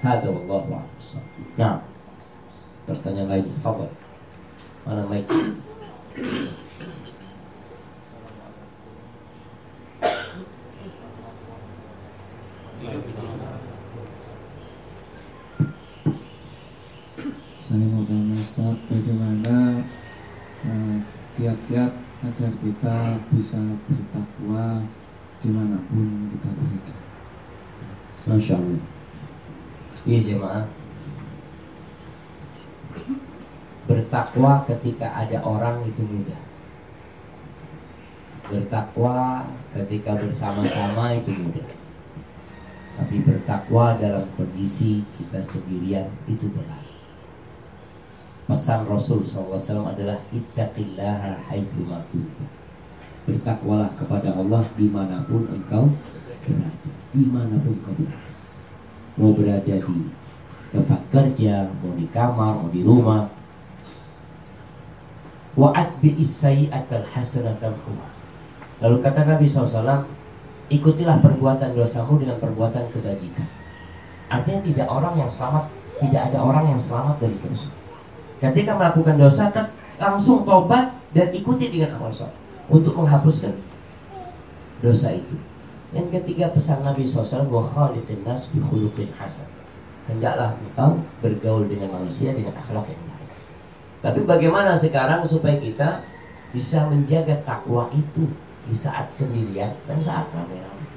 Hada 0.01 0.25
wallahu 0.33 0.81
Nah, 1.61 1.85
pertanyaan 2.89 3.29
lain, 3.29 3.53
fadal. 3.61 3.93
Mana 4.89 5.05
mic? 5.05 5.29
saya 17.69 17.85
mau 17.93 18.01
tanya 18.09 18.41
bagaimana 18.89 19.85
eh, 20.65 20.97
kiat-kiat 21.37 21.93
uh, 21.93 22.08
agar 22.19 22.51
kita 22.59 22.97
bisa 23.31 23.63
bertakwa 23.87 24.83
di 25.39 25.49
mana 25.55 25.79
pun 25.87 26.35
kita 26.35 26.49
berada. 26.51 26.95
Masya 28.27 28.55
Allah. 28.59 28.83
Iya 30.03 30.19
jemaah. 30.27 30.67
Bertakwa 33.87 34.67
ketika 34.67 35.07
ada 35.15 35.39
orang 35.47 35.87
itu 35.87 36.03
mudah. 36.03 36.41
Bertakwa 38.51 39.47
ketika 39.79 40.19
bersama-sama 40.19 41.15
itu 41.15 41.31
mudah. 41.31 41.71
Tapi 42.99 43.23
bertakwa 43.23 43.95
dalam 43.95 44.27
kondisi 44.35 45.07
kita 45.15 45.39
sendirian 45.39 46.11
itu 46.27 46.51
berat 46.51 46.88
pesan 48.49 48.89
Rasul 48.89 49.21
SAW 49.29 49.61
adalah 49.85 50.17
ittaqillaha 50.33 51.37
haitsu 51.53 51.85
Bertakwalah 53.29 53.93
kepada 54.01 54.33
Allah 54.33 54.65
di 54.73 54.89
mana 54.89 55.21
pun 55.29 55.45
engkau 55.53 55.93
berada. 56.49 56.91
Di 57.13 57.23
mana 57.29 57.55
pun 57.61 57.77
engkau 57.77 57.93
berada. 57.93 58.27
Mau 59.21 59.31
berada 59.37 59.75
di 59.77 60.01
tempat 60.73 61.01
kerja, 61.13 61.69
mau 61.85 61.93
di 61.93 62.09
kamar, 62.09 62.53
mau 62.57 62.73
di 62.73 62.81
rumah. 62.81 63.29
Wa'at 65.59 66.01
bi 66.01 66.17
isayyatal 66.17 67.05
hasanatal 67.13 67.77
Lalu 68.79 68.97
kata 69.03 69.27
Nabi 69.27 69.45
SAW, 69.51 70.07
ikutilah 70.73 71.19
perbuatan 71.21 71.77
dosamu 71.77 72.17
dengan 72.23 72.39
perbuatan 72.41 72.89
kebajikan. 72.95 73.45
Artinya 74.31 74.61
tidak 74.65 74.89
orang 74.89 75.19
yang 75.19 75.29
selamat, 75.29 75.67
tidak 75.99 76.23
ada 76.33 76.39
orang 76.41 76.65
yang 76.73 76.81
selamat 76.81 77.17
dari 77.21 77.37
dosa. 77.43 77.78
Ketika 78.39 78.79
melakukan 78.79 79.19
dosa, 79.19 79.51
langsung 79.99 80.47
tobat 80.47 80.95
dan 81.11 81.29
ikuti 81.35 81.75
dengan 81.75 81.99
amal 81.99 82.15
soleh 82.15 82.35
untuk 82.71 82.95
menghapuskan 82.95 83.53
dosa 84.85 85.11
itu. 85.17 85.37
Yang 85.91 86.21
ketiga 86.21 86.53
pesan 86.53 86.85
Nabi 86.85 87.09
SAW 87.09 87.49
wa 87.49 87.65
khalidin 87.65 88.21
nas 88.23 88.47
bi 88.53 88.61
hasan. 89.17 89.49
Hendaklah 90.05 90.57
engkau 90.57 91.01
bergaul 91.21 91.69
dengan 91.69 92.01
manusia 92.01 92.33
dengan 92.33 92.57
akhlak 92.57 92.89
yang 92.89 93.03
baik. 93.09 93.31
Tapi 94.05 94.21
bagaimana 94.25 94.73
sekarang 94.77 95.25
supaya 95.25 95.57
kita 95.57 96.05
bisa 96.53 96.89
menjaga 96.89 97.41
takwa 97.45 97.89
itu 97.93 98.25
di 98.69 98.75
saat 98.77 99.09
sendirian 99.17 99.73
dan 99.89 99.99
saat 100.01 100.29
ramai-ramai? 100.33 100.89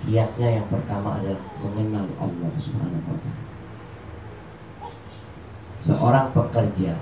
Kiatnya 0.00 0.48
yang 0.60 0.66
pertama 0.72 1.20
adalah 1.20 1.40
mengenal 1.60 2.08
Allah 2.16 2.52
Subhanahu 2.56 3.04
wa 3.04 3.39
seorang 5.80 6.28
pekerja 6.36 6.92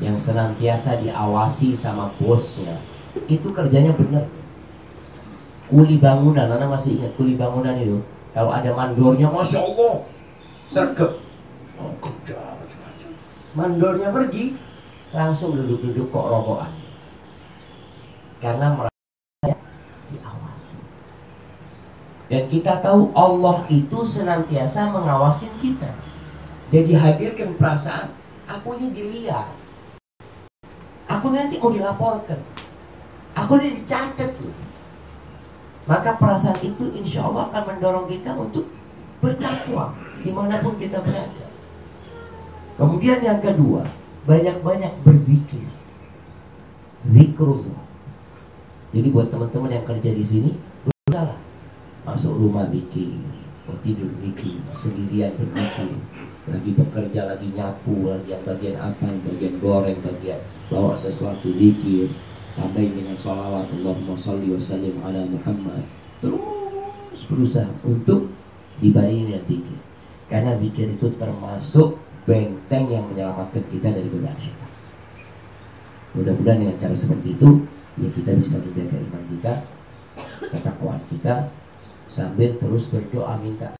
yang 0.00 0.16
senantiasa 0.16 0.96
diawasi 1.04 1.76
sama 1.76 2.08
bosnya. 2.16 2.80
Itu 3.28 3.52
kerjanya 3.52 3.92
benar. 3.92 4.24
Kuli 5.68 6.00
bangunan 6.00 6.50
anak 6.50 6.80
masih 6.80 6.98
ingat 6.98 7.12
kuli 7.14 7.36
bangunan 7.36 7.76
itu? 7.78 8.00
Kalau 8.34 8.50
ada 8.50 8.72
mandornya 8.74 9.28
masya 9.30 9.60
Allah 9.60 10.02
sergap. 10.66 11.20
Oh, 11.78 11.94
kerja 12.00 12.40
mandornya 13.54 14.14
pergi 14.14 14.56
langsung 15.10 15.54
duduk-duduk 15.54 16.10
kok 16.10 16.26
robokan. 16.26 16.72
Karena 18.40 18.72
merasa 18.72 19.52
diawasi. 20.08 20.78
Dan 22.30 22.42
kita 22.48 22.80
tahu 22.80 23.12
Allah 23.12 23.66
itu 23.68 23.98
senantiasa 24.00 24.88
mengawasi 24.88 25.50
kita 25.60 25.92
dan 26.70 26.82
dihadirkan 26.86 27.58
perasaan 27.58 28.14
akunya 28.46 28.88
dilihat. 28.94 29.50
Aku 31.10 31.34
nanti 31.34 31.58
mau 31.58 31.74
dilaporkan. 31.74 32.38
Aku 33.34 33.58
ini 33.58 33.82
dicatat 33.82 34.30
tuh. 34.38 34.54
Maka 35.90 36.14
perasaan 36.14 36.58
itu 36.62 36.94
insya 36.94 37.26
Allah 37.26 37.50
akan 37.50 37.62
mendorong 37.74 38.06
kita 38.06 38.30
untuk 38.38 38.70
bertakwa 39.18 39.90
di 40.22 40.30
mana 40.30 40.62
pun 40.62 40.78
kita 40.78 41.02
berada. 41.02 41.46
Kemudian 42.78 43.18
yang 43.26 43.42
kedua 43.42 43.90
banyak-banyak 44.30 45.02
berzikir. 45.02 45.66
Zikrullah. 47.10 47.82
Jadi 48.94 49.08
buat 49.10 49.30
teman-teman 49.34 49.74
yang 49.74 49.86
kerja 49.86 50.10
di 50.14 50.22
sini 50.22 50.50
berusaha 50.86 51.34
masuk 52.06 52.38
rumah 52.38 52.66
bikin 52.70 53.22
mau 53.68 53.78
tidur 53.86 54.10
bikin 54.18 54.58
sendirian 54.74 55.30
berzikir 55.38 55.94
lagi 56.48 56.70
bekerja, 56.72 57.28
lagi 57.28 57.48
nyapu, 57.52 58.08
lagi 58.08 58.32
yang 58.32 58.44
bagian 58.46 58.76
apa, 58.80 59.02
yang 59.04 59.20
bagian 59.20 59.54
goreng, 59.60 59.98
bagian 60.00 60.40
bawa 60.72 60.96
sesuatu 60.96 61.52
dikir, 61.52 62.08
tambahin 62.56 62.96
dengan 62.96 63.16
sholawat 63.18 63.68
Allahumma 63.68 64.16
salli 64.16 64.48
wa 64.48 64.60
sallim 64.60 64.96
ala 65.04 65.26
Muhammad. 65.28 65.84
Terus 66.24 67.20
berusaha 67.28 67.68
untuk 67.84 68.32
dibandingin 68.80 69.36
dengan 69.36 69.44
dikir 69.44 69.78
karena 70.30 70.52
dikir 70.56 70.86
itu 70.94 71.10
termasuk 71.18 71.98
benteng 72.24 72.86
yang 72.88 73.04
menyelamatkan 73.10 73.66
kita 73.68 73.90
dari 73.90 74.06
godaan 74.08 74.38
syaitan. 74.38 74.70
Mudah-mudahan 76.14 76.58
dengan 76.62 76.76
cara 76.78 76.94
seperti 76.94 77.34
itu 77.34 77.48
ya 77.98 78.08
kita 78.14 78.30
bisa 78.38 78.56
menjaga 78.62 78.96
iman 78.96 79.22
kita 79.28 79.52
ketakwaan 80.40 81.02
kita 81.10 81.34
sambil 82.06 82.54
terus 82.58 82.90
berdoa 82.90 83.34
minta 83.42 83.70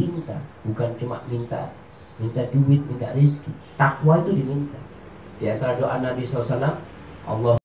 minta 0.00 0.36
bukan 0.64 0.96
cuma 0.96 1.20
minta 1.28 1.68
minta 2.16 2.40
duit 2.48 2.80
minta 2.88 3.12
rezeki. 3.12 3.52
Takwa 3.76 4.24
itu 4.24 4.32
diminta. 4.32 4.80
Di 5.36 5.48
antara 5.52 5.76
doa 5.76 6.00
Nabi 6.00 6.24
SAW 6.24 6.56
Allah 7.28 7.56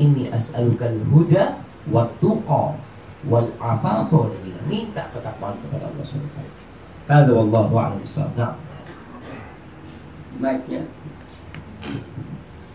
ini 0.00 0.32
as'alukal 0.32 0.96
huda 1.12 1.60
wa 1.92 2.08
tuqa 2.20 2.76
wal 3.28 3.48
afafa 3.60 4.16
wal 4.28 4.32
minta 4.64 5.12
ketakwaan 5.12 5.56
kepada 5.60 5.92
Allah 5.92 6.04
SWT 6.04 6.38
Hada 7.08 7.32
wallahu 7.36 7.74
a'lam 7.76 8.00
Nah. 8.38 8.54
Mic-nya. 10.40 10.80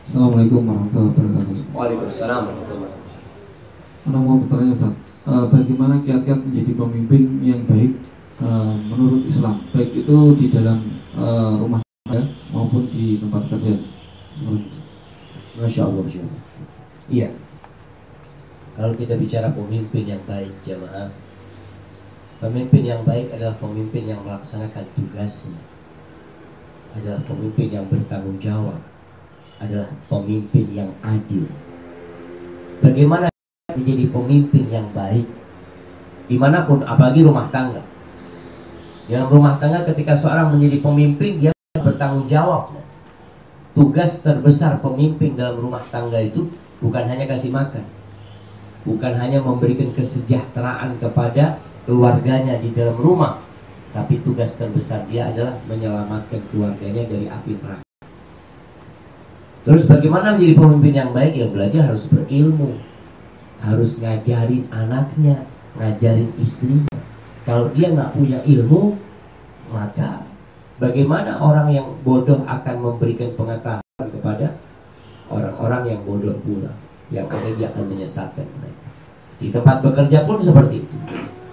Assalamualaikum 0.05 0.61
warahmatullahi 0.69 1.09
wabarakatuh. 1.17 1.73
Waalaikumsalam 1.73 2.41
warahmatullahi 2.45 2.93
wabarakatuh. 2.93 4.05
Anak 4.05 4.21
mau 4.21 4.38
bertanya 4.38 4.71
Ustaz? 4.77 4.93
Uh, 5.25 5.45
Bagaimana 5.49 5.93
kiat-kiat 6.05 6.39
menjadi 6.45 6.71
pemimpin 6.77 7.21
yang 7.41 7.65
baik 7.65 7.97
uh, 8.41 8.73
menurut 8.75 9.23
Islam 9.27 9.63
baik 9.71 9.91
itu 9.93 10.17
di 10.39 10.45
dalam 10.51 10.79
uh, 11.15 11.55
rumah 11.59 11.79
tangga 11.83 12.25
maupun 12.51 12.89
di 12.89 13.19
tempat 13.19 13.47
kerja. 13.51 13.75
Masya 15.55 15.88
Allah, 15.88 16.01
Masya 16.03 16.21
Allah. 16.23 16.41
Iya. 17.07 17.29
Kalau 18.75 18.91
kita 18.99 19.15
bicara 19.15 19.47
pemimpin 19.55 20.03
yang 20.03 20.19
baik 20.27 20.51
jamaah, 20.67 21.07
Pemimpin 22.36 22.83
yang 22.83 23.01
baik 23.07 23.31
adalah 23.31 23.55
pemimpin 23.55 24.11
yang 24.11 24.19
melaksanakan 24.27 24.83
tugasnya. 24.91 25.55
Adalah 26.91 27.23
pemimpin 27.23 27.71
yang 27.71 27.88
bertanggung 27.88 28.38
jawab. 28.43 28.75
Adalah 29.63 29.88
pemimpin 30.11 30.67
yang 30.75 30.91
adil. 30.99 31.47
Bagaimana 32.83 33.31
menjadi 33.71 34.11
pemimpin 34.11 34.67
yang 34.67 34.91
baik? 34.91 35.23
Di 36.27 36.36
mana 36.36 36.67
pun, 36.67 36.83
apalagi 36.83 37.23
rumah 37.23 37.47
tangga. 37.55 37.79
Dalam 39.06 39.30
rumah 39.30 39.62
tangga 39.62 39.86
ketika 39.86 40.18
seorang 40.18 40.58
menjadi 40.58 40.82
pemimpin, 40.82 41.38
dia 41.38 41.51
bertanggung 41.78 42.26
jawab. 42.26 42.74
Tugas 43.78 44.24
terbesar 44.24 44.82
pemimpin 44.82 45.38
dalam 45.38 45.62
rumah 45.62 45.84
tangga 45.93 46.18
itu 46.18 46.49
bukan 46.82 47.06
hanya 47.06 47.30
kasih 47.30 47.53
makan, 47.53 47.86
bukan 48.82 49.14
hanya 49.20 49.43
memberikan 49.43 49.91
kesejahteraan 49.93 50.97
kepada 50.97 51.60
keluarganya 51.86 52.58
di 52.58 52.74
dalam 52.74 52.97
rumah, 52.97 53.43
tapi 53.93 54.24
tugas 54.26 54.58
terbesar 54.58 55.06
dia 55.12 55.30
adalah 55.30 55.60
menyelamatkan 55.70 56.41
keluarganya 56.49 57.03
dari 57.06 57.28
api 57.30 57.51
neraka. 57.62 57.86
Terus 59.68 59.84
bagaimana 59.86 60.39
menjadi 60.39 60.56
pemimpin 60.56 60.93
yang 60.95 61.12
baik? 61.12 61.34
Ya 61.36 61.45
belajar 61.51 61.93
harus 61.93 62.08
berilmu, 62.08 62.80
harus 63.60 63.99
ngajarin 63.99 64.66
anaknya, 64.72 65.45
ngajarin 65.78 66.32
istrinya. 66.39 66.94
Kalau 67.45 67.69
dia 67.77 67.93
nggak 67.93 68.17
punya 68.17 68.41
ilmu, 68.41 68.97
maka 69.69 70.25
bagaimana 70.81 71.37
orang 71.37 71.69
yang 71.69 71.87
bodoh 72.01 72.41
akan 72.41 72.75
memberikan 72.81 73.29
pengetahuan 73.37 74.07
kepada 74.09 74.57
orang-orang 75.29 75.93
yang 75.93 76.01
bodoh 76.01 76.33
pula? 76.41 76.73
Yang 77.13 77.27
ada 77.37 77.49
dia 77.53 77.67
akan 77.69 77.85
menyesatkan 77.85 78.45
mereka. 78.57 78.87
Di 79.37 79.53
tempat 79.53 79.85
bekerja 79.85 80.25
pun 80.25 80.41
seperti 80.41 80.81
itu. 80.81 80.97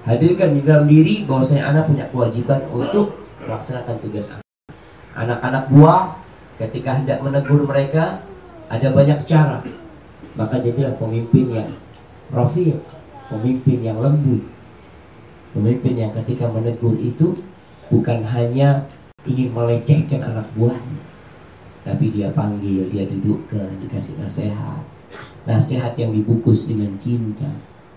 Hadirkan 0.09 0.57
di 0.57 0.61
dalam 0.65 0.89
diri 0.89 1.29
bahwasanya 1.29 1.77
anak 1.77 1.93
punya 1.93 2.09
kewajiban 2.09 2.61
untuk 2.73 3.21
melaksanakan 3.45 3.97
tugas 4.01 4.33
anak. 4.33 4.49
Anak-anak 5.13 5.69
buah 5.69 6.17
ketika 6.57 6.97
hendak 6.97 7.21
menegur 7.21 7.69
mereka 7.69 8.25
ada 8.73 8.89
banyak 8.89 9.29
cara. 9.29 9.61
Maka 10.41 10.57
jadilah 10.65 10.97
pemimpin 10.97 11.53
yang 11.53 11.71
profil, 12.33 12.81
pemimpin 13.29 13.79
yang 13.85 14.01
lembut. 14.01 14.41
Pemimpin 15.53 15.95
yang 16.01 16.13
ketika 16.17 16.49
menegur 16.49 16.97
itu 16.97 17.37
bukan 17.93 18.25
hanya 18.25 18.89
ingin 19.29 19.53
melecehkan 19.53 20.25
anak 20.25 20.49
buahnya, 20.57 21.01
tapi 21.85 22.09
dia 22.11 22.33
panggil, 22.33 22.89
dia 22.89 23.05
dudukkan, 23.05 23.69
dikasih 23.85 24.17
nasihat. 24.19 24.83
Nasihat 25.45 25.93
yang 26.01 26.15
dibungkus 26.17 26.65
dengan 26.65 26.97
cinta, 27.03 27.51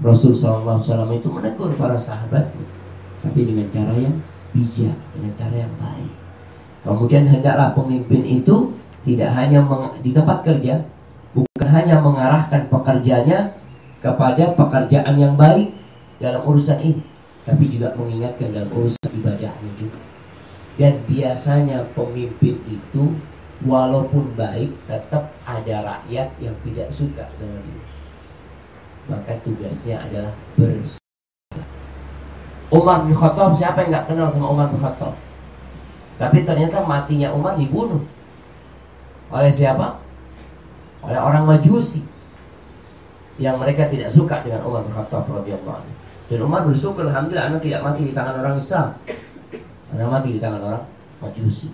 Rasul 0.04 0.36
SAW 0.36 0.84
itu 1.16 1.30
menegur 1.32 1.72
para 1.80 1.96
sahabat 1.96 2.52
tapi 3.26 3.42
dengan 3.48 3.66
cara 3.74 3.94
yang 3.98 4.16
bijak, 4.54 4.98
dengan 5.18 5.32
cara 5.34 5.56
yang 5.66 5.74
baik. 5.82 6.12
Kemudian 6.86 7.26
hendaklah 7.26 7.74
pemimpin 7.74 8.22
itu 8.22 8.76
tidak 9.02 9.34
hanya 9.34 9.66
di 10.04 10.14
tempat 10.14 10.46
kerja, 10.46 10.86
bukan 11.34 11.70
hanya 11.74 11.98
mengarahkan 12.04 12.70
pekerjaannya 12.70 13.40
kepada 14.06 14.54
pekerjaan 14.54 15.16
yang 15.18 15.34
baik 15.34 15.74
dalam 16.22 16.46
urusan 16.46 16.78
ini, 16.78 17.02
tapi 17.46 17.70
juga 17.70 17.94
mengingatkan 17.94 18.50
dalam 18.52 18.70
urusan 18.74 19.10
ibadahnya 19.14 19.72
juga. 19.78 20.02
Dan 20.76 21.00
biasanya 21.08 21.88
pemimpin 21.96 22.60
itu 22.68 23.16
walaupun 23.64 24.36
baik 24.36 24.76
tetap 24.90 25.32
ada 25.48 25.76
rakyat 25.86 26.28
yang 26.44 26.56
tidak 26.66 26.92
suka 26.92 27.24
sama 27.40 27.62
dia 27.64 27.96
maka 29.06 29.38
tugasnya 29.46 30.02
adalah 30.02 30.34
bersama. 30.58 31.02
Umar 32.74 33.06
bin 33.06 33.14
Khattab 33.14 33.54
siapa 33.54 33.86
yang 33.86 33.90
nggak 33.94 34.08
kenal 34.10 34.28
sama 34.28 34.50
Umar 34.50 34.68
bin 34.74 34.82
Khattab? 34.82 35.14
Tapi 36.18 36.42
ternyata 36.42 36.82
matinya 36.82 37.30
Umar 37.36 37.54
dibunuh 37.60 38.02
oleh 39.30 39.52
siapa? 39.54 40.02
Oleh 41.06 41.22
orang 41.22 41.46
Majusi 41.46 42.02
yang 43.38 43.62
mereka 43.62 43.86
tidak 43.86 44.10
suka 44.10 44.42
dengan 44.42 44.66
Umar 44.66 44.82
bin 44.90 44.94
Khattab 44.98 45.30
radhiyallahu 45.30 45.95
Dan 46.26 46.42
Umar 46.42 46.66
bersyukur 46.66 47.06
alhamdulillah 47.06 47.54
anak 47.54 47.62
tidak 47.62 47.82
mati 47.86 48.02
di 48.10 48.14
tangan 48.18 48.42
orang 48.42 48.58
Islam. 48.58 48.88
Anak 49.94 50.08
mati 50.10 50.30
di 50.34 50.40
tangan 50.42 50.62
orang 50.62 50.84
Majusi. 51.22 51.72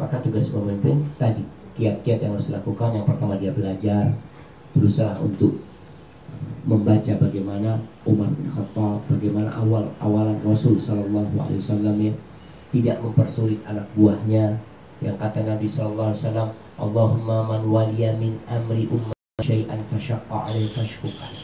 Maka 0.00 0.18
tugas 0.22 0.50
pemimpin 0.50 1.06
tadi 1.20 1.44
kiat-kiat 1.74 2.22
yang 2.22 2.38
harus 2.38 2.50
dilakukan 2.50 2.94
yang 2.94 3.06
pertama 3.06 3.34
dia 3.38 3.50
belajar 3.50 4.14
berusaha 4.74 5.18
untuk 5.22 5.58
membaca 6.64 7.12
bagaimana 7.20 7.78
Umar 8.08 8.32
bin 8.32 8.48
Khattab, 8.48 9.04
bagaimana 9.10 9.52
awal 9.52 9.90
awalan 10.00 10.40
Rasul 10.42 10.80
Sallallahu 10.80 11.36
Alaihi 11.36 11.60
Wasallam 11.60 11.96
ya 12.00 12.14
tidak 12.72 12.96
mempersulit 13.04 13.60
anak 13.68 13.86
buahnya 13.94 14.58
yang 15.04 15.14
kata 15.20 15.44
Nabi 15.44 15.68
Sallallahu 15.68 16.10
Alaihi 16.14 16.22
Wasallam 16.24 16.50
Allahumma 16.80 17.38
man 17.46 17.62
waliya 17.68 18.16
min 18.16 18.40
amri 18.48 18.88
umma 18.88 19.14
syai'an 19.44 19.78
fashaqqa 19.92 20.50
alaihi 20.50 20.72
fashkukan 20.72 21.43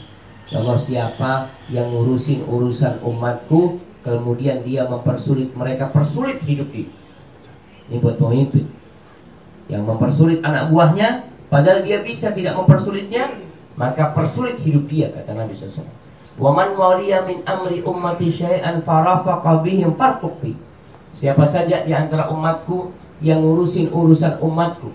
Ya 0.50 0.58
Allah 0.58 0.78
siapa 0.78 1.32
yang 1.70 1.94
ngurusin 1.94 2.42
urusan 2.42 2.98
umatku 3.06 3.78
kemudian 4.02 4.66
dia 4.66 4.84
mempersulit 4.90 5.54
mereka 5.54 5.94
persulit 5.94 6.42
hidup 6.42 6.74
dia 6.74 6.90
ini 7.90 7.98
buat 8.02 8.18
pemimpin 8.18 8.66
yang 9.70 9.86
mempersulit 9.86 10.42
anak 10.42 10.70
buahnya 10.74 11.30
padahal 11.46 11.86
dia 11.86 12.02
bisa 12.02 12.34
tidak 12.34 12.58
mempersulitnya 12.58 13.30
maka 13.78 14.10
persulit 14.12 14.58
hidup 14.60 14.90
dia 14.90 15.08
kata 15.08 15.32
Nabi 15.32 15.54
SAW. 15.56 15.86
Waman 16.36 16.76
waliya 16.76 17.24
min 17.24 17.40
amri 17.48 17.80
ummati 17.80 18.28
syai'an 18.28 18.84
farafaqa 18.84 19.64
bihim 19.64 19.96
farfuq 19.96 20.52
Siapa 21.10 21.42
saja 21.42 21.82
di 21.82 21.90
antara 21.90 22.30
umatku 22.30 22.94
yang 23.18 23.42
ngurusin 23.42 23.90
urusan 23.90 24.38
umatku. 24.38 24.94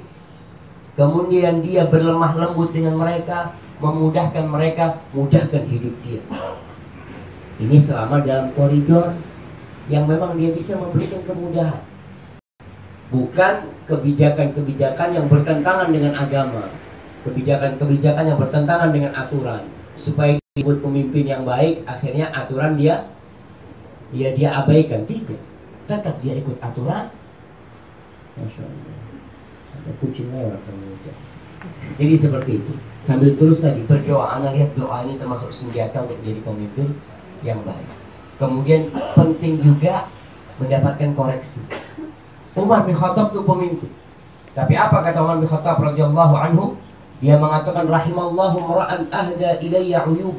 Kemudian 0.96 1.60
dia 1.60 1.84
berlemah 1.84 2.40
lembut 2.40 2.72
dengan 2.72 2.96
mereka, 2.96 3.52
memudahkan 3.80 4.46
mereka, 4.48 5.00
mudahkan 5.12 5.64
hidup 5.68 5.96
dia. 6.04 6.22
Ini 7.60 7.78
selama 7.80 8.24
dalam 8.24 8.52
koridor 8.56 9.16
yang 9.88 10.08
memang 10.08 10.36
dia 10.36 10.52
bisa 10.52 10.76
memberikan 10.76 11.24
kemudahan. 11.24 11.82
Bukan 13.14 13.56
kebijakan-kebijakan 13.88 15.10
yang 15.16 15.26
bertentangan 15.32 15.88
dengan 15.94 16.14
agama. 16.20 16.68
Kebijakan-kebijakan 17.24 18.24
yang 18.28 18.40
bertentangan 18.42 18.90
dengan 18.92 19.12
aturan. 19.16 19.64
Supaya 19.96 20.36
dibuat 20.58 20.84
pemimpin 20.84 21.24
yang 21.24 21.48
baik 21.48 21.88
akhirnya 21.88 22.28
aturan 22.36 22.76
dia 22.76 23.08
ya 24.12 24.36
dia 24.36 24.60
abaikan. 24.60 25.08
Tidak. 25.08 25.40
Tetap 25.88 26.20
dia 26.20 26.36
ikut 26.36 26.60
aturan. 26.60 27.08
Masya 28.36 28.64
Allah. 28.68 28.96
Ada 29.76 29.92
kucing 30.02 30.28
lewat 30.32 30.60
jadi 31.96 32.14
seperti 32.18 32.52
itu 32.60 32.74
sambil 33.06 33.32
terus 33.38 33.62
tadi 33.62 33.82
berdoa 33.86 34.38
anda 34.38 34.52
lihat 34.52 34.74
doa 34.74 35.06
ini 35.06 35.16
termasuk 35.16 35.50
senjata 35.54 36.04
untuk 36.04 36.18
menjadi 36.26 36.42
pemimpin 36.44 36.88
yang 37.46 37.62
baik 37.62 37.90
kemudian 38.42 38.90
penting 39.14 39.62
juga 39.62 40.10
mendapatkan 40.58 41.10
koreksi 41.14 41.62
Umar 42.56 42.84
bin 42.84 42.98
Khattab 42.98 43.32
itu 43.32 43.42
pemimpin 43.46 43.92
tapi 44.56 44.74
apa 44.76 45.04
kata 45.06 45.20
Umar 45.20 45.38
bin 45.38 45.48
Khattab 45.48 45.78
radhiyallahu 45.84 46.36
anhu 46.36 46.66
dia 47.24 47.40
mengatakan 47.40 47.88
rahimallahu 47.88 48.58
mar'an 48.60 49.08
ahda 49.08 49.60
ilayya 49.64 50.04
uyub. 50.04 50.36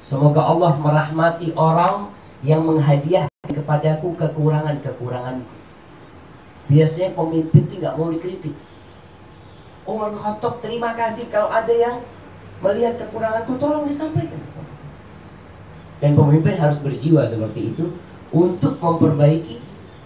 Semoga 0.00 0.48
Allah 0.48 0.76
merahmati 0.80 1.52
orang 1.56 2.08
yang 2.40 2.64
menghadiahkan 2.64 3.52
kepadaku 3.52 4.16
kekurangan-kekurangan. 4.16 5.44
Biasanya 6.66 7.14
pemimpin 7.14 7.64
tidak 7.68 7.92
mau 8.00 8.08
dikritik. 8.08 8.54
Umar 9.86 10.10
bin 10.10 10.22
terima 10.58 10.90
kasih 10.98 11.30
kalau 11.30 11.46
ada 11.46 11.70
yang 11.70 12.02
melihat 12.58 12.98
kekuranganku 12.98 13.54
tolong 13.56 13.86
disampaikan. 13.86 14.42
Dan 16.02 16.12
pemimpin 16.12 16.58
harus 16.58 16.82
berjiwa 16.82 17.24
seperti 17.24 17.72
itu 17.72 17.94
untuk 18.34 18.76
memperbaiki 18.82 19.62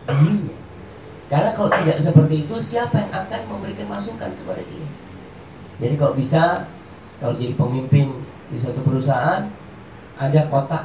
dirinya. 0.06 0.56
Karena 1.26 1.50
kalau 1.56 1.70
tidak 1.72 1.98
seperti 1.98 2.46
itu, 2.46 2.54
siapa 2.62 2.94
yang 3.00 3.10
akan 3.10 3.40
memberikan 3.48 3.86
masukan 3.90 4.30
kepada 4.30 4.62
dia? 4.66 4.86
Jadi 5.80 5.94
kalau 5.96 6.14
bisa 6.14 6.68
kalau 7.18 7.34
jadi 7.40 7.54
pemimpin 7.56 8.12
di 8.52 8.56
suatu 8.58 8.82
perusahaan 8.84 9.48
ada 10.20 10.40
kotak 10.52 10.84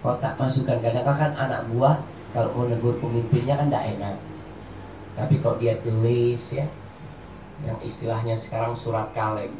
kotak 0.00 0.32
masukan 0.40 0.80
kadang-kadang 0.80 1.18
kan 1.18 1.32
anak 1.36 1.60
buah 1.70 1.96
kalau 2.32 2.48
mau 2.56 2.64
negur 2.64 2.96
pemimpinnya 2.96 3.60
kan 3.60 3.68
tidak 3.68 3.84
enak 3.98 4.16
tapi 5.12 5.34
kalau 5.44 5.60
dia 5.60 5.76
tulis 5.84 6.40
ya 6.56 6.64
yang 7.64 7.78
istilahnya 7.84 8.32
sekarang 8.36 8.72
surat 8.72 9.12
kaleng. 9.12 9.52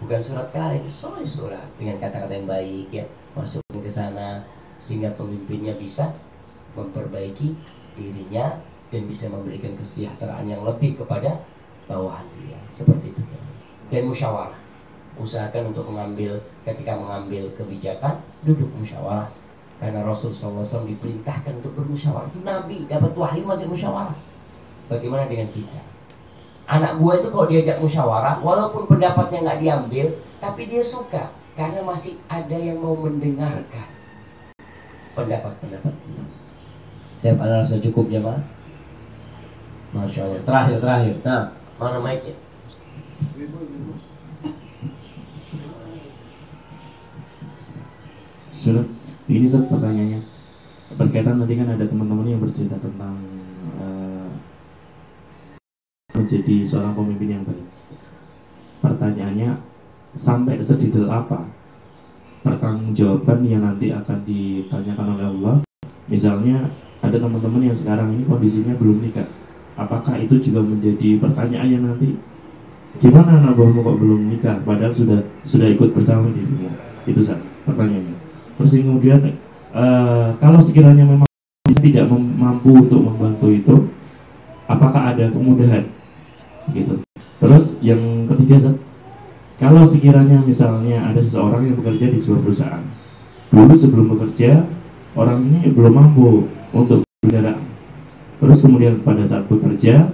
Bukan 0.00 0.20
surat 0.24 0.48
kaleng 0.50 0.88
soal 0.88 1.22
surat. 1.22 1.64
Dengan 1.76 2.00
kata-kata 2.00 2.32
yang 2.32 2.48
baik 2.48 2.88
ya. 2.90 3.04
Masukin 3.36 3.80
ke 3.80 3.90
sana 3.92 4.42
sehingga 4.82 5.14
pemimpinnya 5.14 5.76
bisa 5.78 6.10
memperbaiki 6.74 7.54
dirinya 7.94 8.58
dan 8.90 9.02
bisa 9.08 9.28
memberikan 9.28 9.72
kesejahteraan 9.78 10.48
yang 10.48 10.64
lebih 10.64 10.96
kepada 10.98 11.38
bawahan 11.86 12.24
dia. 12.40 12.58
Seperti 12.72 13.12
itu. 13.12 13.22
Dan 13.92 14.08
musyawarah. 14.08 14.58
Usahakan 15.20 15.76
untuk 15.76 15.92
mengambil 15.92 16.40
ketika 16.64 16.96
mengambil 16.96 17.52
kebijakan 17.54 18.16
duduk 18.48 18.72
musyawarah. 18.80 19.28
Karena 19.76 20.00
Rasul 20.06 20.30
SAW 20.30 20.88
diperintahkan 20.88 21.58
untuk 21.60 21.74
bermusyawarah. 21.74 22.30
Itu 22.32 22.40
Nabi 22.40 22.86
dapat 22.88 23.12
wahyu 23.12 23.44
masih 23.44 23.68
musyawarah. 23.68 24.14
Bagaimana 24.88 25.26
dengan 25.28 25.50
kita 25.52 25.91
anak 26.66 26.98
buah 26.98 27.18
itu 27.18 27.28
kalau 27.30 27.46
diajak 27.50 27.76
musyawarah 27.82 28.38
walaupun 28.40 28.86
pendapatnya 28.86 29.38
nggak 29.42 29.60
diambil 29.60 30.06
tapi 30.38 30.66
dia 30.70 30.82
suka 30.82 31.30
karena 31.52 31.80
masih 31.84 32.16
ada 32.32 32.56
yang 32.56 32.80
mau 32.80 32.96
mendengarkan. 32.96 33.88
Pendapat-pendapat. 35.12 35.94
Saya 37.20 37.34
pada 37.36 37.60
rasa 37.60 37.76
cukup 37.78 38.08
ya 38.08 38.24
Pak. 38.24 38.40
Masya 39.92 40.24
Allah. 40.24 40.40
Terakhir 40.42 40.76
terakhir. 40.80 41.14
Nah 41.22 41.52
mana 41.76 41.98
mic-nya? 42.00 42.34
Sudah, 48.52 48.86
ini 49.26 49.46
satu 49.50 49.66
pertanyaannya. 49.74 50.22
Berkaitan 50.94 51.40
tadi 51.42 51.54
kan 51.58 51.68
ada 51.74 51.82
teman-teman 51.82 52.30
yang 52.30 52.38
bercerita 52.38 52.78
tentang 52.78 53.31
menjadi 56.12 56.64
seorang 56.64 56.92
pemimpin 56.92 57.40
yang 57.40 57.44
baik. 57.44 57.66
Pertanyaannya 58.82 59.50
sampai 60.12 60.60
sedetail 60.60 61.08
apa 61.08 61.48
pertanggungjawaban 62.42 63.46
yang 63.46 63.62
nanti 63.64 63.94
akan 63.94 64.18
ditanyakan 64.26 65.06
oleh 65.16 65.26
Allah? 65.26 65.56
Misalnya 66.10 66.68
ada 67.00 67.16
teman-teman 67.16 67.72
yang 67.72 67.76
sekarang 67.76 68.14
ini 68.14 68.26
kondisinya 68.26 68.74
belum 68.76 69.02
nikah, 69.02 69.26
apakah 69.78 70.18
itu 70.20 70.38
juga 70.38 70.60
menjadi 70.62 71.18
pertanyaan 71.18 71.68
yang 71.70 71.84
nanti? 71.86 72.14
Gimana 73.00 73.40
anak 73.40 73.56
buahmu 73.56 73.80
kok 73.80 73.98
belum 73.98 74.20
nikah 74.28 74.56
padahal 74.68 74.92
sudah 74.92 75.24
sudah 75.48 75.64
ikut 75.72 75.96
bersama 75.96 76.28
dirimu 76.28 76.68
itu 77.08 77.24
sah 77.24 77.40
pertanyaannya. 77.64 78.16
Terus 78.60 78.72
kemudian 78.76 79.20
uh, 79.72 80.36
kalau 80.36 80.60
sekiranya 80.60 81.02
memang 81.08 81.24
tidak 81.82 82.06
mampu 82.12 82.78
untuk 82.84 83.00
membantu 83.00 83.48
itu 83.48 83.74
apakah 84.68 85.16
ada 85.16 85.26
kemudahan 85.32 85.82
gitu 86.70 87.02
terus 87.42 87.74
yang 87.82 87.98
ketiga 88.30 88.70
Zat, 88.70 88.76
kalau 89.58 89.82
sekiranya 89.82 90.38
misalnya 90.42 91.10
ada 91.10 91.18
seseorang 91.18 91.66
yang 91.66 91.76
bekerja 91.82 92.06
di 92.06 92.18
sebuah 92.18 92.40
perusahaan 92.46 92.84
dulu 93.50 93.74
sebelum 93.74 94.06
bekerja 94.16 94.62
orang 95.18 95.42
ini 95.50 95.74
belum 95.74 95.92
mampu 95.92 96.46
untuk 96.70 97.02
kendaraan 97.26 97.60
terus 98.38 98.58
kemudian 98.62 98.94
pada 99.02 99.26
saat 99.26 99.44
bekerja 99.50 100.08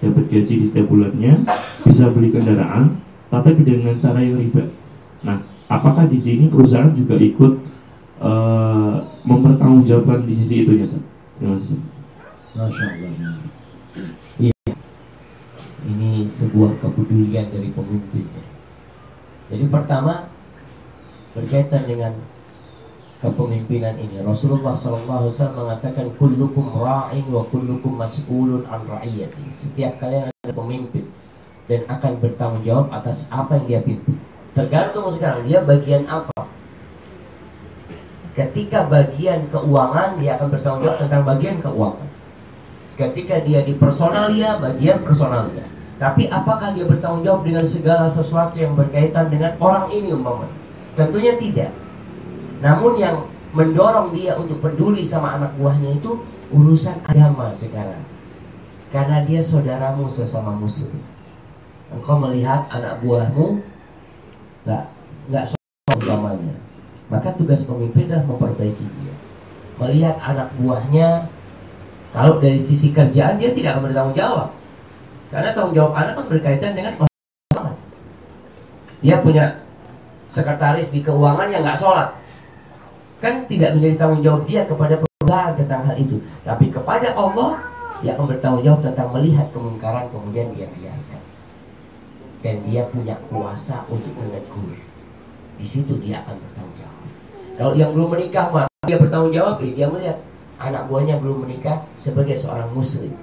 dapat 0.00 0.24
gaji 0.32 0.54
di 0.60 0.64
setiap 0.64 0.88
bulannya 0.88 1.44
bisa 1.84 2.08
beli 2.08 2.32
kendaraan 2.32 2.96
tapi 3.28 3.60
dengan 3.60 3.94
cara 4.00 4.24
yang 4.24 4.40
riba 4.40 4.64
nah 5.20 5.38
apakah 5.70 6.08
di 6.08 6.18
sini 6.18 6.48
perusahaan 6.48 6.90
juga 6.96 7.14
ikut 7.20 7.52
uh, 8.24 8.94
mempertanggungjawabkan 9.24 10.24
di 10.26 10.34
sisi 10.34 10.66
itu 10.66 10.74
ya 10.76 10.86
Sat? 10.88 11.02
Terima 11.38 11.56
kasih. 11.56 11.80
Masya 12.52 12.84
Allah. 12.90 13.59
Ini 15.90 16.30
sebuah 16.30 16.78
kepedulian 16.78 17.50
dari 17.50 17.74
pemimpin. 17.74 18.26
Jadi 19.50 19.64
pertama 19.66 20.30
berkaitan 21.34 21.82
dengan 21.90 22.14
kepemimpinan 23.18 23.98
ini 23.98 24.22
Rasulullah 24.22 24.72
SAW 24.72 25.34
mengatakan 25.52 26.14
kullukum 26.16 26.78
ra'in 26.78 27.26
wa 27.28 27.42
kullukum 27.50 27.98
mas'ulun 27.98 28.64
an 28.70 28.86
ra'iyati 28.88 29.44
setiap 29.54 30.00
kalian 30.00 30.32
ada 30.32 30.54
pemimpin 30.56 31.04
dan 31.68 31.84
akan 31.86 32.16
bertanggung 32.18 32.64
jawab 32.64 32.88
atas 32.90 33.28
apa 33.28 33.60
yang 33.60 33.66
dia 33.68 33.80
pimpin 33.84 34.16
tergantung 34.56 35.12
sekarang 35.12 35.44
dia 35.44 35.60
bagian 35.60 36.08
apa 36.08 36.32
Ketika 38.30 38.86
bagian 38.86 39.50
keuangan 39.50 40.22
dia 40.22 40.38
akan 40.38 40.48
bertanggung 40.54 40.82
jawab 40.86 40.98
tentang 41.02 41.22
bagian 41.26 41.56
keuangan. 41.58 42.08
Ketika 42.94 43.36
dia 43.42 43.60
di 43.66 43.74
personalia, 43.74 44.54
bagian 44.56 45.02
personalia. 45.02 45.66
Tapi 46.00 46.32
apakah 46.32 46.72
dia 46.72 46.88
bertanggung 46.88 47.22
jawab 47.22 47.44
dengan 47.44 47.64
segala 47.68 48.08
sesuatu 48.08 48.56
yang 48.56 48.72
berkaitan 48.72 49.28
dengan 49.28 49.52
orang 49.60 49.92
ini 49.92 50.16
umpamanya? 50.16 50.56
Tentunya 50.96 51.36
tidak. 51.36 51.70
Namun 52.64 52.96
yang 52.96 53.28
mendorong 53.52 54.16
dia 54.16 54.40
untuk 54.40 54.64
peduli 54.64 55.04
sama 55.04 55.36
anak 55.36 55.52
buahnya 55.60 56.00
itu 56.00 56.24
urusan 56.48 57.04
agama 57.04 57.52
sekarang. 57.52 58.00
Karena 58.88 59.22
dia 59.28 59.44
saudaramu 59.44 60.08
sesama 60.08 60.56
muslim. 60.56 60.96
Engkau 61.92 62.16
melihat 62.16 62.64
anak 62.72 63.04
buahmu 63.04 63.60
nggak 64.64 64.84
nggak 65.28 65.44
agamanya 65.92 66.54
maka 67.10 67.34
tugas 67.34 67.66
pemimpin 67.66 68.06
adalah 68.06 68.24
memperbaiki 68.30 68.86
dia. 68.86 69.14
Melihat 69.82 70.16
anak 70.22 70.54
buahnya, 70.62 71.26
kalau 72.14 72.38
dari 72.38 72.62
sisi 72.62 72.94
kerjaan 72.94 73.42
dia 73.42 73.50
tidak 73.50 73.76
akan 73.76 73.90
bertanggung 73.90 74.16
jawab. 74.16 74.54
Karena 75.30 75.54
tanggung 75.54 75.74
jawab 75.78 75.94
anak 75.94 76.12
kan 76.18 76.26
berkaitan 76.26 76.74
dengan 76.74 76.92
keuangan. 76.98 77.74
Dia 78.98 79.16
punya 79.22 79.44
sekretaris 80.34 80.90
di 80.90 81.00
keuangan 81.06 81.46
yang 81.54 81.62
nggak 81.62 81.78
sholat. 81.78 82.10
Kan 83.22 83.46
tidak 83.46 83.78
menjadi 83.78 83.94
tanggung 83.94 84.22
jawab 84.26 84.42
dia 84.50 84.66
kepada 84.66 84.98
perusahaan 84.98 85.54
tentang 85.54 85.86
hal 85.86 85.96
itu. 85.96 86.18
Tapi 86.42 86.66
kepada 86.74 87.14
Allah, 87.14 87.62
dia 88.02 88.18
akan 88.18 88.26
bertanggung 88.26 88.64
jawab 88.66 88.80
tentang 88.82 89.08
melihat 89.14 89.46
kemungkaran 89.54 90.10
kemudian 90.10 90.50
dia 90.58 90.66
biarkan. 90.66 91.22
Dan 92.42 92.54
dia 92.66 92.82
punya 92.90 93.14
kuasa 93.30 93.86
untuk 93.86 94.10
menegur. 94.18 94.74
Di 95.60 95.66
situ 95.68 95.94
dia 96.02 96.26
akan 96.26 96.34
bertanggung 96.42 96.76
jawab. 96.82 97.08
Kalau 97.54 97.72
yang 97.78 97.90
belum 97.94 98.08
menikah 98.18 98.50
mah 98.50 98.66
dia 98.88 98.98
bertanggung 98.98 99.30
jawab, 99.30 99.62
eh, 99.62 99.76
dia 99.78 99.86
melihat 99.86 100.18
anak 100.58 100.90
buahnya 100.90 101.22
belum 101.22 101.46
menikah 101.46 101.86
sebagai 101.94 102.34
seorang 102.34 102.72
muslim. 102.74 103.14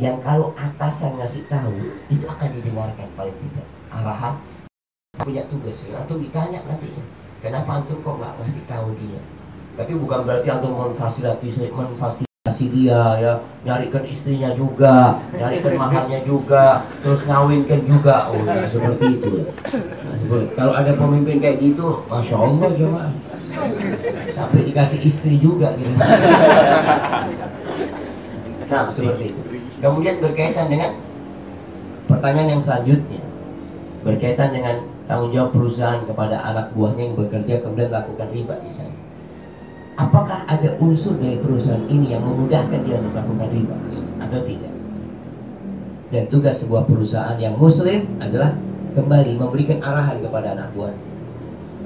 Yang 0.00 0.16
kalau 0.24 0.56
atasan 0.56 1.20
ngasih 1.20 1.44
tahu 1.52 1.92
itu 2.08 2.24
akan 2.24 2.48
didengarkan 2.56 3.08
paling 3.12 3.36
tidak. 3.36 3.68
Arahan 3.92 4.40
punya 5.20 5.44
tugas. 5.52 5.84
Antum 5.92 6.24
ditanya 6.24 6.64
nanti, 6.64 6.88
kenapa 7.44 7.84
antum 7.84 8.00
kok 8.00 8.16
nggak 8.16 8.32
ngasih 8.40 8.64
tahu 8.64 8.96
dia? 8.96 9.20
Tapi 9.76 9.92
bukan 10.00 10.24
berarti 10.24 10.48
antum 10.48 10.72
memfasilitasi 10.72 11.68
memfasilitasi 11.68 12.64
dia 12.72 13.02
ya, 13.20 13.32
nyarikan 13.68 14.08
istrinya 14.08 14.56
juga, 14.56 15.20
nyarikan 15.36 15.76
mahalnya 15.76 16.24
juga, 16.24 16.88
terus 17.04 17.28
ngawinkan 17.28 17.84
juga. 17.84 18.32
Oh, 18.32 18.40
ya, 18.40 18.64
seperti 18.64 19.20
itu. 19.20 19.44
Nah, 19.44 20.16
seperti, 20.16 20.56
kalau 20.56 20.72
ada 20.72 20.96
pemimpin 20.96 21.44
kayak 21.44 21.60
gitu, 21.60 22.08
masya 22.08 22.40
Allah 22.40 22.72
jemaah 22.72 23.12
sampai 24.34 24.60
dikasih 24.70 25.00
istri 25.04 25.36
juga 25.42 25.74
gitu 25.76 25.90
nah 28.70 28.86
seperti 28.94 29.34
itu 29.34 29.40
kemudian 29.80 30.20
berkaitan 30.20 30.68
dengan 30.68 30.96
pertanyaan 32.06 32.56
yang 32.56 32.62
selanjutnya. 32.62 33.22
Berkaitan 34.00 34.56
dengan 34.56 34.80
tanggung 35.04 35.32
jawab 35.34 35.52
perusahaan 35.52 36.00
kepada 36.08 36.40
anak 36.40 36.72
buahnya 36.72 37.12
yang 37.12 37.16
bekerja 37.18 37.60
kemudian 37.60 37.92
melakukan 37.92 38.28
riba 38.32 38.54
di 38.64 38.72
sana. 38.72 38.96
Apakah 40.00 40.48
ada 40.48 40.80
unsur 40.80 41.20
dari 41.20 41.36
perusahaan 41.36 41.84
ini 41.90 42.16
yang 42.16 42.24
memudahkan 42.24 42.80
dia 42.88 42.96
untuk 42.96 43.12
melakukan 43.12 43.48
riba 43.52 43.76
atau 44.24 44.40
tidak? 44.46 44.72
Dan 46.08 46.22
tugas 46.32 46.64
sebuah 46.64 46.88
perusahaan 46.88 47.36
yang 47.36 47.52
muslim 47.60 48.08
adalah 48.16 48.56
kembali 48.96 49.36
memberikan 49.36 49.84
arahan 49.84 50.24
kepada 50.24 50.56
anak 50.56 50.72
buah. 50.72 50.96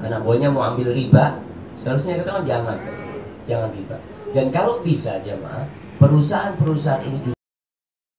Anak 0.07 0.23
buahnya 0.23 0.47
mau 0.53 0.63
ambil 0.71 0.95
riba 0.95 1.43
Seharusnya 1.75 2.23
kita 2.23 2.43
jangan, 2.47 2.77
jangan 3.45 3.69
riba. 3.75 3.97
Dan 4.31 4.51
kalau 4.51 4.79
bisa 4.83 5.19
jemaah, 5.23 5.67
perusahaan-perusahaan 5.99 7.03
ini 7.03 7.19
juga 7.23 7.34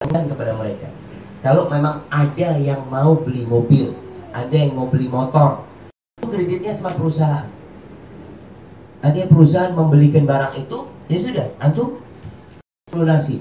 kepada 0.05 0.53
mereka. 0.53 0.93
Kalau 1.41 1.73
memang 1.73 2.05
ada 2.13 2.51
yang 2.61 2.85
mau 2.93 3.17
beli 3.17 3.49
mobil, 3.49 3.97
ada 4.37 4.53
yang 4.53 4.77
mau 4.77 4.93
beli 4.93 5.09
motor, 5.09 5.65
itu 6.21 6.29
kreditnya 6.29 6.77
sama 6.77 6.93
perusahaan. 6.93 7.49
Ada 9.01 9.25
perusahaan 9.33 9.73
membelikan 9.73 10.29
barang 10.29 10.53
itu, 10.61 10.79
ya 11.09 11.17
sudah, 11.17 11.49
antum 11.65 12.05
lunasi. 12.93 13.41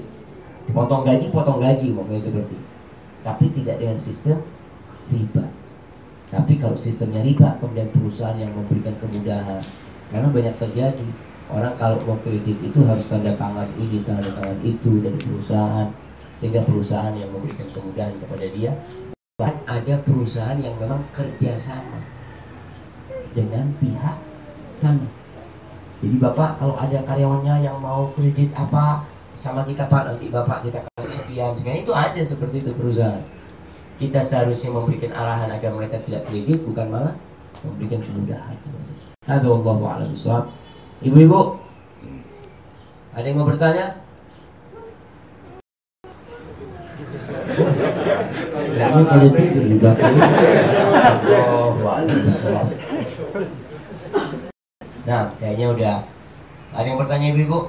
Potong 0.72 1.04
gaji, 1.04 1.28
potong 1.28 1.60
gaji, 1.60 1.92
mungkin 1.92 2.16
seperti. 2.16 2.56
Tapi 3.20 3.52
tidak 3.52 3.76
dengan 3.76 4.00
sistem 4.00 4.40
riba. 5.12 5.44
Tapi 6.32 6.56
kalau 6.56 6.76
sistemnya 6.80 7.20
riba, 7.20 7.60
kemudian 7.60 7.92
perusahaan 7.92 8.38
yang 8.40 8.56
memberikan 8.56 8.96
kemudahan, 8.96 9.60
karena 10.08 10.28
banyak 10.32 10.54
terjadi 10.56 11.08
orang 11.46 11.74
kalau 11.78 12.00
mau 12.02 12.18
kredit 12.24 12.58
itu 12.58 12.80
harus 12.82 13.06
tanda 13.06 13.30
tangan 13.38 13.70
ini 13.78 14.02
tanda 14.02 14.26
tangan 14.34 14.58
itu 14.66 14.98
dari 14.98 15.14
perusahaan 15.14 15.88
sehingga 16.36 16.60
perusahaan 16.68 17.16
yang 17.16 17.32
memberikan 17.32 17.66
kemudahan 17.72 18.12
kepada 18.20 18.46
dia 18.52 18.72
bahkan 19.36 19.56
ada 19.68 19.94
perusahaan 20.04 20.56
yang 20.60 20.72
memang 20.80 21.00
kerjasama 21.12 22.00
dengan 23.36 23.68
pihak 23.76 24.16
sana. 24.80 25.08
Jadi 26.00 26.16
bapak 26.16 26.60
kalau 26.60 26.76
ada 26.76 27.04
karyawannya 27.04 27.64
yang 27.64 27.76
mau 27.80 28.12
kredit 28.16 28.52
apa 28.56 29.04
sama 29.36 29.64
kita 29.68 29.88
pak 29.88 30.08
nanti 30.08 30.32
bapak 30.32 30.64
kita 30.64 30.84
kasih 30.88 31.12
sekian 31.20 31.52
sekian. 31.56 31.84
Itu 31.84 31.92
ada 31.92 32.20
seperti 32.20 32.64
itu 32.64 32.72
perusahaan. 32.72 33.20
Kita 33.96 34.20
seharusnya 34.20 34.72
memberikan 34.72 35.12
arahan 35.12 35.52
agar 35.52 35.72
mereka 35.72 36.00
tidak 36.04 36.28
kredit 36.28 36.64
bukan 36.64 36.88
malah 36.88 37.14
memberikan 37.64 38.00
kemudahan. 38.04 38.56
A'lam 39.26 40.08
bishawab 40.12 40.48
ibu-ibu 41.02 41.58
ada 43.16 43.26
yang 43.26 43.36
mau 43.40 43.48
bertanya 43.48 44.05
Jangan 48.76 49.02
pada 49.04 49.28
tidur 49.32 49.64
di 49.64 49.76
belakang. 49.80 50.14
Nah, 55.06 55.22
kayaknya 55.38 55.66
udah. 55.70 55.96
Ada 56.76 56.86
yang 56.86 56.98
bertanya 57.00 57.26
ibu-ibu? 57.32 57.60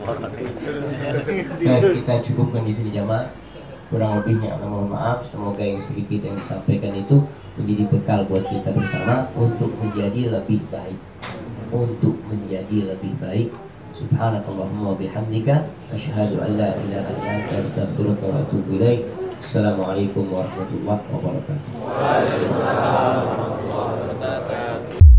Oke, 0.00 1.88
kita 2.00 2.14
cukupkan 2.24 2.62
di 2.64 2.72
sini 2.74 2.90
jamaah. 2.94 3.28
Kurang 3.90 4.22
lebihnya 4.22 4.54
mohon 4.62 4.86
maaf. 4.92 5.26
Semoga 5.26 5.66
yang 5.66 5.82
sedikit 5.82 6.22
yang 6.22 6.38
disampaikan 6.38 6.94
itu 6.94 7.26
menjadi 7.58 7.84
bekal 7.90 8.22
buat 8.30 8.46
kita 8.46 8.70
bersama 8.70 9.26
untuk 9.34 9.74
menjadi 9.82 10.38
lebih 10.38 10.62
baik. 10.70 10.98
Untuk 11.74 12.14
menjadi 12.30 12.94
lebih 12.94 13.12
baik. 13.18 13.50
سبحانك 14.00 14.44
اللهم 14.48 14.86
وبحمدك 14.86 15.48
أشهد 15.92 16.30
أن 16.40 16.50
لا 16.56 16.72
إله 16.72 17.04
إلا 17.04 17.30
أنت 17.36 17.50
أستغفرك 17.60 18.16
وأتوب 18.24 18.64
إليك 18.80 19.04
السلام 19.44 19.76
عليكم 19.76 20.24
ورحمة 20.32 20.70
الله 20.80 20.98
وبركاته. 21.12 21.68
وعليكم 21.84 22.48
السلام 22.48 23.16
ورحمة 23.28 23.56
الله 23.60 23.88
وبركاته. 23.92 25.09